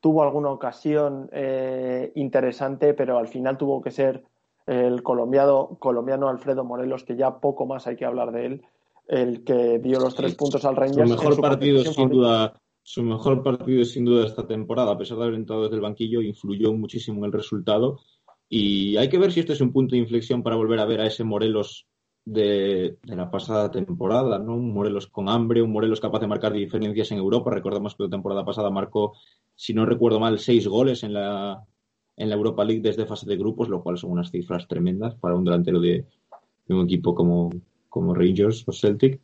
tuvo 0.01 0.23
alguna 0.23 0.49
ocasión 0.49 1.29
eh, 1.31 2.11
interesante, 2.15 2.93
pero 2.93 3.17
al 3.17 3.27
final 3.27 3.57
tuvo 3.57 3.81
que 3.81 3.91
ser 3.91 4.23
el 4.65 5.01
colombiano, 5.03 5.77
colombiano 5.79 6.27
Alfredo 6.27 6.63
Morelos, 6.63 7.03
que 7.03 7.15
ya 7.15 7.39
poco 7.39 7.65
más 7.65 7.87
hay 7.87 7.95
que 7.95 8.05
hablar 8.05 8.31
de 8.31 8.45
él, 8.45 8.61
el 9.07 9.43
que 9.43 9.79
dio 9.79 9.99
los 9.99 10.15
tres 10.15 10.35
puntos 10.35 10.65
al 10.65 10.75
Rangers. 10.75 11.09
Su 11.09 11.15
mejor 11.15 11.35
su 11.35 11.41
partido, 11.41 11.83
sin 11.83 12.09
duda, 12.09 12.61
su 12.83 13.03
mejor 13.03 13.43
partido, 13.43 13.85
sin 13.85 14.05
duda, 14.05 14.25
esta 14.25 14.47
temporada, 14.47 14.91
a 14.91 14.97
pesar 14.97 15.17
de 15.17 15.23
haber 15.23 15.35
entrado 15.35 15.63
desde 15.63 15.75
el 15.75 15.81
banquillo, 15.81 16.21
influyó 16.21 16.73
muchísimo 16.73 17.19
en 17.19 17.25
el 17.25 17.31
resultado. 17.31 17.99
Y 18.49 18.97
hay 18.97 19.07
que 19.07 19.17
ver 19.17 19.31
si 19.31 19.39
esto 19.39 19.53
es 19.53 19.61
un 19.61 19.71
punto 19.71 19.95
de 19.95 20.01
inflexión 20.01 20.43
para 20.43 20.55
volver 20.55 20.79
a 20.79 20.85
ver 20.85 21.01
a 21.01 21.07
ese 21.07 21.23
Morelos 21.23 21.87
de, 22.25 22.97
la 23.03 23.31
pasada 23.31 23.71
temporada, 23.71 24.39
¿no? 24.39 24.55
Un 24.55 24.73
Morelos 24.73 25.07
con 25.07 25.29
hambre, 25.29 25.61
un 25.61 25.71
Morelos 25.71 25.99
capaz 25.99 26.19
de 26.19 26.27
marcar 26.27 26.53
diferencias 26.53 27.11
en 27.11 27.17
Europa. 27.17 27.51
Recordemos 27.51 27.95
que 27.95 28.03
la 28.03 28.09
temporada 28.09 28.45
pasada 28.45 28.69
marcó, 28.69 29.13
si 29.55 29.73
no 29.73 29.85
recuerdo 29.85 30.19
mal, 30.19 30.39
seis 30.39 30.67
goles 30.67 31.03
en 31.03 31.13
la, 31.13 31.65
en 32.17 32.29
la 32.29 32.35
Europa 32.35 32.63
League 32.63 32.81
desde 32.81 33.05
fase 33.05 33.27
de 33.27 33.37
grupos, 33.37 33.69
lo 33.69 33.81
cual 33.81 33.97
son 33.97 34.11
unas 34.11 34.31
cifras 34.31 34.67
tremendas 34.67 35.15
para 35.15 35.35
un 35.35 35.43
delantero 35.43 35.79
de, 35.79 36.05
de 36.67 36.73
un 36.75 36.85
equipo 36.85 37.15
como, 37.15 37.49
como 37.89 38.13
Rangers 38.13 38.67
o 38.67 38.71
Celtic. 38.71 39.19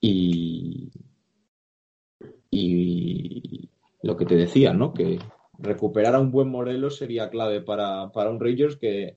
Y, 0.00 0.90
y 2.50 3.68
lo 4.02 4.16
que 4.16 4.26
te 4.26 4.36
decía, 4.36 4.72
¿no? 4.72 4.92
Que 4.92 5.18
recuperar 5.58 6.14
a 6.14 6.20
un 6.20 6.30
buen 6.30 6.48
Morelos 6.48 6.96
sería 6.96 7.30
clave 7.30 7.60
para, 7.60 8.10
para 8.12 8.30
un 8.30 8.40
Rangers 8.40 8.76
que 8.76 9.16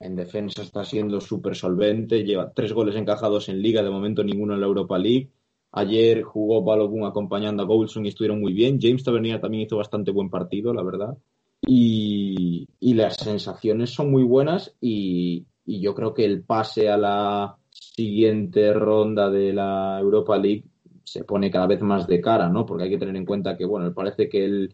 en 0.00 0.14
defensa 0.16 0.62
está 0.62 0.84
siendo 0.84 1.20
súper 1.20 1.56
solvente, 1.56 2.24
lleva 2.24 2.52
tres 2.52 2.72
goles 2.72 2.94
encajados 2.96 3.48
en 3.48 3.60
liga, 3.60 3.82
de 3.82 3.90
momento 3.90 4.22
ninguno 4.22 4.54
en 4.54 4.60
la 4.60 4.66
Europa 4.66 4.98
League. 4.98 5.30
Ayer 5.72 6.22
jugó 6.22 6.62
Balogun 6.62 7.04
acompañando 7.04 7.62
a 7.62 7.66
Goldson 7.66 8.06
y 8.06 8.10
estuvieron 8.10 8.40
muy 8.40 8.52
bien. 8.52 8.78
James 8.80 9.02
Tavernier 9.02 9.40
también 9.40 9.64
hizo 9.64 9.76
bastante 9.76 10.12
buen 10.12 10.30
partido, 10.30 10.72
la 10.72 10.82
verdad. 10.82 11.18
Y, 11.60 12.68
las 12.80 13.16
sensaciones 13.16 13.90
son 13.90 14.10
muy 14.10 14.22
buenas 14.22 14.74
y, 14.80 15.46
yo 15.66 15.94
creo 15.94 16.14
que 16.14 16.24
el 16.24 16.42
pase 16.42 16.88
a 16.88 16.96
la 16.96 17.56
siguiente 17.70 18.72
ronda 18.72 19.28
de 19.30 19.52
la 19.52 19.98
Europa 20.00 20.38
League 20.38 20.64
se 21.04 21.24
pone 21.24 21.50
cada 21.50 21.66
vez 21.66 21.82
más 21.82 22.06
de 22.06 22.20
cara, 22.20 22.48
¿no? 22.48 22.64
Porque 22.64 22.84
hay 22.84 22.90
que 22.90 22.98
tener 22.98 23.16
en 23.16 23.26
cuenta 23.26 23.56
que, 23.56 23.66
bueno, 23.66 23.92
parece 23.92 24.28
que 24.28 24.68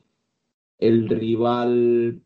el 0.79 1.09
rival, 1.09 2.21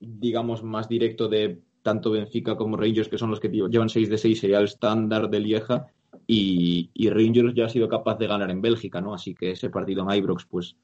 digamos, 0.00 0.62
más 0.62 0.88
directo 0.88 1.28
de 1.28 1.60
tanto 1.82 2.10
Benfica 2.10 2.56
como 2.56 2.76
Rangers, 2.76 3.08
que 3.08 3.18
son 3.18 3.30
los 3.30 3.40
que 3.40 3.48
llevan 3.48 3.88
6 3.88 4.10
de 4.10 4.18
6, 4.18 4.40
sería 4.40 4.58
el 4.58 4.64
estándar 4.64 5.28
de 5.30 5.40
Lieja, 5.40 5.86
y, 6.26 6.90
Rangers 7.08 7.54
ya 7.54 7.66
ha 7.66 7.68
sido 7.68 7.88
capaz 7.88 8.18
de 8.18 8.26
ganar 8.26 8.50
en 8.50 8.60
Bélgica, 8.60 9.00
¿no? 9.00 9.14
Así 9.14 9.34
que 9.34 9.52
ese 9.52 9.70
partido 9.70 10.02
en 10.02 10.16
Ibrox, 10.18 10.44
pues, 10.46 10.76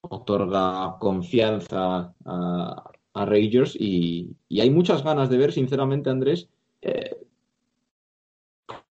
otorga 0.00 0.96
confianza 0.98 2.14
a, 2.24 2.90
Rangers 3.14 3.76
y, 3.78 4.34
hay 4.58 4.70
muchas 4.70 5.04
ganas 5.04 5.28
de 5.28 5.36
ver, 5.36 5.52
sinceramente, 5.52 6.10
Andrés, 6.10 6.48
eh, 6.82 7.23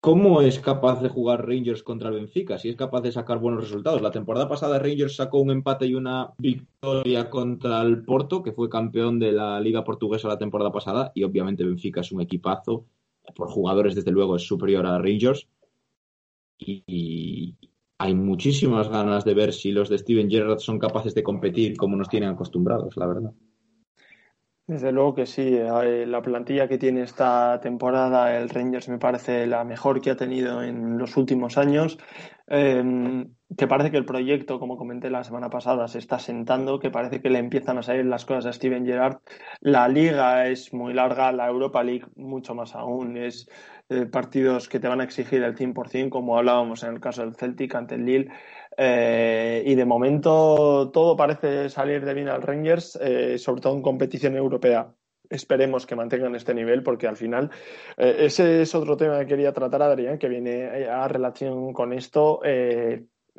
¿Cómo 0.02 0.42
es 0.42 0.58
capaz 0.58 1.00
de 1.00 1.08
jugar 1.08 1.46
Rangers 1.46 1.84
contra 1.84 2.08
el 2.08 2.16
Benfica? 2.16 2.58
Si 2.58 2.68
es 2.68 2.74
capaz 2.74 3.02
de 3.02 3.12
sacar 3.12 3.38
buenos 3.38 3.62
resultados. 3.62 4.02
La 4.02 4.10
temporada 4.10 4.48
pasada 4.48 4.80
Rangers 4.80 5.14
sacó 5.14 5.38
un 5.38 5.52
empate 5.52 5.86
y 5.86 5.94
una 5.94 6.32
victoria 6.38 7.30
contra 7.30 7.82
el 7.82 8.04
Porto, 8.04 8.42
que 8.42 8.50
fue 8.50 8.68
campeón 8.68 9.20
de 9.20 9.30
la 9.30 9.60
Liga 9.60 9.84
Portuguesa 9.84 10.26
la 10.26 10.38
temporada 10.38 10.72
pasada, 10.72 11.12
y 11.14 11.22
obviamente 11.22 11.62
Benfica 11.62 12.00
es 12.00 12.10
un 12.10 12.20
equipazo. 12.20 12.84
Por 13.36 13.48
jugadores, 13.48 13.94
desde 13.94 14.10
luego, 14.10 14.34
es 14.34 14.42
superior 14.42 14.84
a 14.86 14.98
Rangers. 14.98 15.46
Y, 16.58 17.54
hay 17.96 18.14
muchísimas 18.16 18.88
ganas 18.88 19.24
de 19.24 19.34
ver 19.34 19.52
si 19.52 19.70
los 19.70 19.88
de 19.88 19.98
Steven 19.98 20.28
Gerrard 20.28 20.58
son 20.58 20.80
capaces 20.80 21.14
de 21.14 21.22
competir 21.22 21.76
como 21.76 21.94
nos 21.94 22.08
tienen 22.08 22.30
acostumbrados, 22.30 22.96
la 22.96 23.06
verdad. 23.06 23.32
Desde 24.72 24.90
luego 24.90 25.14
que 25.14 25.26
sí. 25.26 25.54
Eh, 25.54 26.06
la 26.06 26.22
plantilla 26.22 26.66
que 26.66 26.78
tiene 26.78 27.02
esta 27.02 27.60
temporada 27.60 28.38
el 28.38 28.48
Rangers 28.48 28.88
me 28.88 28.98
parece 28.98 29.46
la 29.46 29.64
mejor 29.64 30.00
que 30.00 30.10
ha 30.10 30.16
tenido 30.16 30.62
en 30.62 30.96
los 30.96 31.18
últimos 31.18 31.58
años. 31.58 31.98
Em, 32.46 33.34
que 33.56 33.66
parece 33.66 33.90
que 33.90 33.98
el 33.98 34.06
proyecto, 34.06 34.58
como 34.58 34.78
comenté 34.78 35.10
la 35.10 35.24
semana 35.24 35.50
pasada, 35.50 35.88
se 35.88 35.98
está 35.98 36.18
sentando, 36.18 36.78
que 36.78 36.90
parece 36.90 37.20
que 37.20 37.28
le 37.28 37.38
empiezan 37.38 37.76
a 37.76 37.82
salir 37.82 38.06
las 38.06 38.24
cosas 38.24 38.46
a 38.46 38.52
Steven 38.54 38.86
Gerrard. 38.86 39.18
La 39.60 39.88
liga 39.88 40.46
es 40.48 40.72
muy 40.72 40.94
larga, 40.94 41.32
la 41.32 41.48
Europa 41.48 41.82
League 41.82 42.06
mucho 42.16 42.54
más 42.54 42.74
aún. 42.74 43.18
Es 43.18 43.48
eh, 43.90 44.06
partidos 44.06 44.70
que 44.70 44.80
te 44.80 44.88
van 44.88 45.02
a 45.02 45.04
exigir 45.04 45.42
el 45.42 45.54
100%, 45.54 46.08
como 46.08 46.38
hablábamos 46.38 46.82
en 46.82 46.94
el 46.94 47.00
caso 47.00 47.22
del 47.22 47.34
Celtic 47.36 47.74
ante 47.74 47.96
el 47.96 48.06
Lille. 48.06 48.30
Eh, 48.76 49.62
y 49.66 49.74
de 49.74 49.84
momento 49.84 50.90
todo 50.92 51.16
parece 51.16 51.68
salir 51.68 52.04
de 52.04 52.14
bien 52.14 52.28
al 52.28 52.42
Rangers, 52.42 52.98
eh, 53.00 53.38
sobre 53.38 53.60
todo 53.60 53.74
en 53.74 53.82
competición 53.82 54.36
europea. 54.36 54.94
Esperemos 55.28 55.86
que 55.86 55.96
mantengan 55.96 56.34
este 56.34 56.52
nivel 56.52 56.82
porque 56.82 57.06
al 57.06 57.16
final 57.16 57.50
ese 57.96 58.62
es 58.62 58.74
otro 58.74 58.98
tema 58.98 59.18
que 59.20 59.26
quería 59.26 59.52
tratar, 59.54 59.80
Adrián, 59.80 60.18
que 60.18 60.28
viene 60.28 60.86
a 60.88 61.08
relación 61.08 61.72
con 61.72 61.94
esto 61.94 62.42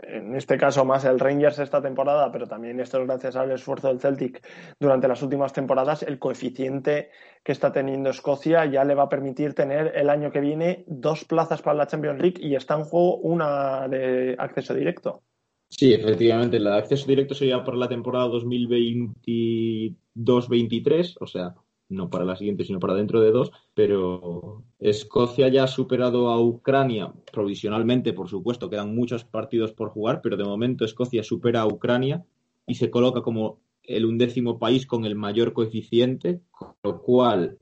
en 0.02 0.36
este 0.36 0.58
caso 0.58 0.84
más 0.86 1.06
el 1.06 1.20
Rangers 1.20 1.60
esta 1.60 1.80
temporada, 1.82 2.32
pero 2.32 2.48
también 2.48 2.80
esto 2.80 3.00
es 3.00 3.06
gracias 3.06 3.36
al 3.36 3.52
esfuerzo 3.52 3.90
del 3.90 4.00
Celtic 4.00 4.42
durante 4.80 5.08
las 5.08 5.22
últimas 5.22 5.54
temporadas, 5.54 6.02
el 6.04 6.18
coeficiente 6.20 7.12
que 7.44 7.52
está 7.52 7.72
teniendo 7.72 8.10
Escocia 8.10 8.66
ya 8.66 8.84
le 8.84 8.96
va 8.96 9.04
a 9.04 9.10
permitir 9.10 9.54
tener 9.54 9.92
el 9.96 10.10
año 10.10 10.32
que 10.32 10.40
viene 10.40 10.84
dos 10.88 11.26
plazas 11.26 11.62
para 11.62 11.78
la 11.78 11.86
Champions 11.88 12.20
League 12.20 12.42
y 12.42 12.56
está 12.56 12.74
en 12.76 12.86
juego 12.86 13.18
una 13.18 13.88
de 13.88 14.36
acceso 14.40 14.74
directo. 14.74 15.22
Sí, 15.70 15.94
efectivamente, 15.94 16.58
el 16.58 16.68
acceso 16.68 17.08
directo 17.08 17.34
sería 17.34 17.64
por 17.64 17.76
la 17.76 17.88
temporada 17.88 18.28
2022-23, 18.28 21.16
o 21.20 21.26
sea, 21.26 21.56
no 21.94 22.10
para 22.10 22.26
la 22.26 22.36
siguiente, 22.36 22.64
sino 22.64 22.80
para 22.80 22.96
dentro 22.96 23.22
de 23.22 23.32
dos, 23.32 23.52
pero 23.74 24.64
Escocia 24.80 25.48
ya 25.48 25.64
ha 25.64 25.68
superado 25.68 26.30
a 26.30 26.42
Ucrania 26.42 27.14
provisionalmente, 27.32 28.14
por 28.14 28.30
supuesto, 28.30 28.70
quedan 28.70 28.96
muchos 28.96 29.24
partidos 29.24 29.72
por 29.72 29.90
jugar, 29.90 30.22
pero 30.22 30.38
de 30.38 30.44
momento 30.44 30.86
Escocia 30.86 31.24
supera 31.24 31.62
a 31.62 31.68
Ucrania 31.68 32.26
y 32.68 32.76
se 32.76 32.90
coloca 32.90 33.22
como 33.22 33.60
el 33.84 34.06
undécimo 34.06 34.60
país 34.60 34.86
con 34.86 35.06
el 35.06 35.16
mayor 35.16 35.54
coeficiente, 35.54 36.42
con 36.52 36.76
lo 36.84 37.02
cual 37.02 37.58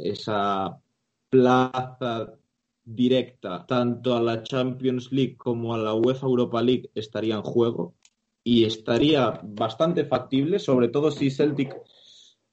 esa 0.00 0.78
plaza 1.30 2.34
directa 2.84 3.64
tanto 3.66 4.14
a 4.14 4.22
la 4.22 4.42
Champions 4.42 5.10
League 5.10 5.36
como 5.36 5.74
a 5.74 5.78
la 5.78 5.94
UEFA 5.94 6.26
Europa 6.26 6.62
League 6.62 6.90
estaría 6.94 7.34
en 7.34 7.42
juego 7.42 7.94
y 8.42 8.64
estaría 8.64 9.40
bastante 9.42 10.04
factible, 10.04 10.58
sobre 10.58 10.88
todo 10.88 11.10
si 11.10 11.30
Celtic 11.30 11.74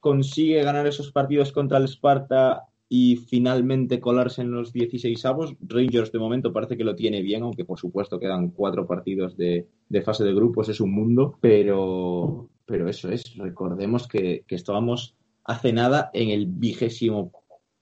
consigue 0.01 0.63
ganar 0.63 0.87
esos 0.87 1.11
partidos 1.11 1.53
contra 1.53 1.77
el 1.77 1.87
Sparta 1.87 2.67
y 2.89 3.15
finalmente 3.15 4.01
colarse 4.01 4.41
en 4.41 4.51
los 4.51 4.73
16 4.73 5.25
avos. 5.25 5.55
Rangers 5.61 6.11
de 6.11 6.19
momento 6.19 6.51
parece 6.51 6.75
que 6.75 6.83
lo 6.83 6.93
tiene 6.93 7.21
bien, 7.21 7.43
aunque 7.43 7.63
por 7.63 7.79
supuesto 7.79 8.19
quedan 8.19 8.49
cuatro 8.49 8.85
partidos 8.85 9.37
de, 9.37 9.67
fase 10.03 10.25
de 10.25 10.33
grupos, 10.33 10.67
es 10.67 10.81
un 10.81 10.91
mundo, 10.91 11.37
pero, 11.39 12.49
pero 12.65 12.89
eso 12.89 13.09
es, 13.09 13.37
recordemos 13.37 14.09
que, 14.09 14.43
estábamos 14.49 15.15
hace 15.45 15.71
nada 15.71 16.09
en 16.13 16.31
el 16.31 16.47
vigésimo 16.47 17.31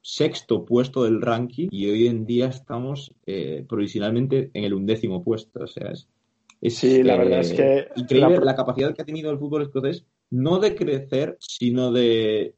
sexto 0.01 0.63
puesto 0.63 1.05
del 1.05 1.22
ranking 1.22 1.70
y 1.72 1.89
hoy 1.89 2.07
en 2.07 2.26
día 2.26 2.47
estamos 2.47 3.11
eh, 3.26 3.65
provisionalmente 3.67 4.51
en 4.53 4.63
el 4.63 4.76
undécimo 4.76 5.24
puesto. 5.24 5.63
O 5.63 5.67
sea, 5.67 5.91
es, 5.91 6.07
sí, 6.76 7.01
la 7.01 7.17
verdad 7.17 7.39
es 7.39 7.53
que 7.53 7.88
increíble 7.95 8.39
la 8.43 8.55
capacidad 8.55 8.93
que 8.93 9.01
ha 9.01 9.05
tenido 9.05 9.32
el 9.32 9.39
fútbol 9.39 9.63
escocés 9.63 10.05
no 10.32 10.60
de 10.60 10.76
crecer, 10.76 11.38
sino 11.40 11.92
de, 11.92 12.56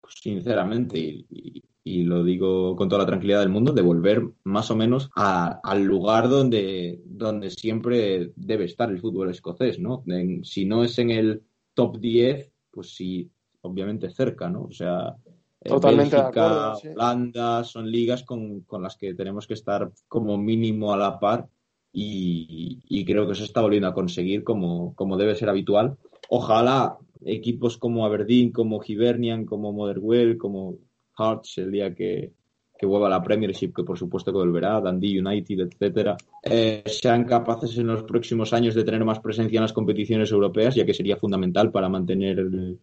pues, 0.00 0.14
sinceramente, 0.22 0.98
y, 0.98 1.62
lo 2.04 2.22
digo 2.22 2.76
con 2.76 2.88
toda 2.88 3.02
la 3.02 3.06
tranquilidad 3.06 3.40
del 3.40 3.48
mundo, 3.48 3.72
de 3.72 3.82
volver 3.82 4.22
más 4.44 4.70
o 4.70 4.76
menos 4.76 5.10
al 5.16 5.82
lugar 5.82 6.28
donde, 6.28 7.00
donde 7.04 7.50
siempre 7.50 8.32
debe 8.36 8.66
estar 8.66 8.90
el 8.90 9.00
fútbol 9.00 9.30
escocés, 9.30 9.80
¿no? 9.80 10.04
si 10.44 10.66
no 10.66 10.84
es 10.84 10.98
en 10.98 11.10
el 11.10 11.42
top 11.74 11.98
10, 11.98 12.52
pues 12.70 12.94
sí, 12.94 13.28
obviamente 13.62 14.08
cerca, 14.10 14.48
¿no? 14.48 14.64
O 14.64 14.72
sea, 14.72 15.16
eh, 15.62 15.68
Totalmente 15.68 16.16
Bélgica, 16.16 16.74
Holanda, 16.74 17.64
son 17.64 17.90
ligas 17.90 18.22
con, 18.22 18.60
con, 18.60 18.82
las 18.82 18.96
que 18.96 19.14
tenemos 19.14 19.46
que 19.46 19.54
estar 19.54 19.90
como 20.06 20.38
mínimo 20.38 20.92
a 20.92 20.96
la 20.96 21.18
par 21.18 21.48
y, 21.92 22.80
y 22.88 23.04
creo 23.04 23.26
que 23.26 23.34
se 23.34 23.44
está 23.44 23.60
volviendo 23.62 23.88
a 23.88 23.94
conseguir 23.94 24.44
como, 24.44 24.94
como 24.94 25.16
debe 25.16 25.34
ser 25.34 25.48
habitual 25.48 25.98
ojalá 26.30 26.96
equipos 27.24 27.76
como 27.76 28.06
Aberdeen, 28.06 28.50
como 28.50 28.80
Hibernian, 28.84 29.44
como 29.44 29.72
Motherwell, 29.72 30.38
como 30.38 30.78
Hearts, 31.18 31.58
el 31.58 31.70
día 31.72 31.94
que, 31.94 32.32
que 32.78 32.86
vuelva 32.86 33.08
a 33.08 33.10
la 33.10 33.22
Premiership, 33.22 33.72
que 33.74 33.84
por 33.84 33.98
supuesto 33.98 34.32
que 34.32 34.38
volverá, 34.38 34.80
Dundee 34.80 35.20
United, 35.20 35.68
etcétera, 35.68 36.16
eh, 36.42 36.82
sean 36.86 37.24
capaces 37.24 37.76
en 37.76 37.88
los 37.88 38.04
próximos 38.04 38.52
años 38.52 38.74
de 38.74 38.84
tener 38.84 39.04
más 39.04 39.20
presencia 39.20 39.58
en 39.58 39.62
las 39.62 39.72
competiciones 39.72 40.30
europeas, 40.32 40.74
ya 40.74 40.86
que 40.86 40.94
sería 40.94 41.16
fundamental 41.16 41.70
para 41.70 41.88
mantener 41.88 42.38
el, 42.38 42.78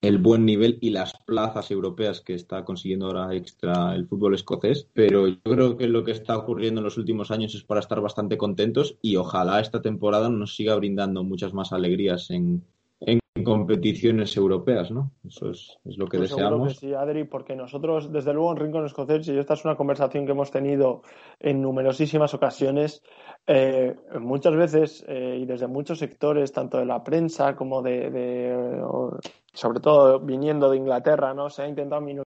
el 0.00 0.18
buen 0.18 0.44
nivel 0.44 0.78
y 0.80 0.90
las 0.90 1.12
plazas 1.26 1.70
europeas 1.70 2.20
que 2.20 2.34
está 2.34 2.64
consiguiendo 2.64 3.06
ahora 3.06 3.34
extra 3.34 3.94
el 3.94 4.06
fútbol 4.06 4.34
escocés, 4.34 4.86
pero 4.92 5.26
yo 5.26 5.38
creo 5.42 5.76
que 5.76 5.88
lo 5.88 6.04
que 6.04 6.12
está 6.12 6.36
ocurriendo 6.36 6.80
en 6.80 6.84
los 6.84 6.98
últimos 6.98 7.30
años 7.30 7.54
es 7.54 7.64
para 7.64 7.80
estar 7.80 8.00
bastante 8.00 8.38
contentos 8.38 8.96
y 9.02 9.16
ojalá 9.16 9.60
esta 9.60 9.82
temporada 9.82 10.28
nos 10.28 10.54
siga 10.54 10.76
brindando 10.76 11.24
muchas 11.24 11.52
más 11.52 11.72
alegrías 11.72 12.30
en, 12.30 12.64
competiciones 13.42 14.36
europeas, 14.36 14.90
¿no? 14.90 15.12
Eso 15.26 15.50
es, 15.50 15.78
lo 15.84 16.06
que 16.06 16.18
pues 16.18 16.30
deseamos. 16.30 16.76
sí, 16.76 16.94
Adri, 16.94 17.24
porque 17.24 17.56
nosotros, 17.56 18.12
desde 18.12 18.32
luego, 18.32 18.52
en 18.52 18.58
Rincón 18.58 18.86
Escocés, 18.86 19.28
y 19.28 19.38
esta 19.38 19.54
es 19.54 19.64
una 19.64 19.76
conversación 19.76 20.26
que 20.26 20.32
hemos 20.32 20.50
tenido 20.50 21.02
en 21.40 21.62
numerosísimas 21.62 22.34
ocasiones, 22.34 23.02
eh, 23.46 23.96
muchas 24.20 24.54
veces 24.54 25.04
eh, 25.08 25.38
y 25.40 25.46
desde 25.46 25.66
muchos 25.66 25.98
sectores, 25.98 26.52
tanto 26.52 26.78
de 26.78 26.86
la 26.86 27.02
prensa 27.02 27.56
como 27.56 27.82
de, 27.82 28.82
sobre 29.52 29.80
todo 29.80 30.20
viniendo 30.20 30.70
de 30.70 30.76
Inglaterra, 30.76 31.34
¿no? 31.34 31.50
Se 31.50 31.62
ha 31.62 31.68
intentado 31.68 32.00